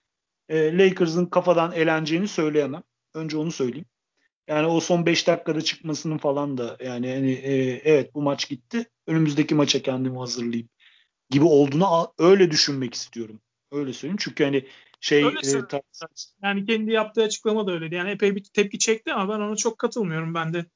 e, 0.49 0.79
Lakers'ın 0.79 1.27
kafadan 1.27 1.73
eleneceğini 1.73 2.29
söyleyemem. 2.29 2.83
Önce 3.15 3.37
onu 3.37 3.53
söyleyeyim. 3.53 3.87
Yani 4.49 4.67
o 4.67 4.81
son 4.81 5.07
5 5.07 5.27
dakikada 5.27 5.61
çıkmasının 5.61 6.19
falan 6.19 6.59
da 6.59 6.77
yani 6.85 7.15
hani, 7.15 7.33
e, 7.33 7.81
evet 7.85 8.15
bu 8.15 8.23
maç 8.23 8.49
gitti. 8.49 8.91
Önümüzdeki 9.07 9.55
maça 9.55 9.83
kendimi 9.83 10.19
hazırlayayım 10.19 10.69
gibi 11.31 11.45
olduğunu 11.45 12.15
öyle 12.19 12.51
düşünmek 12.51 12.95
istiyorum. 12.95 13.41
Öyle 13.73 13.93
söyleyeyim. 13.93 14.19
Çünkü 14.21 14.45
hani 14.45 14.67
şey 15.01 15.27
e, 15.27 15.67
ta- 15.69 15.83
yani 16.43 16.67
kendi 16.67 16.93
yaptığı 16.93 17.23
açıklama 17.23 17.67
da 17.67 17.73
öyleydi. 17.73 17.95
Yani 17.95 18.11
epey 18.11 18.37
bir 18.37 18.45
tepki 18.45 18.79
çekti 18.79 19.13
ama 19.13 19.35
ben 19.35 19.41
ona 19.41 19.57
çok 19.57 19.79
katılmıyorum 19.79 20.35
ben 20.35 20.55
de. 20.55 20.67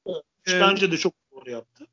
Ee, 0.47 0.59
bence 0.61 0.91
de 0.91 0.97
çok 0.97 1.13
doğru 1.31 1.49
yaptı. 1.49 1.87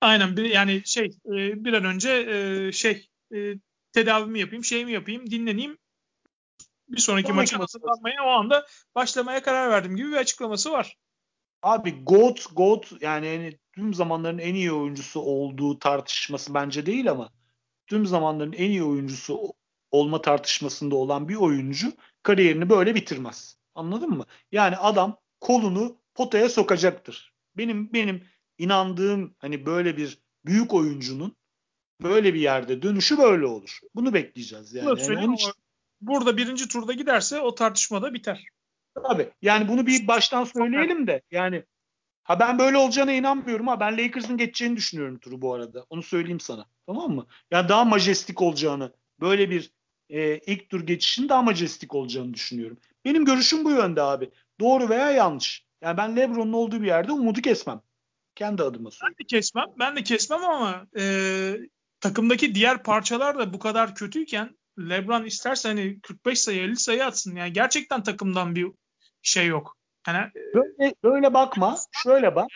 Aynen 0.00 0.36
bir, 0.36 0.44
yani 0.44 0.82
şey 0.84 1.06
e, 1.26 1.64
bir 1.64 1.72
an 1.72 1.84
önce 1.84 2.10
e, 2.10 2.72
şey 2.72 3.08
e, 3.34 3.54
tedavimi 3.92 4.40
yapayım, 4.40 4.64
şey 4.64 4.84
mi 4.84 4.92
yapayım, 4.92 5.30
dinleneyim 5.30 5.78
bir 6.88 7.00
sonraki 7.00 7.32
maça 7.32 7.58
hazırlanmaya 7.58 8.24
o 8.24 8.28
anda 8.28 8.66
başlamaya 8.94 9.42
karar 9.42 9.70
verdim 9.70 9.96
gibi 9.96 10.10
bir 10.10 10.16
açıklaması 10.16 10.72
var. 10.72 10.96
Abi 11.62 12.04
GOAT, 12.04 12.46
GOAT 12.52 12.92
yani, 13.00 13.26
yani 13.26 13.58
tüm 13.72 13.94
zamanların 13.94 14.38
en 14.38 14.54
iyi 14.54 14.72
oyuncusu 14.72 15.20
olduğu 15.20 15.78
tartışması 15.78 16.54
bence 16.54 16.86
değil 16.86 17.10
ama 17.10 17.30
tüm 17.86 18.06
zamanların 18.06 18.52
en 18.52 18.70
iyi 18.70 18.84
oyuncusu 18.84 19.52
olma 19.90 20.22
tartışmasında 20.22 20.96
olan 20.96 21.28
bir 21.28 21.36
oyuncu 21.36 21.92
kariyerini 22.22 22.70
böyle 22.70 22.94
bitirmez. 22.94 23.58
Anladın 23.74 24.10
mı? 24.10 24.26
Yani 24.52 24.76
adam 24.76 25.16
kolunu 25.40 25.96
potaya 26.14 26.48
sokacaktır. 26.48 27.34
Benim 27.56 27.92
benim 27.92 28.24
inandığım 28.58 29.34
hani 29.38 29.66
böyle 29.66 29.96
bir 29.96 30.18
büyük 30.44 30.74
oyuncunun 30.74 31.36
böyle 32.02 32.34
bir 32.34 32.40
yerde 32.40 32.82
dönüşü 32.82 33.18
böyle 33.18 33.46
olur. 33.46 33.78
Bunu 33.94 34.14
bekleyeceğiz 34.14 34.74
yani. 34.74 35.00
yani 35.00 35.18
onun 35.18 35.34
için, 35.34 35.52
burada 36.00 36.36
birinci 36.36 36.68
turda 36.68 36.92
giderse 36.92 37.40
o 37.40 37.54
tartışma 37.54 38.02
da 38.02 38.14
biter. 38.14 38.48
Tabii. 39.08 39.30
Yani 39.42 39.68
bunu 39.68 39.86
bir 39.86 40.08
baştan 40.08 40.44
söyleyelim 40.44 41.06
de 41.06 41.22
yani 41.30 41.64
ha 42.22 42.40
ben 42.40 42.58
böyle 42.58 42.76
olacağına 42.76 43.12
inanmıyorum 43.12 43.66
ha 43.66 43.80
ben 43.80 43.98
Lakers'ın 43.98 44.36
geçeceğini 44.36 44.76
düşünüyorum 44.76 45.18
turu 45.18 45.42
bu 45.42 45.54
arada. 45.54 45.86
Onu 45.90 46.02
söyleyeyim 46.02 46.40
sana. 46.40 46.66
Tamam 46.86 47.10
mı? 47.10 47.26
Yani 47.50 47.68
daha 47.68 47.84
majestik 47.84 48.42
olacağını 48.42 48.92
böyle 49.20 49.50
bir 49.50 49.72
e, 50.10 50.38
ilk 50.38 50.70
tur 50.70 50.86
geçişin 50.86 51.28
daha 51.28 51.42
majestik 51.42 51.94
olacağını 51.94 52.34
düşünüyorum. 52.34 52.78
Benim 53.04 53.24
görüşüm 53.24 53.64
bu 53.64 53.70
yönde 53.70 54.02
abi. 54.02 54.30
Doğru 54.60 54.88
veya 54.88 55.10
yanlış. 55.10 55.64
Yani 55.80 55.96
ben 55.96 56.16
LeBron'un 56.16 56.52
olduğu 56.52 56.82
bir 56.82 56.86
yerde 56.86 57.12
umudu 57.12 57.40
kesmem. 57.40 57.80
Kendi 58.34 58.62
adıma 58.62 58.90
söylüyorum. 58.90 59.16
Ben 59.18 59.24
de 59.24 59.26
kesmem. 59.26 59.66
Ben 59.78 59.96
de 59.96 60.02
kesmem 60.02 60.44
ama 60.44 60.86
e, 60.98 61.56
takımdaki 62.00 62.54
diğer 62.54 62.82
parçalar 62.82 63.38
da 63.38 63.52
bu 63.52 63.58
kadar 63.58 63.94
kötüyken 63.94 64.56
LeBron 64.78 65.24
isterse 65.24 65.68
hani 65.68 66.00
45 66.00 66.40
sayı 66.40 66.60
50 66.60 66.76
sayı 66.76 67.06
atsın. 67.06 67.36
Yani 67.36 67.52
gerçekten 67.52 68.02
takımdan 68.02 68.54
bir 68.54 68.66
şey 69.22 69.46
yok. 69.46 69.76
Yani 70.06 70.30
böyle, 70.54 70.94
böyle 71.04 71.34
bakma. 71.34 71.76
Şöyle 71.92 72.34
bak. 72.34 72.48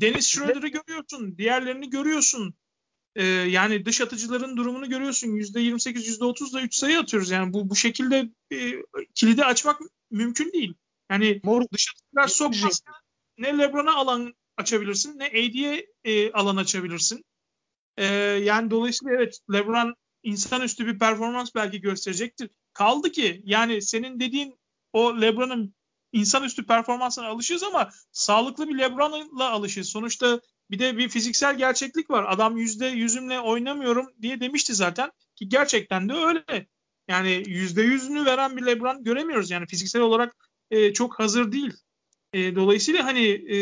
Deniz 0.00 0.26
Schroeder'ı 0.26 0.68
görüyorsun. 0.68 1.38
Diğerlerini 1.38 1.90
görüyorsun. 1.90 2.54
Ee, 3.16 3.24
yani 3.24 3.86
dış 3.86 4.00
atıcıların 4.00 4.56
durumunu 4.56 4.88
görüyorsun. 4.88 5.28
%28, 5.28 6.18
%30 6.18 6.52
da 6.54 6.60
3 6.60 6.74
sayı 6.74 6.98
atıyoruz. 6.98 7.30
Yani 7.30 7.52
bu 7.52 7.70
bu 7.70 7.76
şekilde 7.76 8.30
e, 8.52 8.72
kilidi 9.14 9.44
açmak 9.44 9.80
mümkün 10.10 10.52
değil. 10.52 10.74
Yani 11.10 11.40
Mor 11.44 11.62
dış 11.72 11.94
atıcılar 11.94 12.28
sokmazsa 12.28 12.92
ne 13.38 13.58
LeBron'a 13.58 13.94
alan 13.94 14.34
açabilirsin 14.56 15.18
ne 15.18 15.26
AD'ye 15.26 15.86
e, 16.04 16.32
alan 16.32 16.56
açabilirsin. 16.56 17.24
E, 17.96 18.04
yani 18.42 18.70
dolayısıyla 18.70 19.14
evet 19.14 19.38
LeBron 19.52 19.94
insanüstü 20.22 20.86
bir 20.86 20.98
performans 20.98 21.54
belki 21.54 21.80
gösterecektir. 21.80 22.50
Kaldı 22.72 23.12
ki 23.12 23.42
yani 23.44 23.82
senin 23.82 24.20
dediğin 24.20 24.58
o 24.92 25.20
LeBron'un 25.20 25.74
insanüstü 26.12 26.66
performansına 26.66 27.26
alışırız 27.26 27.62
ama 27.62 27.90
sağlıklı 28.12 28.68
bir 28.68 28.78
LeBron'la 28.78 29.50
alışırız. 29.50 29.88
Sonuçta 29.88 30.40
bir 30.70 30.78
de 30.78 30.98
bir 30.98 31.08
fiziksel 31.08 31.58
gerçeklik 31.58 32.10
var. 32.10 32.24
Adam 32.28 32.56
yüzde 32.56 32.86
yüzümle 32.86 33.40
oynamıyorum 33.40 34.06
diye 34.22 34.40
demişti 34.40 34.74
zaten 34.74 35.10
ki 35.36 35.48
gerçekten 35.48 36.08
de 36.08 36.12
öyle. 36.12 36.66
Yani 37.08 37.42
yüzde 37.46 37.82
yüzünü 37.82 38.24
veren 38.24 38.56
bir 38.56 38.66
LeBron 38.66 39.04
göremiyoruz. 39.04 39.50
Yani 39.50 39.66
fiziksel 39.66 40.02
olarak 40.02 40.36
e, 40.70 40.92
çok 40.92 41.18
hazır 41.18 41.52
değil. 41.52 41.72
E, 42.32 42.54
dolayısıyla 42.54 43.04
hani 43.04 43.26
e, 43.28 43.58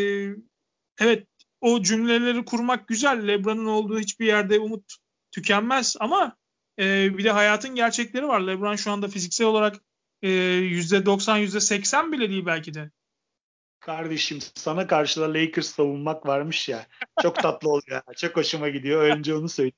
evet 0.98 1.26
o 1.60 1.82
cümleleri 1.82 2.44
kurmak 2.44 2.88
güzel. 2.88 3.26
LeBron'un 3.26 3.66
olduğu 3.66 3.98
hiçbir 3.98 4.26
yerde 4.26 4.58
umut 4.58 4.96
tükenmez 5.30 5.96
ama 6.00 6.36
e, 6.78 7.18
bir 7.18 7.24
de 7.24 7.30
hayatın 7.30 7.74
gerçekleri 7.74 8.28
var. 8.28 8.40
LeBron 8.40 8.76
şu 8.76 8.90
anda 8.90 9.08
fiziksel 9.08 9.46
olarak 9.46 9.76
e, 10.22 10.28
%90, 10.28 11.40
%80 11.40 12.12
bile 12.12 12.30
değil 12.30 12.46
belki 12.46 12.74
de. 12.74 12.90
Kardeşim 13.82 14.38
sana 14.54 14.86
karşı 14.86 15.20
da 15.20 15.34
Lakers 15.34 15.66
savunmak 15.66 16.26
varmış 16.26 16.68
ya. 16.68 16.86
Çok 17.22 17.36
tatlı 17.36 17.70
oluyor. 17.70 18.02
Çok 18.16 18.36
hoşuma 18.36 18.68
gidiyor. 18.68 19.02
Önce 19.02 19.34
onu 19.34 19.48
söyleyeyim. 19.48 19.76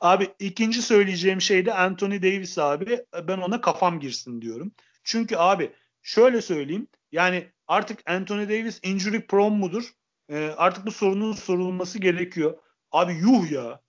Abi 0.00 0.28
ikinci 0.38 0.82
söyleyeceğim 0.82 1.40
şey 1.40 1.66
de 1.66 1.74
Anthony 1.74 2.22
Davis 2.22 2.58
abi. 2.58 3.04
Ben 3.22 3.38
ona 3.38 3.60
kafam 3.60 4.00
girsin 4.00 4.40
diyorum. 4.40 4.72
Çünkü 5.04 5.36
abi 5.36 5.72
şöyle 6.02 6.42
söyleyeyim. 6.42 6.88
Yani 7.12 7.52
artık 7.66 8.10
Anthony 8.10 8.48
Davis 8.48 8.80
injury 8.82 9.26
prone 9.26 9.56
mudur? 9.56 9.92
Ee, 10.28 10.54
artık 10.56 10.86
bu 10.86 10.90
sorunun 10.90 11.32
sorulması 11.32 11.98
gerekiyor. 11.98 12.58
Abi 12.92 13.12
yuh 13.12 13.50
ya. 13.50 13.80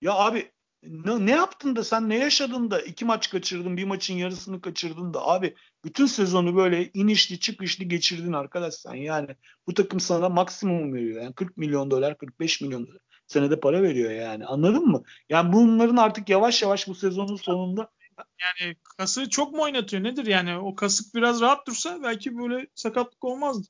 Ya 0.00 0.14
abi 0.14 0.52
ne, 0.86 1.26
ne 1.26 1.30
yaptın 1.30 1.76
da 1.76 1.84
sen 1.84 2.08
ne 2.08 2.18
yaşadın 2.18 2.70
da 2.70 2.80
iki 2.80 3.04
maç 3.04 3.30
kaçırdın 3.30 3.76
bir 3.76 3.84
maçın 3.84 4.14
yarısını 4.14 4.60
kaçırdın 4.60 5.14
da? 5.14 5.26
Abi 5.26 5.54
bütün 5.84 6.06
sezonu 6.06 6.56
böyle 6.56 6.90
inişli 6.94 7.40
çıkışlı 7.40 7.84
geçirdin 7.84 8.32
arkadaş 8.32 8.74
sen. 8.74 8.94
Yani 8.94 9.36
bu 9.66 9.74
takım 9.74 10.00
sana 10.00 10.28
maksimum 10.28 10.94
veriyor. 10.94 11.22
Yani 11.22 11.34
40 11.34 11.56
milyon 11.56 11.90
dolar 11.90 12.18
45 12.18 12.60
milyon 12.60 12.86
dolar. 12.86 12.98
Senede 13.26 13.60
para 13.60 13.82
veriyor 13.82 14.10
yani. 14.10 14.46
Anladın 14.46 14.86
mı? 14.86 15.02
Yani 15.28 15.52
bunların 15.52 15.96
artık 15.96 16.28
yavaş 16.28 16.62
yavaş 16.62 16.88
bu 16.88 16.94
sezonun 16.94 17.36
sonunda 17.36 17.90
yani 18.18 18.76
kası 18.96 19.30
çok 19.30 19.52
mu 19.52 19.62
oynatıyor? 19.62 20.02
Nedir 20.02 20.26
yani? 20.26 20.58
O 20.58 20.74
kasık 20.74 21.14
biraz 21.14 21.40
rahat 21.40 21.66
dursa 21.66 22.02
belki 22.02 22.38
böyle 22.38 22.66
sakatlık 22.74 23.24
olmazdı 23.24 23.68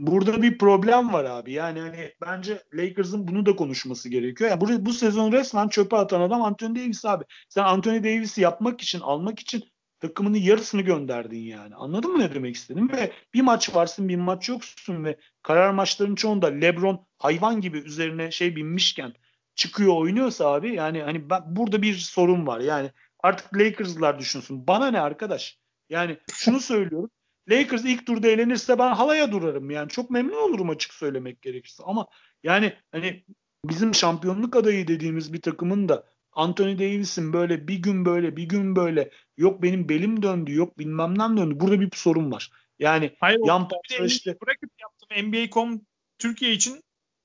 burada 0.00 0.42
bir 0.42 0.58
problem 0.58 1.12
var 1.12 1.24
abi. 1.24 1.52
Yani 1.52 1.80
hani 1.80 2.12
bence 2.20 2.62
Lakers'ın 2.74 3.28
bunu 3.28 3.46
da 3.46 3.56
konuşması 3.56 4.08
gerekiyor. 4.08 4.50
Yani 4.50 4.60
bu, 4.60 4.86
bu 4.86 4.92
sezon 4.92 5.32
resmen 5.32 5.68
çöpe 5.68 5.96
atan 5.96 6.20
adam 6.20 6.42
Anthony 6.42 6.76
Davis 6.76 7.04
abi. 7.04 7.24
Sen 7.48 7.64
Anthony 7.64 7.98
Davis'i 8.04 8.40
yapmak 8.40 8.80
için, 8.80 9.00
almak 9.00 9.40
için 9.40 9.64
takımının 10.00 10.38
yarısını 10.38 10.82
gönderdin 10.82 11.38
yani. 11.38 11.74
Anladın 11.74 12.12
mı 12.12 12.18
ne 12.18 12.34
demek 12.34 12.56
istedim? 12.56 12.92
Ve 12.92 13.12
bir 13.34 13.40
maç 13.40 13.74
varsın, 13.74 14.08
bir 14.08 14.16
maç 14.16 14.48
yoksun 14.48 15.04
ve 15.04 15.16
karar 15.42 15.70
maçlarının 15.70 16.14
çoğunda 16.14 16.46
LeBron 16.46 17.06
hayvan 17.18 17.60
gibi 17.60 17.78
üzerine 17.78 18.30
şey 18.30 18.56
binmişken 18.56 19.14
çıkıyor 19.54 19.96
oynuyorsa 19.96 20.52
abi 20.52 20.74
yani 20.74 21.02
hani 21.02 21.30
ben, 21.30 21.42
burada 21.46 21.82
bir 21.82 21.94
sorun 21.94 22.46
var. 22.46 22.60
Yani 22.60 22.90
artık 23.22 23.56
Lakers'lar 23.56 24.18
düşünsün. 24.18 24.66
Bana 24.66 24.90
ne 24.90 25.00
arkadaş? 25.00 25.58
Yani 25.88 26.18
şunu 26.32 26.60
söylüyorum. 26.60 27.10
Lakers 27.48 27.84
ilk 27.84 28.06
turda 28.06 28.28
elenirse 28.28 28.78
ben 28.78 28.94
halaya 28.94 29.32
durarım. 29.32 29.70
Yani 29.70 29.88
çok 29.88 30.10
memnun 30.10 30.50
olurum 30.50 30.70
açık 30.70 30.94
söylemek 30.94 31.42
gerekirse. 31.42 31.82
Ama 31.86 32.06
yani 32.42 32.72
hani 32.92 33.24
bizim 33.64 33.94
şampiyonluk 33.94 34.56
adayı 34.56 34.88
dediğimiz 34.88 35.32
bir 35.32 35.40
takımın 35.40 35.88
da 35.88 36.06
Anthony 36.32 36.78
Davis'in 36.78 37.32
böyle 37.32 37.68
bir 37.68 37.76
gün 37.76 38.04
böyle 38.04 38.36
bir 38.36 38.44
gün 38.44 38.76
böyle 38.76 39.10
yok 39.36 39.62
benim 39.62 39.88
belim 39.88 40.22
döndü 40.22 40.54
yok 40.54 40.78
bilmemden 40.78 41.36
döndü. 41.36 41.60
Burada 41.60 41.80
bir 41.80 41.90
sorun 41.94 42.32
var. 42.32 42.50
Yani 42.78 43.16
Hayır, 43.20 43.40
yan 43.44 43.68
işte 44.04 44.36
bırakıp 44.42 44.70
yaptım 44.80 45.28
NBA.com 45.28 45.80
Türkiye 46.18 46.52
için 46.52 46.80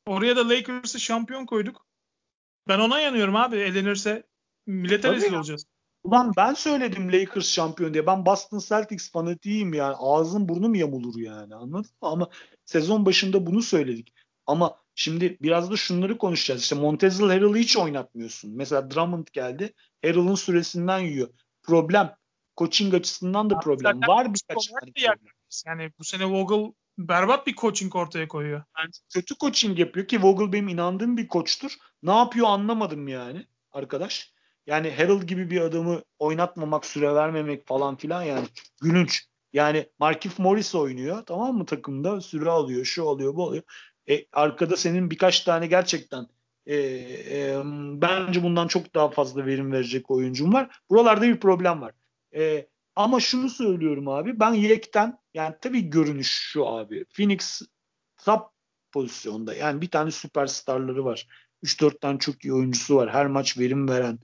oraya 0.06 0.36
da 0.36 0.50
Lakers'ı 0.50 1.00
şampiyon 1.00 1.46
koyduk. 1.46 1.86
Ben 2.68 2.80
ona 2.80 3.00
yanıyorum 3.00 3.36
abi. 3.36 3.56
Elenirse 3.56 4.24
millete 4.66 5.12
rezil 5.12 5.34
olacağız. 5.34 5.66
Ulan 6.04 6.34
ben 6.38 6.54
söyledim 6.54 7.14
Lakers 7.14 7.50
şampiyon 7.50 7.94
diye. 7.94 8.08
Ben 8.08 8.26
Boston 8.26 8.60
Celtics 8.60 9.12
fanatiyim 9.12 9.74
yani. 9.74 9.96
Ağzım 10.00 10.50
burnum 10.50 10.76
yamulur 10.76 11.20
yani 11.20 11.56
anladın 11.56 11.72
mı? 11.72 11.84
Ama 12.02 12.30
sezon 12.66 13.06
başında 13.06 13.46
bunu 13.46 13.62
söyledik. 13.62 14.14
Ama 14.46 14.78
şimdi 14.96 15.38
biraz 15.42 15.72
da 15.72 15.78
şunları 15.78 16.18
konuşacağız. 16.18 16.62
İşte 16.62 16.76
Montezl 16.76 17.24
Harrell'ı 17.24 17.58
hiç 17.58 17.78
oynatmıyorsun. 17.78 18.52
Mesela 18.56 18.92
Drummond 18.92 19.28
geldi. 19.34 19.74
Harrell'ın 20.02 20.36
süresinden 20.36 21.00
yiyor. 21.00 21.30
Problem. 21.64 22.16
Coaching 22.58 22.94
açısından 22.94 23.50
da 23.50 23.60
problem. 23.60 23.94
Zaten 23.94 24.08
Var 24.08 24.34
birkaç 24.34 24.68
tane 24.68 25.18
Yani 25.66 25.92
bu 26.00 26.04
sene 26.04 26.26
Vogel 26.26 26.74
berbat 26.98 27.48
bir 27.48 27.56
coaching 27.56 27.96
ortaya 27.96 28.28
koyuyor. 28.28 28.64
Yani 28.78 28.90
kötü 29.14 29.36
coaching 29.36 29.80
yapıyor 29.80 30.08
ki 30.08 30.24
Vogel 30.24 30.54
benim 30.54 30.68
inandığım 30.68 31.18
bir 31.18 31.28
koçtur. 31.28 31.72
Ne 32.04 32.12
yapıyor 32.18 32.48
anlamadım 32.48 33.08
yani 33.08 33.46
arkadaş. 33.72 34.34
Yani 34.70 34.92
Harold 34.92 35.24
gibi 35.24 35.50
bir 35.50 35.62
adamı 35.62 36.02
oynatmamak, 36.20 36.86
süre 36.86 37.16
vermemek 37.16 37.68
falan 37.68 37.96
filan 37.96 38.24
yani 38.24 38.48
gülünç. 38.82 39.26
Yani 39.54 39.90
Markif 40.00 40.40
Morris 40.40 40.76
oynuyor 40.76 41.26
tamam 41.26 41.58
mı 41.58 41.66
takımda 41.66 42.22
süre 42.22 42.50
alıyor, 42.50 42.86
şu 42.86 43.10
alıyor, 43.10 43.36
bu 43.36 43.48
alıyor. 43.48 43.64
E, 44.10 44.26
arkada 44.34 44.78
senin 44.78 45.12
birkaç 45.12 45.42
tane 45.42 45.68
gerçekten 45.68 46.28
e, 46.66 46.76
e, 46.76 47.62
bence 48.02 48.44
bundan 48.44 48.68
çok 48.68 48.96
daha 48.96 49.10
fazla 49.10 49.46
verim 49.46 49.72
verecek 49.72 50.12
oyuncum 50.12 50.54
var. 50.54 50.80
Buralarda 50.90 51.22
bir 51.22 51.40
problem 51.40 51.82
var. 51.82 51.94
E, 52.36 52.68
ama 52.96 53.20
şunu 53.20 53.50
söylüyorum 53.50 54.08
abi 54.08 54.40
ben 54.40 54.54
yekten 54.54 55.20
yani 55.34 55.56
tabii 55.62 55.90
görünüş 55.90 56.32
şu 56.32 56.68
abi. 56.68 57.06
Phoenix 57.06 57.62
top 58.26 58.52
pozisyonda 58.92 59.54
yani 59.54 59.82
bir 59.82 59.90
tane 59.92 60.12
süperstarları 60.12 61.06
var. 61.06 61.28
3-4 61.64 62.00
tane 62.00 62.20
çok 62.20 62.46
iyi 62.46 62.54
oyuncusu 62.54 62.96
var. 62.96 63.10
Her 63.14 63.28
maç 63.28 63.58
verim 63.58 63.90
veren. 63.90 64.20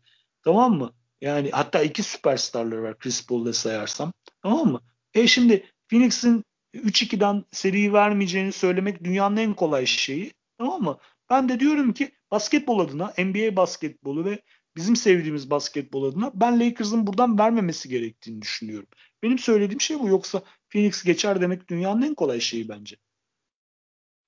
Tamam 0.46 0.78
mı? 0.78 0.94
Yani 1.22 1.52
hatta 1.52 1.84
iki 1.84 2.04
süperstarları 2.04 2.84
var 2.84 3.00
Chris 3.00 3.28
Paul'da 3.28 3.54
sayarsam. 3.54 4.14
Tamam 4.44 4.68
mı? 4.72 4.82
E 5.14 5.28
şimdi 5.28 5.66
Phoenix'in 5.90 6.44
3-2'den 6.74 7.46
seriyi 7.52 7.94
vermeyeceğini 7.94 8.52
söylemek 8.52 9.04
dünyanın 9.04 9.38
en 9.38 9.54
kolay 9.54 9.86
şeyi. 9.86 10.34
Tamam 10.58 10.82
mı? 10.82 10.98
Ben 11.30 11.50
de 11.50 11.60
diyorum 11.60 11.94
ki 11.94 12.12
basketbol 12.32 12.80
adına 12.80 13.14
NBA 13.18 13.56
basketbolu 13.56 14.26
ve 14.26 14.42
bizim 14.76 14.96
sevdiğimiz 14.96 15.50
basketbol 15.50 16.04
adına 16.04 16.32
ben 16.34 16.60
Lakers'ın 16.60 17.08
buradan 17.08 17.40
vermemesi 17.40 17.90
gerektiğini 17.90 18.42
düşünüyorum. 18.42 18.88
Benim 19.24 19.40
söylediğim 19.40 19.82
şey 19.82 20.00
bu. 20.00 20.08
Yoksa 20.08 20.42
Phoenix 20.70 21.04
geçer 21.04 21.42
demek 21.42 21.68
dünyanın 21.68 22.02
en 22.02 22.16
kolay 22.16 22.40
şeyi 22.40 22.70
bence. 22.70 22.96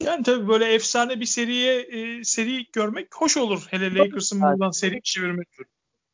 Yani 0.03 0.23
tabii 0.23 0.47
böyle 0.47 0.73
efsane 0.73 1.19
bir 1.19 1.25
seriye 1.25 1.79
e, 1.79 2.23
seri 2.23 2.65
görmek 2.73 3.15
hoş 3.15 3.37
olur. 3.37 3.67
Hele 3.69 3.95
Lakers'ın 3.95 4.41
buradan 4.41 4.71
seri 4.71 5.01
çevirmek 5.03 5.47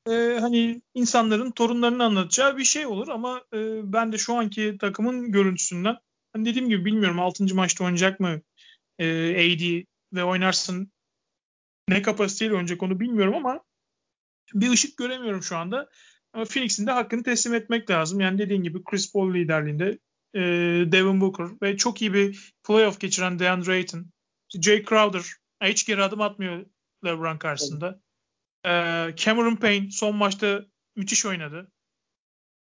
e, 0.08 0.38
hani 0.42 0.82
insanların 0.94 1.52
torunlarını 1.52 2.04
anlatacağı 2.04 2.58
bir 2.58 2.64
şey 2.64 2.86
olur 2.86 3.08
ama 3.08 3.44
e, 3.54 3.94
ben 3.94 4.12
de 4.12 4.18
şu 4.18 4.34
anki 4.36 4.78
takımın 4.80 5.32
görüntüsünden 5.32 5.98
hani 6.34 6.46
dediğim 6.46 6.70
gibi 6.70 6.86
bilmiyorum 6.86 7.20
6. 7.20 7.56
maçta 7.56 7.84
oynayacak 7.84 8.20
mı 8.20 8.42
e, 9.00 9.06
AD 9.32 9.86
ve 10.14 10.24
oynarsın 10.24 10.92
ne 11.90 12.02
kapasiteyle 12.02 12.54
oynayacak 12.54 12.84
onu 12.84 13.00
bilmiyorum 13.00 13.36
ama 13.36 13.64
bir 14.54 14.72
ışık 14.72 14.98
göremiyorum 14.98 15.44
şu 15.44 15.58
anda. 15.58 15.90
Ama 16.34 16.46
Phoenix'in 16.46 16.88
de 16.88 16.92
hakkını 16.92 17.24
teslim 17.24 17.54
etmek 17.54 17.90
lazım. 17.90 18.20
Yani 18.20 18.38
dediğin 18.38 18.64
gibi 18.64 18.84
Chris 18.84 19.14
Paul 19.14 19.34
liderliğinde 19.34 20.00
e, 20.34 20.42
Devin 20.92 21.22
Booker 21.22 21.48
ve 21.62 21.78
çok 21.78 22.02
iyi 22.02 22.14
bir 22.14 22.54
playoff 22.68 23.00
geçiren 23.00 23.40
DeAndre 23.40 23.72
Ayton, 23.72 24.06
Jay 24.62 24.86
Crowder 24.86 25.24
hiç 25.64 25.86
geri 25.86 26.04
adım 26.04 26.22
atmıyor 26.22 26.66
LeBron 27.06 27.38
karşısında. 27.38 28.02
Ee, 28.66 29.14
Cameron 29.16 29.56
Payne 29.56 29.92
son 29.92 30.16
maçta 30.16 30.66
müthiş 30.96 31.26
oynadı. 31.26 31.72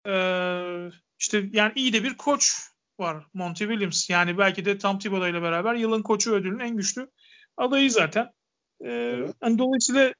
Ee, 0.06 0.90
işte 1.18 1.48
yani 1.52 1.72
iyi 1.74 1.92
de 1.92 2.04
bir 2.04 2.16
koç 2.16 2.54
var 2.98 3.26
Monty 3.34 3.64
Williams. 3.64 4.10
Yani 4.10 4.38
belki 4.38 4.64
de 4.64 4.78
Tom 4.78 4.98
Thibodeau 4.98 5.30
ile 5.30 5.42
beraber 5.42 5.74
yılın 5.74 6.02
koçu 6.02 6.34
ödülünün 6.34 6.58
en 6.58 6.76
güçlü 6.76 7.10
adayı 7.56 7.90
zaten. 7.90 8.30
Ee, 8.80 8.90
evet. 8.90 9.34
yani 9.42 9.58
dolayısıyla 9.58 10.14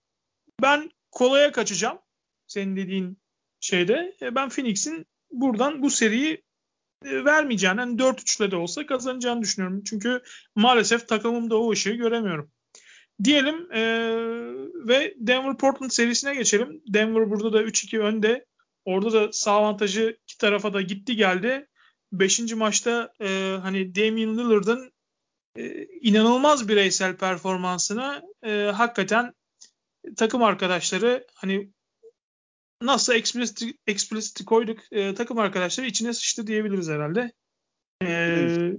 ben 0.63 0.91
kolaya 1.11 1.53
kaçacağım. 1.53 1.99
Senin 2.47 2.77
dediğin 2.77 3.19
şeyde. 3.61 4.17
E, 4.23 4.35
ben 4.35 4.49
Phoenix'in 4.49 5.07
buradan 5.31 5.83
bu 5.83 5.91
seriyi 5.91 6.43
e, 7.05 7.25
vermeyeceğini, 7.25 7.81
yani 7.81 7.97
4-3'le 7.97 8.51
de 8.51 8.57
olsa 8.57 8.87
kazanacağını 8.87 9.43
düşünüyorum. 9.43 9.83
Çünkü 9.85 10.23
maalesef 10.57 11.09
takımımda 11.09 11.61
o 11.61 11.71
ışığı 11.71 11.95
göremiyorum. 11.95 12.51
Diyelim 13.25 13.73
e, 13.73 13.83
ve 14.89 15.15
Denver 15.19 15.57
Portland 15.57 15.91
serisine 15.91 16.35
geçelim. 16.35 16.83
Denver 16.87 17.31
burada 17.31 17.53
da 17.53 17.63
3-2 17.63 17.99
önde. 17.99 18.47
Orada 18.85 19.13
da 19.13 19.33
sağ 19.33 19.53
avantajı 19.53 20.19
iki 20.23 20.39
tarafa 20.39 20.73
da 20.73 20.81
gitti 20.81 21.17
geldi. 21.17 21.69
Beşinci 22.13 22.55
maçta 22.55 23.13
e, 23.21 23.59
hani 23.63 23.95
Damian 23.95 24.39
Lillard'ın 24.39 24.93
e, 25.57 25.85
inanılmaz 25.85 26.69
bireysel 26.69 27.17
performansına 27.17 28.23
e, 28.45 28.71
hakikaten 28.75 29.35
takım 30.17 30.43
arkadaşları 30.43 31.27
hani 31.35 31.73
nasıl 32.83 33.15
explicit, 33.15 33.77
explicit 33.87 34.45
koyduk 34.45 34.79
e, 34.93 35.15
takım 35.15 35.39
arkadaşları 35.39 35.87
içine 35.87 36.13
sıçtı 36.13 36.47
diyebiliriz 36.47 36.89
herhalde. 36.89 37.33
E, 38.05 38.73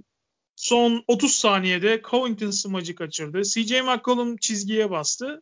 son 0.56 1.04
30 1.08 1.36
saniyede 1.36 2.02
Covington 2.10 2.52
smacı 2.52 2.96
kaçırdı. 2.96 3.44
CJ 3.44 3.72
McCollum 3.72 4.38
çizgiye 4.38 4.92
bastı. 4.92 5.42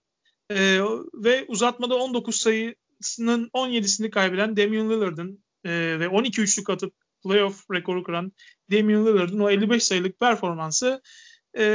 E, 0.51 0.79
ve 1.13 1.45
uzatmada 1.47 1.95
19 1.95 2.35
sayısının 2.35 3.49
17'sini 3.53 4.09
kaybeden 4.09 4.57
Damian 4.57 4.89
Lillard'ın 4.89 5.43
e, 5.63 5.99
ve 5.99 6.09
12 6.09 6.41
üçlük 6.41 6.69
atıp 6.69 6.93
playoff 7.23 7.71
rekoru 7.71 8.03
kıran 8.03 8.31
Damian 8.71 9.05
Lillard'ın 9.05 9.39
o 9.39 9.49
55 9.49 9.83
sayılık 9.83 10.19
performansı 10.19 11.01
e, 11.57 11.65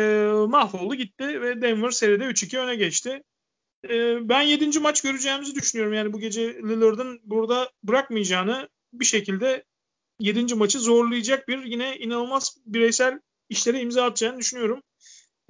mahvoldu 0.48 0.94
gitti 0.94 1.42
ve 1.42 1.62
Denver 1.62 1.90
seride 1.90 2.24
3-2 2.24 2.58
öne 2.58 2.76
geçti. 2.76 3.22
E, 3.88 4.28
ben 4.28 4.42
7. 4.42 4.80
maç 4.80 5.02
göreceğimizi 5.02 5.54
düşünüyorum. 5.54 5.94
Yani 5.94 6.12
bu 6.12 6.20
gece 6.20 6.54
Lillard'ın 6.54 7.20
burada 7.24 7.70
bırakmayacağını 7.82 8.68
bir 8.92 9.04
şekilde 9.04 9.64
7. 10.20 10.54
maçı 10.54 10.80
zorlayacak 10.80 11.48
bir 11.48 11.64
yine 11.64 11.96
inanılmaz 11.96 12.56
bireysel 12.66 13.20
işlere 13.48 13.80
imza 13.80 14.04
atacağını 14.04 14.38
düşünüyorum. 14.38 14.82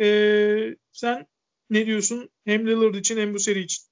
Ee, 0.00 0.76
sen 0.92 1.26
ne 1.70 1.86
diyorsun 1.86 2.30
hem 2.44 2.66
Lillard 2.66 2.94
için 2.94 3.18
hem 3.18 3.34
bu 3.34 3.38
seri 3.38 3.60
için? 3.60 3.84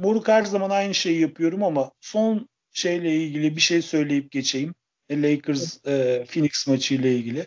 Moruk 0.00 0.28
her 0.28 0.44
zaman 0.44 0.70
aynı 0.70 0.94
şeyi 0.94 1.20
yapıyorum 1.20 1.62
ama 1.62 1.92
son 2.00 2.48
şeyle 2.72 3.16
ilgili 3.16 3.56
bir 3.56 3.60
şey 3.60 3.82
söyleyip 3.82 4.30
geçeyim. 4.30 4.74
Lakers 5.10 5.86
e, 5.86 6.24
Phoenix 6.28 6.66
maçı 6.66 6.94
ile 6.94 7.14
ilgili. 7.14 7.46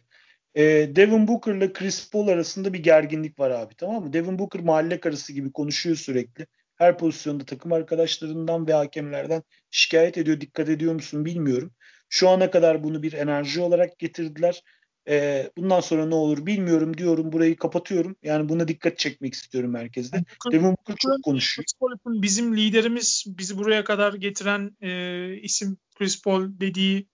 E, 0.56 0.64
Devin 0.96 1.28
Booker 1.28 1.56
ile 1.56 1.74
Chris 1.74 2.12
Paul 2.12 2.28
arasında 2.28 2.74
bir 2.74 2.80
gerginlik 2.80 3.40
var 3.40 3.52
abi 3.52 3.76
tamam 3.76 4.04
mı? 4.04 4.14
Devin 4.14 4.40
Booker 4.40 4.62
mahalle 4.62 5.00
karısı 5.00 5.34
gibi 5.34 5.52
konuşuyor 5.52 5.96
sürekli. 5.96 6.48
Her 6.76 6.98
pozisyonda 6.98 7.46
takım 7.46 7.74
arkadaşlarından 7.74 8.68
ve 8.68 8.74
hakemlerden 8.74 9.44
şikayet 9.72 10.18
ediyor. 10.18 10.42
Dikkat 10.42 10.70
ediyor 10.70 10.94
musun 10.94 11.26
bilmiyorum. 11.26 11.72
Şu 12.10 12.30
ana 12.30 12.52
kadar 12.52 12.84
bunu 12.84 13.04
bir 13.04 13.14
enerji 13.14 13.62
olarak 13.62 14.00
getirdiler. 14.00 14.64
Ee, 15.10 15.52
bundan 15.58 15.80
sonra 15.80 16.06
ne 16.06 16.16
olur 16.16 16.46
bilmiyorum 16.46 16.98
diyorum. 16.98 17.32
Burayı 17.32 17.58
kapatıyorum. 17.58 18.16
Yani 18.24 18.50
buna 18.50 18.68
dikkat 18.68 18.98
çekmek 18.98 19.34
istiyorum 19.34 19.76
herkeste. 19.76 20.24
Devin 20.52 20.70
Booker 20.70 20.96
çok 21.00 21.24
konuşuyor. 21.24 21.66
Bizim 22.06 22.58
liderimiz 22.58 23.24
bizi 23.28 23.58
buraya 23.58 23.84
kadar 23.84 24.14
getiren 24.14 24.78
e, 24.82 25.34
isim 25.42 25.78
Chris 25.96 26.22
Paul 26.22 26.48
dediği 26.50 27.08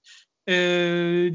e, 0.48 0.54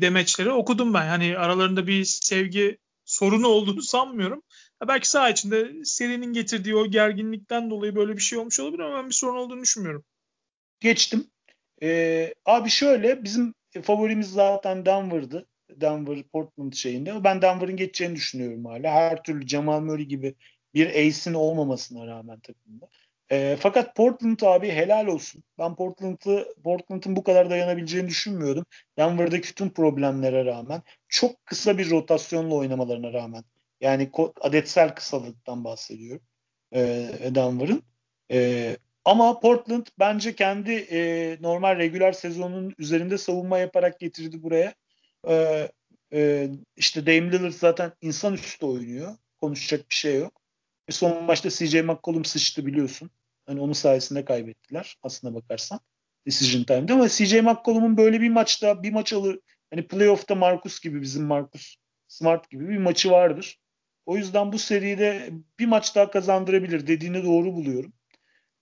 demeçleri 0.01 0.51
okudum 0.51 0.95
ben. 0.95 1.07
Hani 1.07 1.39
aralarında 1.39 1.87
bir 1.87 2.05
sevgi 2.05 2.79
sorunu 3.05 3.47
olduğunu 3.47 3.83
sanmıyorum. 3.83 4.43
Ha, 4.81 4.89
belki 4.89 5.11
saha 5.11 5.31
içinde 5.31 5.85
serinin 5.85 6.33
getirdiği 6.33 6.75
o 6.75 6.87
gerginlikten 6.87 7.71
dolayı 7.71 7.97
böyle 7.97 8.17
bir 8.17 8.23
şey 8.23 8.39
olmuş 8.39 8.61
olabilir 8.61 8.83
ama 8.83 8.99
ben 8.99 9.09
bir 9.09 9.15
sorun 9.15 9.37
olduğunu 9.37 9.61
düşünmüyorum. 9.61 10.05
Geçtim. 10.81 11.31
Ee, 11.83 12.35
abi 12.45 12.71
şöyle 12.71 13.25
bizim 13.25 13.55
favorimiz 13.83 14.31
zaten 14.31 14.87
Denver'dı. 14.87 15.48
Denver 15.77 16.23
Portland 16.23 16.73
şeyinde. 16.73 17.25
Ben 17.25 17.43
Denver'ın 17.43 17.77
geçeceğini 17.77 18.17
düşünüyorum 18.17 18.65
hala. 18.65 18.93
Her 18.93 19.23
türlü 19.23 19.49
Jamal 19.49 19.81
Murray 19.81 20.05
gibi 20.05 20.35
bir 20.75 20.87
ace'in 20.89 21.35
olmamasına 21.35 22.07
rağmen 22.07 22.41
takımda. 22.41 22.89
E, 23.31 23.57
fakat 23.61 23.97
Portland 23.97 24.41
abi 24.41 24.71
helal 24.71 25.07
olsun. 25.07 25.43
Ben 25.59 25.75
Portland'ı 25.75 26.55
Portland'ın 26.65 27.17
bu 27.17 27.23
kadar 27.23 27.51
dayanabileceğini 27.51 28.09
düşünmüyordum. 28.09 28.65
Denver'daki 28.99 29.55
tüm 29.55 29.71
problemlere 29.71 30.45
rağmen 30.45 30.83
çok 31.09 31.47
kısa 31.47 31.79
bir 31.79 31.91
rotasyonla 31.91 32.55
oynamalarına 32.55 33.13
rağmen 33.13 33.45
yani 33.81 34.11
adetsel 34.41 34.95
kısalıktan 34.95 35.65
bahsediyorum 35.65 36.23
e, 36.75 37.09
Denver'ın. 37.35 37.83
E, 38.33 38.77
ama 39.05 39.41
Portland 39.41 39.87
bence 39.99 40.35
kendi 40.35 40.73
e, 40.73 41.37
normal 41.41 41.79
regüler 41.79 42.13
sezonun 42.13 42.75
üzerinde 42.79 43.19
savunma 43.19 43.59
yaparak 43.59 44.01
getirdi 44.01 44.43
buraya. 44.43 44.75
E, 45.29 45.69
e, 46.13 46.51
işte 46.77 47.07
Dame 47.07 47.33
Lillard 47.33 47.53
zaten 47.53 47.93
insanüstü 48.01 48.67
oynuyor. 48.67 49.17
Konuşacak 49.41 49.91
bir 49.91 49.95
şey 49.95 50.19
yok. 50.19 50.41
E 50.89 50.93
son 50.93 51.25
maçta 51.25 51.51
CJ 51.51 51.75
McCollum 51.75 52.25
sıçtı 52.25 52.67
biliyorsun. 52.67 53.11
Hani 53.47 53.61
onun 53.61 53.73
sayesinde 53.73 54.25
kaybettiler 54.25 54.97
aslına 55.03 55.35
bakarsan. 55.35 55.81
Decision 56.27 56.65
time'da 56.65 56.95
ama 56.95 57.09
CJ 57.09 57.33
McCollum'un 57.41 57.97
böyle 57.97 58.21
bir 58.21 58.29
maçta 58.29 58.83
bir 58.83 58.93
maç 58.93 59.13
alır. 59.13 59.41
Hani 59.71 59.87
playoff'ta 59.87 60.35
Marcus 60.35 60.81
gibi 60.81 61.03
bizim 61.03 61.25
Marcus 61.25 61.77
Smart 62.09 62.51
gibi 62.51 62.69
bir 62.69 62.79
maçı 62.79 63.11
vardır. 63.11 63.59
O 64.07 64.17
yüzden 64.17 64.53
bu 64.53 64.59
seride 64.59 65.31
bir 65.59 65.67
maç 65.67 65.97
daha 65.97 66.11
kazandırabilir 66.11 66.87
dediğini 66.87 67.25
doğru 67.25 67.53
buluyorum. 67.53 67.93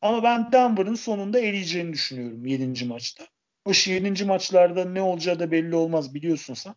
Ama 0.01 0.23
ben 0.23 0.53
Denver'ın 0.53 0.95
sonunda 0.95 1.41
eleyeceğini 1.41 1.93
düşünüyorum 1.93 2.47
7. 2.47 2.85
maçta. 2.85 3.27
O 3.67 3.73
7. 3.87 4.25
maçlarda 4.25 4.85
ne 4.85 5.03
olacağı 5.03 5.39
da 5.39 5.51
belli 5.51 5.75
olmaz 5.75 6.15
biliyorsun 6.15 6.55
sen. 6.55 6.75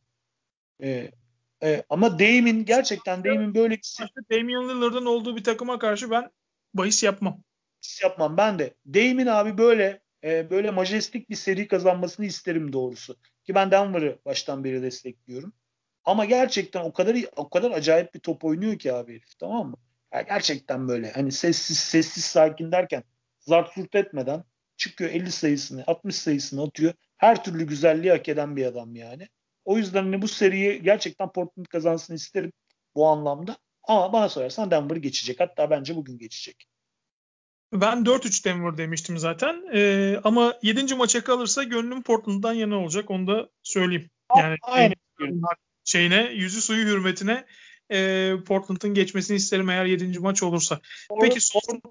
Ee, 0.84 1.12
e, 1.64 1.84
ama 1.90 2.20
Dame'in 2.20 2.66
gerçekten 2.66 3.24
Dame'in 3.24 3.56
böyle 3.56 3.78
bir 3.78 3.84
şey... 3.84 4.08
Damian 4.32 4.70
Lillard'ın 4.70 5.06
olduğu 5.06 5.36
bir 5.36 5.44
takıma 5.44 5.80
karşı 5.80 6.12
ben 6.12 6.30
bahis 6.74 7.04
yapmam. 7.04 7.44
Bahis 7.84 8.02
yapmam 8.04 8.38
ben 8.38 8.60
de. 8.60 8.74
Dame'in 8.86 9.28
abi 9.28 9.58
böyle 9.58 10.02
e, 10.24 10.50
böyle 10.50 10.72
majestik 10.72 11.30
bir 11.30 11.36
seri 11.36 11.68
kazanmasını 11.68 12.26
isterim 12.26 12.74
doğrusu. 12.74 13.16
Ki 13.44 13.56
ben 13.56 13.72
Denver'ı 13.72 14.20
baştan 14.26 14.64
beri 14.64 14.82
destekliyorum. 14.82 15.54
Ama 16.06 16.26
gerçekten 16.26 16.84
o 16.84 16.94
kadar 16.94 17.18
o 17.36 17.50
kadar 17.50 17.72
acayip 17.72 18.14
bir 18.14 18.20
top 18.20 18.46
oynuyor 18.46 18.80
ki 18.80 18.94
abi 18.94 19.12
herif 19.12 19.40
tamam 19.40 19.70
mı? 19.70 19.78
Yani 20.14 20.26
gerçekten 20.28 20.88
böyle 20.88 21.12
hani 21.12 21.32
sessiz 21.32 21.78
sessiz 21.78 22.26
sakin 22.26 22.72
derken 22.72 23.04
zart 23.40 23.96
etmeden 23.96 24.44
çıkıyor 24.80 25.12
50 25.12 25.32
sayısını 25.32 25.84
60 25.88 26.16
sayısını 26.16 26.64
atıyor. 26.64 26.94
Her 27.18 27.44
türlü 27.44 27.68
güzelliği 27.68 28.12
hak 28.12 28.30
eden 28.30 28.56
bir 28.56 28.66
adam 28.66 28.96
yani. 28.96 29.28
O 29.66 29.78
yüzden 29.78 30.04
hani 30.04 30.22
bu 30.22 30.28
seriyi 30.28 30.84
gerçekten 30.84 31.32
Portland 31.32 31.66
kazansın 31.66 32.16
isterim 32.16 32.52
bu 32.96 33.08
anlamda. 33.08 33.58
Ama 33.84 34.14
bana 34.14 34.30
sorarsan 34.30 34.72
Denver 34.72 34.96
geçecek. 34.96 35.40
Hatta 35.40 35.70
bence 35.70 35.96
bugün 35.96 36.18
geçecek. 36.18 36.66
Ben 37.74 38.06
4-3 38.06 38.46
Denver 38.46 38.78
demiştim 38.78 39.18
zaten. 39.18 39.64
Ee, 39.74 40.20
ama 40.24 40.54
7. 40.62 40.96
maça 40.96 41.24
kalırsa 41.24 41.64
gönlüm 41.64 42.04
Portland'dan 42.04 42.54
yana 42.54 42.76
olacak. 42.76 43.12
Onu 43.12 43.28
da 43.28 43.50
söyleyeyim. 43.64 44.10
Yani 44.38 44.56
Aynen. 44.62 44.96
şeyine, 45.86 46.32
yüzü 46.34 46.62
suyu 46.62 46.86
hürmetine 46.86 47.46
e, 47.92 48.32
Portland'ın 48.48 48.94
geçmesini 48.94 49.38
isterim 49.38 49.70
eğer 49.70 49.86
7. 49.86 50.20
maç 50.20 50.44
olursa. 50.44 50.80
Peki 51.22 51.40
Portland 51.54 51.82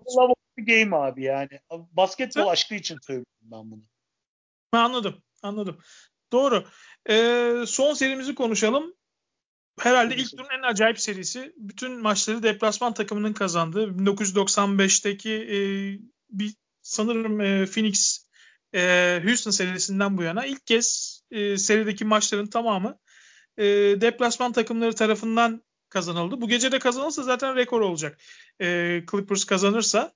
bir 0.59 0.67
game 0.67 0.97
abi 0.97 1.23
yani. 1.23 1.61
Basketbol 1.71 2.43
Sen? 2.43 2.53
aşkı 2.53 2.75
için 2.75 2.99
söylüyorum 3.07 3.33
ben 3.43 3.71
bunu. 3.71 3.83
Anladım. 4.73 5.23
Anladım. 5.43 5.79
Doğru. 6.33 6.65
Ee, 7.11 7.55
son 7.67 7.95
serimizi 7.95 8.35
konuşalım. 8.35 8.95
Herhalde 9.81 10.17
ilk 10.17 10.31
turun 10.31 10.59
en 10.59 10.63
acayip 10.63 11.01
serisi. 11.01 11.53
Bütün 11.57 12.03
maçları 12.03 12.43
deplasman 12.43 12.95
takımının 12.95 13.33
kazandığı. 13.33 13.85
1995'teki 13.85 15.33
e, 15.33 15.59
bir 16.31 16.55
sanırım 16.83 17.41
e, 17.41 17.67
Phoenix 17.67 18.29
e, 18.75 19.21
Houston 19.25 19.51
serisinden 19.51 20.19
bu 20.19 20.23
yana 20.23 20.47
ilk 20.47 20.67
kez 20.67 21.19
e, 21.31 21.57
serideki 21.57 22.05
maçların 22.05 22.47
tamamı 22.47 22.99
e, 23.57 23.65
deplasman 24.01 24.53
takımları 24.53 24.95
tarafından 24.95 25.63
kazanıldı. 25.89 26.41
Bu 26.41 26.49
gece 26.49 26.73
de 26.73 26.79
kazanılsa 26.79 27.23
zaten 27.23 27.57
rekor 27.57 27.81
olacak. 27.81 28.21
E, 28.61 29.01
Clippers 29.11 29.45
kazanırsa 29.45 30.13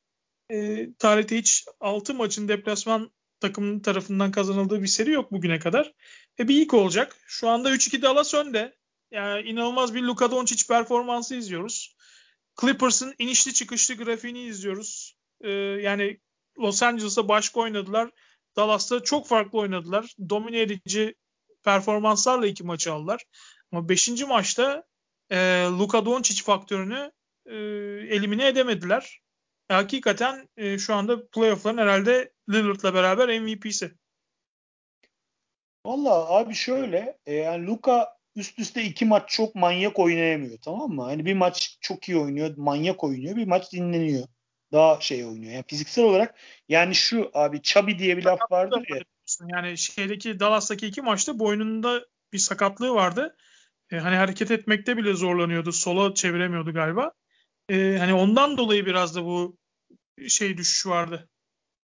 e, 0.52 0.88
tarihte 0.98 1.38
hiç 1.38 1.64
6 1.80 2.14
maçın 2.14 2.48
deplasman 2.48 3.10
takımının 3.40 3.80
tarafından 3.80 4.30
kazanıldığı 4.30 4.82
bir 4.82 4.86
seri 4.86 5.10
yok 5.10 5.32
bugüne 5.32 5.58
kadar. 5.58 5.92
E, 6.38 6.48
bir 6.48 6.62
ilk 6.62 6.74
olacak. 6.74 7.16
Şu 7.26 7.48
anda 7.48 7.70
3-2 7.70 8.02
Dallas 8.02 8.34
önde. 8.34 8.76
Yani 9.10 9.48
inanılmaz 9.48 9.94
bir 9.94 10.02
Luka 10.02 10.30
Doncic 10.30 10.66
performansı 10.68 11.34
izliyoruz. 11.34 11.96
Clippers'ın 12.60 13.14
inişli 13.18 13.54
çıkışlı 13.54 13.94
grafiğini 13.94 14.42
izliyoruz. 14.42 15.16
Ee, 15.40 15.50
yani 15.50 16.20
Los 16.58 16.82
Angeles'a 16.82 17.28
başka 17.28 17.60
oynadılar. 17.60 18.10
Dallas'ta 18.56 19.02
çok 19.02 19.28
farklı 19.28 19.58
oynadılar. 19.58 20.14
Domine 20.28 20.60
edici 20.60 21.14
performanslarla 21.64 22.46
iki 22.46 22.64
maçı 22.64 22.92
aldılar. 22.92 23.24
Ama 23.72 23.88
beşinci 23.88 24.24
maçta 24.24 24.84
e, 25.30 25.66
Luka 25.78 26.06
Doncic 26.06 26.42
faktörünü 26.42 27.12
e, 27.46 27.56
elimine 28.16 28.46
edemediler. 28.46 29.20
E, 29.72 29.74
hakikaten 29.74 30.48
e, 30.56 30.78
şu 30.78 30.94
anda 30.94 31.28
playoff'ların 31.28 31.78
herhalde 31.78 32.32
Lillard'la 32.48 32.94
beraber 32.94 33.40
MVP'si. 33.40 33.92
Valla 35.86 36.28
abi 36.28 36.54
şöyle 36.54 37.18
e, 37.26 37.34
yani 37.34 37.66
Luka 37.66 38.16
üst 38.36 38.58
üste 38.58 38.84
iki 38.84 39.04
maç 39.04 39.30
çok 39.30 39.54
manyak 39.54 39.98
oynayamıyor 39.98 40.58
tamam 40.58 40.90
mı? 40.90 41.02
Hani 41.02 41.24
bir 41.24 41.34
maç 41.34 41.78
çok 41.80 42.08
iyi 42.08 42.18
oynuyor, 42.18 42.56
manyak 42.56 43.04
oynuyor, 43.04 43.36
bir 43.36 43.46
maç 43.46 43.72
dinleniyor. 43.72 44.24
Daha 44.72 45.00
şey 45.00 45.24
oynuyor. 45.24 45.52
Yani 45.52 45.64
fiziksel 45.66 46.04
olarak 46.04 46.34
yani 46.68 46.94
şu 46.94 47.30
abi 47.34 47.62
Çabi 47.62 47.98
diye 47.98 48.16
bir 48.16 48.24
laf 48.24 48.40
vardır 48.50 48.84
ya. 48.88 49.02
Yani 49.48 49.78
şeydeki 49.78 50.40
Dallas'taki 50.40 50.86
iki 50.86 51.02
maçta 51.02 51.38
boynunda 51.38 52.06
bir 52.32 52.38
sakatlığı 52.38 52.94
vardı. 52.94 53.36
E, 53.90 53.96
hani 53.96 54.16
hareket 54.16 54.50
etmekte 54.50 54.96
bile 54.96 55.14
zorlanıyordu. 55.14 55.72
Sola 55.72 56.14
çeviremiyordu 56.14 56.74
galiba. 56.74 57.12
E, 57.68 57.96
hani 57.98 58.14
ondan 58.14 58.56
dolayı 58.56 58.86
biraz 58.86 59.16
da 59.16 59.24
bu 59.24 59.61
şey 60.28 60.56
düşüş 60.56 60.86
vardı. 60.86 61.28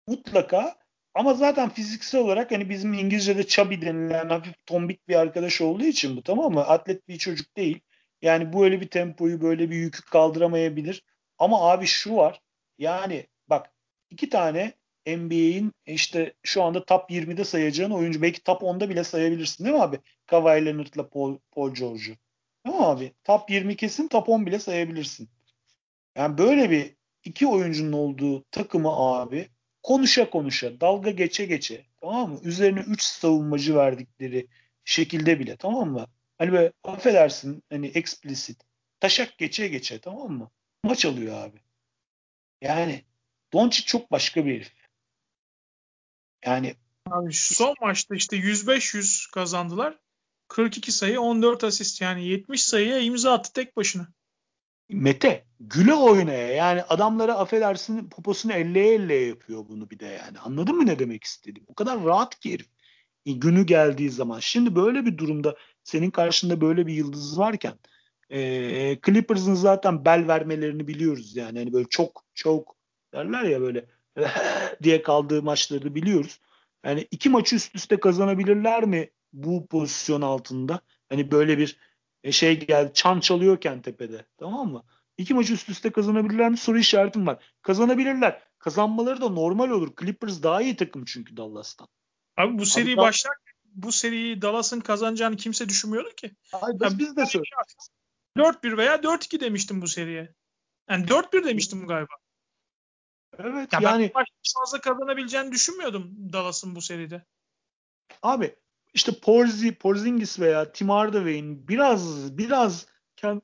Mutlaka 0.06 0.76
ama 1.14 1.34
zaten 1.34 1.68
fiziksel 1.68 2.20
olarak 2.20 2.50
hani 2.50 2.70
bizim 2.70 2.92
İngilizce'de 2.92 3.46
chubby 3.46 3.86
denilen 3.86 4.28
hafif 4.28 4.66
tombik 4.66 5.08
bir 5.08 5.14
arkadaş 5.14 5.60
olduğu 5.60 5.84
için 5.84 6.16
bu 6.16 6.22
tamam 6.22 6.52
mı? 6.52 6.60
Atlet 6.60 7.08
bir 7.08 7.18
çocuk 7.18 7.56
değil. 7.56 7.80
Yani 8.22 8.52
bu 8.52 8.64
öyle 8.64 8.80
bir 8.80 8.88
tempoyu 8.88 9.40
böyle 9.40 9.70
bir 9.70 9.76
yükü 9.76 10.02
kaldıramayabilir. 10.04 11.04
Ama 11.38 11.70
abi 11.70 11.86
şu 11.86 12.16
var. 12.16 12.40
Yani 12.78 13.26
bak 13.48 13.72
iki 14.10 14.28
tane 14.28 14.72
NBA'in 15.06 15.72
işte 15.86 16.34
şu 16.42 16.62
anda 16.62 16.84
top 16.84 17.10
20'de 17.10 17.44
sayacağın 17.44 17.90
oyuncu. 17.90 18.22
Belki 18.22 18.42
top 18.42 18.62
10'da 18.62 18.88
bile 18.88 19.04
sayabilirsin 19.04 19.64
değil 19.64 19.76
mi 19.76 19.82
abi? 19.82 20.00
Kawhi 20.26 20.66
Leonard'la 20.66 21.08
Paul, 21.08 21.38
Paul 21.50 21.74
George'u. 21.74 22.14
Değil 22.66 22.76
mi 22.76 22.86
abi? 22.86 23.12
Top 23.24 23.50
20 23.50 23.76
kesin 23.76 24.08
top 24.08 24.28
10 24.28 24.46
bile 24.46 24.58
sayabilirsin. 24.58 25.28
Yani 26.16 26.38
böyle 26.38 26.70
bir 26.70 26.96
iki 27.24 27.46
oyuncunun 27.46 27.92
olduğu 27.92 28.44
takımı 28.50 28.88
abi 28.88 29.48
konuşa 29.82 30.30
konuşa, 30.30 30.80
dalga 30.80 31.10
geçe 31.10 31.46
geçe 31.46 31.86
tamam 32.00 32.30
mı? 32.30 32.40
Üzerine 32.42 32.80
3 32.80 33.02
savunmacı 33.02 33.74
verdikleri 33.74 34.46
şekilde 34.84 35.38
bile 35.40 35.56
tamam 35.56 35.90
mı? 35.90 36.06
Hani 36.38 36.52
böyle 36.52 36.72
affedersin 36.84 37.62
hani 37.70 37.86
explicit 37.86 38.62
taşak 39.00 39.38
geçe 39.38 39.68
geçe 39.68 40.00
tamam 40.00 40.32
mı? 40.32 40.50
Maç 40.84 41.04
alıyor 41.04 41.36
abi. 41.36 41.58
Yani 42.60 43.04
Doncic 43.52 43.86
çok 43.86 44.12
başka 44.12 44.46
bir 44.46 44.54
herif. 44.54 44.72
Yani 46.44 46.74
abi 47.06 47.32
son 47.32 47.74
maçta 47.80 48.14
işte 48.14 48.36
105-100 48.36 49.30
kazandılar. 49.30 49.98
42 50.48 50.92
sayı 50.92 51.20
14 51.20 51.64
asist 51.64 52.00
yani 52.00 52.28
70 52.28 52.62
sayıya 52.62 52.98
imza 52.98 53.32
attı 53.32 53.52
tek 53.52 53.76
başına. 53.76 54.08
Mete 54.90 55.44
güle 55.60 55.94
oynaya 55.94 56.48
yani 56.48 56.82
adamlara 56.82 57.34
affedersin 57.34 58.08
poposunu 58.08 58.52
elleye 58.52 58.94
elleye 58.94 59.26
yapıyor 59.26 59.68
bunu 59.68 59.90
bir 59.90 59.98
de 59.98 60.06
yani. 60.06 60.38
Anladın 60.38 60.76
mı 60.76 60.86
ne 60.86 60.98
demek 60.98 61.24
istedim? 61.24 61.64
O 61.68 61.74
kadar 61.74 62.04
rahat 62.04 62.40
ki 62.40 62.52
herif. 62.52 62.66
E, 63.26 63.32
günü 63.32 63.66
geldiği 63.66 64.10
zaman. 64.10 64.38
Şimdi 64.40 64.76
böyle 64.76 65.06
bir 65.06 65.18
durumda 65.18 65.56
senin 65.84 66.10
karşında 66.10 66.60
böyle 66.60 66.86
bir 66.86 66.94
yıldız 66.94 67.38
varken 67.38 67.74
e, 68.30 68.98
Clippers'ın 69.06 69.54
zaten 69.54 70.04
bel 70.04 70.28
vermelerini 70.28 70.88
biliyoruz 70.88 71.36
yani. 71.36 71.58
Hani 71.58 71.72
böyle 71.72 71.86
çok 71.90 72.24
çok 72.34 72.76
derler 73.14 73.42
ya 73.42 73.60
böyle 73.60 73.86
diye 74.82 75.02
kaldığı 75.02 75.42
maçları 75.42 75.94
biliyoruz. 75.94 76.40
Yani 76.84 77.06
iki 77.10 77.30
maçı 77.30 77.56
üst 77.56 77.74
üste 77.74 78.00
kazanabilirler 78.00 78.84
mi 78.84 79.10
bu 79.32 79.66
pozisyon 79.66 80.22
altında? 80.22 80.80
Hani 81.08 81.30
böyle 81.30 81.58
bir 81.58 81.76
e, 82.24 82.32
şey 82.32 82.66
geldi 82.66 82.90
çan 82.94 83.20
çalıyorken 83.20 83.82
tepede 83.82 84.26
tamam 84.38 84.68
mı? 84.68 84.84
İki 85.18 85.34
maç 85.34 85.50
üst 85.50 85.68
üste 85.68 85.90
kazanabilirler 85.90 86.50
mi? 86.50 86.56
Soru 86.56 86.78
işaretim 86.78 87.26
var. 87.26 87.44
Kazanabilirler. 87.62 88.42
Kazanmaları 88.58 89.20
da 89.20 89.28
normal 89.28 89.70
olur. 89.70 89.92
Clippers 90.00 90.42
daha 90.42 90.62
iyi 90.62 90.76
takım 90.76 91.04
çünkü 91.04 91.36
Dallas'tan. 91.36 91.88
Abi 92.36 92.58
bu 92.58 92.66
seri 92.66 92.96
başlar 92.96 93.34
bu 93.64 93.92
seriyi 93.92 94.42
Dallas'ın 94.42 94.80
kazanacağını 94.80 95.36
kimse 95.36 95.68
düşünmüyordu 95.68 96.14
ki. 96.16 96.36
Abi, 96.52 96.80
biz, 96.80 96.98
biz 96.98 97.16
de 97.16 97.26
söylüyoruz. 97.26 97.88
4-1 98.36 98.76
veya 98.76 98.94
4-2 98.96 99.40
demiştim 99.40 99.82
bu 99.82 99.88
seriye. 99.88 100.34
Yani 100.90 101.06
4-1 101.06 101.44
demiştim 101.44 101.86
galiba. 101.86 102.14
Evet 103.38 103.72
ya 103.72 103.80
yani. 103.82 104.12
Ben 104.16 104.24
fazla 104.54 104.80
kazanabileceğini 104.80 105.52
düşünmüyordum 105.52 106.32
Dallas'ın 106.32 106.76
bu 106.76 106.82
seride. 106.82 107.24
Abi 108.22 108.56
işte 108.94 109.12
Porzi, 109.22 109.74
Porzingis 109.74 110.40
veya 110.40 110.72
Tim 110.72 110.88
Hardaway'in 110.88 111.68
biraz 111.68 112.38
biraz 112.38 112.86
kendi, 113.16 113.40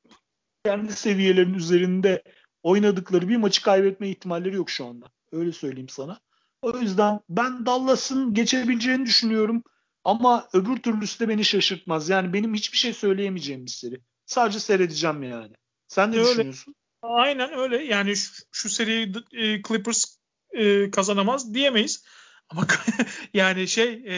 kendi 0.65 0.93
seviyelerinin 0.93 1.55
üzerinde 1.55 2.23
oynadıkları 2.63 3.29
bir 3.29 3.37
maçı 3.37 3.63
kaybetme 3.63 4.09
ihtimalleri 4.09 4.57
yok 4.57 4.71
şu 4.71 4.87
anda. 4.87 5.07
Öyle 5.33 5.53
söyleyeyim 5.53 5.89
sana. 5.89 6.21
O 6.63 6.79
yüzden 6.79 7.21
ben 7.29 7.67
Dallas'ın 7.67 8.35
geçebileceğini 8.35 9.07
düşünüyorum. 9.07 9.63
Ama 10.05 10.49
öbür 10.53 10.77
türlüsü 10.77 11.21
de 11.21 11.29
beni 11.29 11.45
şaşırtmaz. 11.45 12.09
Yani 12.09 12.33
benim 12.33 12.55
hiçbir 12.55 12.79
şey 12.79 12.93
söyleyemeyeceğim 12.93 13.67
bir 13.67 13.71
seri. 13.71 14.01
Sadece 14.27 14.61
seyredeceğim 14.61 15.23
yani. 15.23 15.53
Sen 15.89 16.13
ne 16.13 16.17
öyle. 16.17 16.29
düşünüyorsun? 16.29 16.75
Aynen 17.03 17.59
öyle. 17.59 17.85
Yani 17.85 18.17
şu, 18.17 18.33
şu 18.53 18.69
seriyi 18.69 19.13
e, 19.33 19.63
Clippers 19.63 20.17
e, 20.51 20.91
kazanamaz 20.91 21.55
diyemeyiz. 21.55 22.05
Ama 22.49 22.67
yani 23.35 23.69
şey 23.69 24.05
e, 24.07 24.17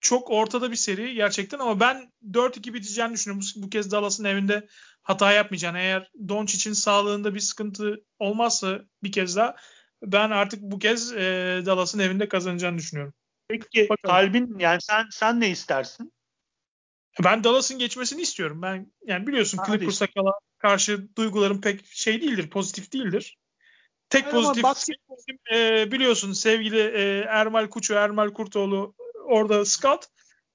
çok 0.00 0.30
ortada 0.30 0.70
bir 0.70 0.76
seri 0.76 1.14
gerçekten 1.14 1.58
ama 1.58 1.80
ben 1.80 2.12
4-2 2.32 2.74
biteceğini 2.74 3.12
düşünüyorum. 3.12 3.48
Bu, 3.56 3.62
bu 3.62 3.70
kez 3.70 3.92
Dallas'ın 3.92 4.24
evinde 4.24 4.68
hata 5.02 5.32
yapmayacağını. 5.32 5.78
Eğer 5.78 6.10
Doncic'in 6.28 6.72
sağlığında 6.72 7.34
bir 7.34 7.40
sıkıntı 7.40 8.04
olmazsa 8.18 8.80
bir 9.02 9.12
kez 9.12 9.36
daha 9.36 9.56
ben 10.02 10.30
artık 10.30 10.62
bu 10.62 10.78
kez 10.78 11.12
e, 11.12 11.62
Dallas'ın 11.66 11.98
evinde 11.98 12.28
kazanacağını 12.28 12.78
düşünüyorum. 12.78 13.14
Peki 13.48 13.88
Bakalım. 13.90 14.16
kalbin 14.16 14.58
yani 14.58 14.78
sen 14.80 15.06
sen 15.10 15.40
ne 15.40 15.50
istersin? 15.50 16.12
Ben 17.24 17.44
Dallas'ın 17.44 17.78
geçmesini 17.78 18.22
istiyorum. 18.22 18.62
Ben 18.62 18.92
yani 19.06 19.26
biliyorsun 19.26 19.58
Hadi. 19.58 19.78
Clippers'a 19.78 20.06
karşı 20.58 21.16
duygularım 21.16 21.60
pek 21.60 21.86
şey 21.86 22.22
değildir, 22.22 22.50
pozitif 22.50 22.92
değildir. 22.92 23.38
Tek 24.10 24.26
Ama 24.26 24.32
pozitif 24.32 24.62
basket... 24.62 24.96
e, 25.52 25.92
biliyorsun 25.92 26.32
sevgili 26.32 26.80
e, 26.80 27.24
Ermal 27.28 27.68
Kuçu, 27.68 27.94
Ermal 27.94 28.28
Kurtoğlu 28.28 28.94
orada 29.30 29.64
scout. 29.64 30.04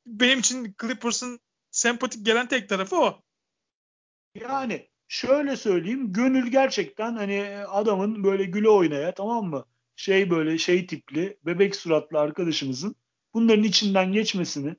Benim 0.05 0.39
için 0.39 0.75
Clippers'ın 0.81 1.39
sempatik 1.71 2.25
gelen 2.25 2.47
tek 2.47 2.69
tarafı 2.69 2.95
o. 2.95 3.21
Yani 4.35 4.89
şöyle 5.07 5.55
söyleyeyim. 5.55 6.13
Gönül 6.13 6.51
gerçekten 6.51 7.15
hani 7.15 7.65
adamın 7.67 8.23
böyle 8.23 8.43
güle 8.43 8.69
oynaya 8.69 9.13
tamam 9.13 9.45
mı? 9.45 9.65
Şey 9.95 10.29
böyle 10.29 10.57
şey 10.57 10.87
tipli 10.87 11.39
bebek 11.45 11.75
suratlı 11.75 12.19
arkadaşımızın 12.19 12.95
bunların 13.33 13.63
içinden 13.63 14.11
geçmesini 14.11 14.75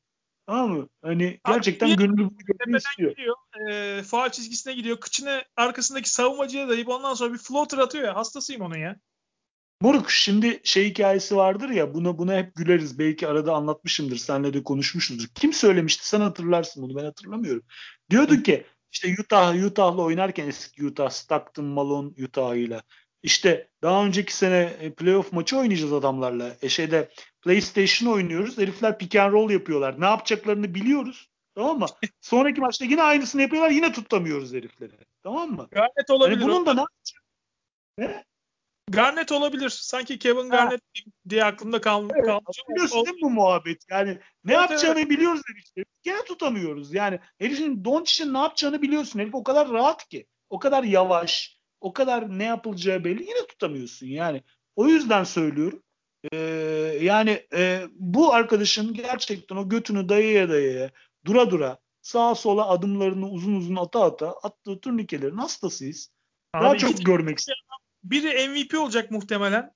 tamam 0.47 0.71
mı? 0.71 0.89
Hani 1.03 1.41
gerçekten 1.47 1.87
Abi, 1.87 1.97
gönül 1.97 2.19
bunu 2.19 2.77
istiyor. 2.77 3.11
Gidiyor, 3.11 3.37
e, 3.71 4.03
faal 4.03 4.31
çizgisine 4.31 4.75
gidiyor. 4.75 5.01
Kıçını 5.01 5.45
arkasındaki 5.57 6.11
savunmacıya 6.11 6.69
dayayıp 6.69 6.89
ondan 6.89 7.15
sonra 7.15 7.33
bir 7.33 7.39
floater 7.39 7.79
atıyor 7.79 8.05
ya. 8.05 8.17
Hastasıyım 8.17 8.63
onun 8.63 8.79
ya. 8.79 8.97
Moruk 9.81 10.11
şimdi 10.11 10.61
şey 10.65 10.91
hikayesi 10.91 11.37
vardır 11.37 11.69
ya 11.69 11.95
buna 11.95 12.19
buna 12.19 12.35
hep 12.37 12.55
güleriz. 12.55 12.99
Belki 12.99 13.29
arada 13.29 13.55
anlatmışımdır. 13.55 14.17
Senle 14.17 14.55
de 14.55 14.63
konuşmuşuzdur. 14.63 15.27
Kim 15.35 15.53
söylemişti? 15.53 16.09
Sen 16.09 16.21
hatırlarsın 16.21 16.83
bunu. 16.83 16.97
Ben 16.97 17.05
hatırlamıyorum. 17.05 17.63
Diyordu 18.11 18.43
ki 18.43 18.67
işte 18.93 19.15
Utah 19.21 19.65
Utah'la 19.67 20.03
oynarken 20.03 20.49
eski 20.49 20.87
Utah 20.87 21.11
Stockton 21.11 21.65
Malone 21.65 22.25
Utah'ıyla 22.25 22.83
işte 23.23 23.69
daha 23.83 24.05
önceki 24.05 24.35
sene 24.37 24.77
e, 24.81 24.93
playoff 24.93 25.33
maçı 25.33 25.59
oynayacağız 25.59 25.93
adamlarla. 25.93 26.57
E 26.63 26.69
şeyde 26.69 27.11
PlayStation 27.43 28.13
oynuyoruz. 28.13 28.59
Herifler 28.59 28.99
pick 28.99 29.17
and 29.17 29.33
roll 29.33 29.51
yapıyorlar. 29.51 30.01
Ne 30.01 30.05
yapacaklarını 30.05 30.75
biliyoruz. 30.75 31.31
Tamam 31.55 31.79
mı? 31.79 31.87
Sonraki 32.21 32.61
maçta 32.61 32.85
yine 32.85 33.03
aynısını 33.03 33.43
yapıyorlar. 33.43 33.71
Yine 33.71 33.93
tutamıyoruz 33.93 34.53
herifleri. 34.53 34.93
Tamam 35.23 35.51
mı? 35.51 35.69
Garnet 35.71 36.11
olabilir. 36.11 36.41
Yani 36.41 36.51
bunun 36.51 36.67
da 36.67 36.75
ne 36.75 36.81
yapacak? 36.81 37.23
Ne? 37.99 38.25
Garnet 38.91 39.33
olabilir. 39.33 39.69
Sanki 39.69 40.19
Kevin 40.19 40.51
Garnett 40.51 40.81
ha. 40.81 41.11
diye 41.29 41.45
aklımda 41.45 41.81
kal 41.81 42.09
evet, 42.15 42.27
kalmış. 42.27 42.59
Biliyorsun 42.69 43.05
değil 43.05 43.17
mi 43.17 43.23
bu 43.23 43.31
muhabbet? 43.31 43.85
Yani 43.91 44.11
ne 44.45 44.53
evet, 44.53 44.63
yapacağını 44.63 44.99
evet. 44.99 45.11
biliyoruz 45.11 45.43
herifleri. 45.51 45.85
Gene 46.03 46.25
tutamıyoruz. 46.25 46.95
Yani 46.95 47.21
herifin 47.39 47.85
Doncic'in 47.85 48.35
ne 48.35 48.39
yapacağını 48.39 48.83
biliyorsun. 48.83 49.19
Herif 49.19 49.35
o 49.35 49.45
kadar 49.45 49.71
rahat 49.71 50.09
ki. 50.09 50.27
O 50.51 50.59
kadar 50.59 50.85
yavaş. 50.85 51.57
O 51.81 51.93
kadar 51.93 52.39
ne 52.39 52.45
yapılacağı 52.45 53.05
belli. 53.05 53.23
Yine 53.23 53.47
tutamıyorsun 53.49 54.07
yani. 54.07 54.43
O 54.77 54.87
yüzden 54.87 55.25
söylüyorum. 55.25 55.83
Ee, 56.33 56.37
yani 57.01 57.47
e, 57.53 57.87
bu 57.93 58.35
arkadaşın 58.35 58.95
gerçekten 58.95 59.57
o 59.57 59.69
götünü 59.69 60.09
dayaya 60.09 60.49
dayaya 60.49 60.91
dura 61.25 61.51
dura 61.51 61.79
sağa 62.03 62.35
sola 62.35 62.69
adımlarını 62.69 63.29
uzun 63.29 63.55
uzun 63.55 63.77
ata 63.77 64.03
ata 64.03 64.33
attığı 64.33 64.81
turnikelerin 64.81 65.37
hastasıyız. 65.37 66.11
Abi 66.55 66.65
Daha 66.65 66.77
çok 66.77 67.07
görmek 67.07 67.39
istiyorum 67.39 67.67
biri 68.11 68.49
MVP 68.49 68.75
olacak 68.79 69.11
muhtemelen. 69.11 69.75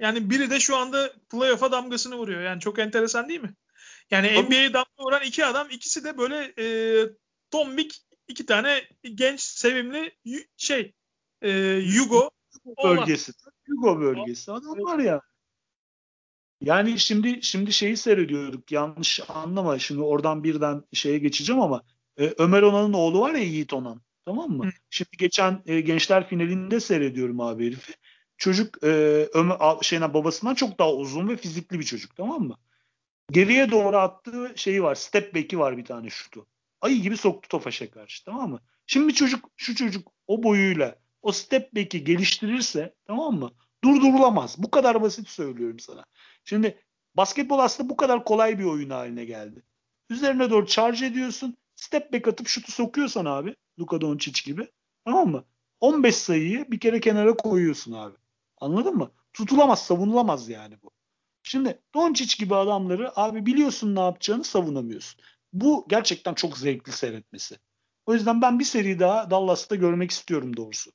Yani 0.00 0.30
biri 0.30 0.50
de 0.50 0.60
şu 0.60 0.76
anda 0.76 1.12
playoff'a 1.30 1.72
damgasını 1.72 2.16
vuruyor. 2.16 2.40
Yani 2.40 2.60
çok 2.60 2.78
enteresan 2.78 3.28
değil 3.28 3.40
mi? 3.40 3.54
Yani 4.10 4.34
Tabii. 4.34 4.46
NBA'ye 4.46 4.72
damga 4.72 4.88
vuran 4.98 5.22
iki 5.22 5.44
adam 5.44 5.70
ikisi 5.70 6.04
de 6.04 6.18
böyle 6.18 6.52
e, 6.58 6.66
tombik 7.50 8.02
iki 8.28 8.46
tane 8.46 8.82
genç 9.14 9.40
sevimli 9.40 10.16
şey 10.56 10.94
e, 11.42 11.50
Yugo 11.96 12.30
bölgesi. 12.84 13.32
Yugo 13.66 14.00
bölgesi. 14.00 14.52
Adam 14.52 14.78
var 14.78 14.98
ya. 14.98 15.20
Yani 16.60 16.98
şimdi 16.98 17.42
şimdi 17.42 17.72
şeyi 17.72 17.96
seyrediyorduk. 17.96 18.72
Yanlış 18.72 19.20
anlama. 19.28 19.78
Şimdi 19.78 20.02
oradan 20.02 20.44
birden 20.44 20.82
şeye 20.92 21.18
geçeceğim 21.18 21.62
ama 21.62 21.82
e, 22.16 22.34
Ömer 22.38 22.62
Onan'ın 22.62 22.92
oğlu 22.92 23.20
var 23.20 23.34
ya 23.34 23.42
Yiğit 23.42 23.72
Onan. 23.72 24.02
Tamam 24.28 24.50
mı? 24.50 24.66
Hı. 24.66 24.70
Şimdi 24.90 25.16
geçen 25.18 25.62
e, 25.66 25.80
gençler 25.80 26.28
finalinde 26.28 26.80
seyrediyorum 26.80 27.40
abi 27.40 27.66
herifi. 27.66 27.92
Çocuk 28.36 28.84
e, 28.84 28.88
Ömer, 29.34 29.56
şeyine 29.82 30.14
babasından 30.14 30.54
çok 30.54 30.78
daha 30.78 30.92
uzun 30.92 31.28
ve 31.28 31.36
fizikli 31.36 31.78
bir 31.78 31.84
çocuk 31.84 32.16
tamam 32.16 32.42
mı? 32.42 32.56
Geriye 33.30 33.70
doğru 33.70 33.96
attığı 33.96 34.52
şeyi 34.56 34.82
var. 34.82 34.94
Step 34.94 35.34
back'i 35.34 35.58
var 35.58 35.76
bir 35.76 35.84
tane 35.84 36.10
şutu. 36.10 36.46
Ayı 36.80 37.02
gibi 37.02 37.16
soktu 37.16 37.48
Tofaş'a 37.48 37.90
karşı 37.90 38.24
tamam 38.24 38.50
mı? 38.50 38.60
Şimdi 38.86 39.14
çocuk 39.14 39.50
şu 39.56 39.74
çocuk 39.74 40.12
o 40.26 40.42
boyuyla 40.42 40.98
o 41.22 41.32
step 41.32 41.76
back'i 41.76 42.04
geliştirirse 42.04 42.94
tamam 43.06 43.34
mı? 43.34 43.50
Durdurulamaz. 43.84 44.54
Bu 44.58 44.70
kadar 44.70 45.02
basit 45.02 45.28
söylüyorum 45.28 45.78
sana. 45.78 46.04
Şimdi 46.44 46.78
basketbol 47.14 47.58
aslında 47.58 47.90
bu 47.90 47.96
kadar 47.96 48.24
kolay 48.24 48.58
bir 48.58 48.64
oyun 48.64 48.90
haline 48.90 49.24
geldi. 49.24 49.62
Üzerine 50.10 50.50
doğru 50.50 50.66
charge 50.66 51.06
ediyorsun. 51.06 51.56
Step 51.76 52.12
back 52.12 52.28
atıp 52.28 52.48
şutu 52.48 52.72
sokuyorsan 52.72 53.24
abi 53.24 53.54
Luka 53.78 54.00
Doncic 54.00 54.42
gibi. 54.44 54.68
Tamam 55.04 55.28
mı? 55.28 55.44
15 55.80 56.16
sayıyı 56.16 56.70
bir 56.70 56.80
kere 56.80 57.00
kenara 57.00 57.36
koyuyorsun 57.36 57.92
abi. 57.92 58.16
Anladın 58.60 58.96
mı? 58.96 59.10
Tutulamaz, 59.32 59.86
savunulamaz 59.86 60.48
yani 60.48 60.82
bu. 60.82 60.90
Şimdi 61.42 61.82
Doncic 61.94 62.36
gibi 62.38 62.54
adamları 62.54 63.20
abi 63.20 63.46
biliyorsun 63.46 63.94
ne 63.94 64.00
yapacağını 64.00 64.44
savunamıyorsun. 64.44 65.20
Bu 65.52 65.86
gerçekten 65.88 66.34
çok 66.34 66.58
zevkli 66.58 66.92
seyretmesi. 66.92 67.58
O 68.06 68.14
yüzden 68.14 68.42
ben 68.42 68.58
bir 68.58 68.64
seri 68.64 68.98
daha 68.98 69.30
Dallas'ta 69.30 69.74
görmek 69.74 70.10
istiyorum 70.10 70.56
doğrusu. 70.56 70.90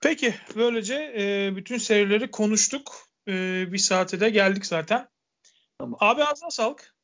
Peki 0.00 0.34
böylece 0.56 0.94
e, 0.94 1.56
bütün 1.56 1.78
serileri 1.78 2.30
konuştuk. 2.30 3.08
E, 3.28 3.32
bir 3.72 3.78
saate 3.78 4.20
de 4.20 4.30
geldik 4.30 4.66
zaten. 4.66 5.08
Tamam. 5.78 5.98
Abi 6.00 6.24
ağzına 6.24 6.50
sağlık. 6.50 6.94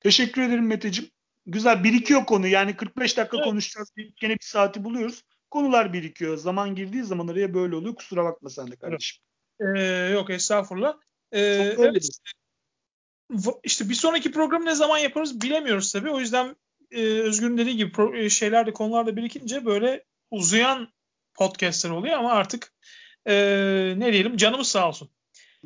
Teşekkür 0.00 0.42
ederim 0.42 0.66
Meteciğim 0.66 1.10
güzel 1.46 1.84
birikiyor 1.84 2.26
konu. 2.26 2.46
Yani 2.46 2.76
45 2.76 3.16
dakika 3.16 3.36
evet. 3.36 3.46
konuşacağız. 3.46 3.92
Gene 4.20 4.32
bir 4.32 4.44
saati 4.44 4.84
buluyoruz. 4.84 5.24
Konular 5.50 5.92
birikiyor. 5.92 6.36
Zaman 6.36 6.74
girdiği 6.74 7.04
zaman 7.04 7.28
araya 7.28 7.54
böyle 7.54 7.76
oluyor. 7.76 7.94
Kusura 7.94 8.24
bakma 8.24 8.50
sen 8.50 8.70
de 8.70 8.76
kardeşim. 8.76 9.24
Ee, 9.60 9.80
yok 10.12 10.30
estağfurullah. 10.30 10.96
Ee, 11.32 11.40
evet. 11.78 12.08
İşte 13.64 13.88
bir 13.88 13.94
sonraki 13.94 14.32
programı 14.32 14.64
ne 14.64 14.74
zaman 14.74 14.98
yaparız 14.98 15.40
bilemiyoruz 15.40 15.92
tabii. 15.92 16.10
O 16.10 16.20
yüzden 16.20 16.56
e, 16.90 17.02
Özgür'ün 17.04 17.58
dediği 17.58 17.76
gibi 17.76 17.92
pro, 17.92 18.16
e, 18.16 18.30
şeylerde 18.30 18.72
konularda 18.72 19.16
birikince 19.16 19.64
böyle 19.64 20.04
uzayan 20.30 20.88
podcastler 21.34 21.90
oluyor 21.90 22.18
ama 22.18 22.32
artık 22.32 22.72
e, 23.26 23.34
ne 23.96 24.12
diyelim 24.12 24.36
canımız 24.36 24.68
sağ 24.68 24.88
olsun. 24.88 25.10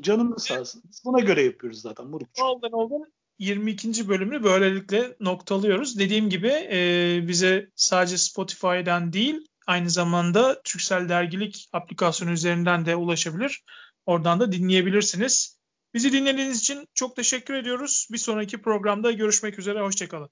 Canımız 0.01 0.45
sağ 0.45 0.61
olsun. 0.61 0.83
Buna 1.05 1.21
göre 1.21 1.43
yapıyoruz 1.43 1.81
zaten. 1.81 2.07
Murukçu. 2.07 2.45
Oldan 2.45 2.73
oldan 2.73 3.13
22. 3.39 4.09
bölümünü 4.09 4.43
böylelikle 4.43 5.17
noktalıyoruz. 5.21 5.99
Dediğim 5.99 6.31
gibi 6.31 6.49
e, 6.49 7.21
bize 7.29 7.71
sadece 7.75 8.19
Spotify'dan 8.19 9.13
değil 9.13 9.47
aynı 9.67 9.91
zamanda 9.91 10.63
Türksel 10.63 11.09
Dergilik 11.09 11.69
aplikasyonu 11.73 12.31
üzerinden 12.31 12.87
de 12.87 12.97
ulaşabilir. 12.97 13.65
Oradan 14.07 14.41
da 14.41 14.53
dinleyebilirsiniz. 14.53 15.59
Bizi 15.95 16.13
dinlediğiniz 16.13 16.61
için 16.61 16.89
çok 16.95 17.17
teşekkür 17.17 17.55
ediyoruz. 17.55 18.09
Bir 18.13 18.19
sonraki 18.19 18.63
programda 18.63 19.13
görüşmek 19.13 19.59
üzere. 19.59 19.81
Hoşçakalın. 19.81 20.31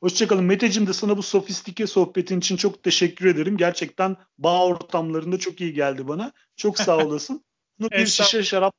Hoşçakalın. 0.00 0.44
Meteciğim 0.44 0.88
de 0.88 0.92
sana 0.92 1.16
bu 1.16 1.22
sofistike 1.22 1.86
sohbetin 1.86 2.38
için 2.38 2.56
çok 2.56 2.82
teşekkür 2.82 3.26
ederim. 3.26 3.56
Gerçekten 3.56 4.16
bağ 4.38 4.66
ortamlarında 4.66 5.38
çok 5.38 5.60
iyi 5.60 5.72
geldi 5.72 6.08
bana. 6.08 6.32
Çok 6.56 6.78
sağ 6.78 6.98
olasın. 7.06 7.44
Bunu 7.78 7.90
bir 7.90 8.06
şişe 8.06 8.42
şarap 8.42 8.74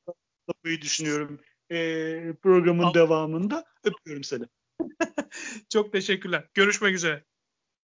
yapmayı 0.48 0.82
düşünüyorum 0.82 1.40
e, 1.72 2.34
programın 2.42 2.84
Al. 2.84 2.94
devamında. 2.94 3.66
Öpüyorum 3.84 4.24
seni. 4.24 4.44
Çok 5.70 5.92
teşekkürler. 5.92 6.50
Görüşmek 6.54 6.96
üzere. 6.96 7.26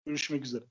Görüşmek 0.07 0.45
üzere. 0.45 0.65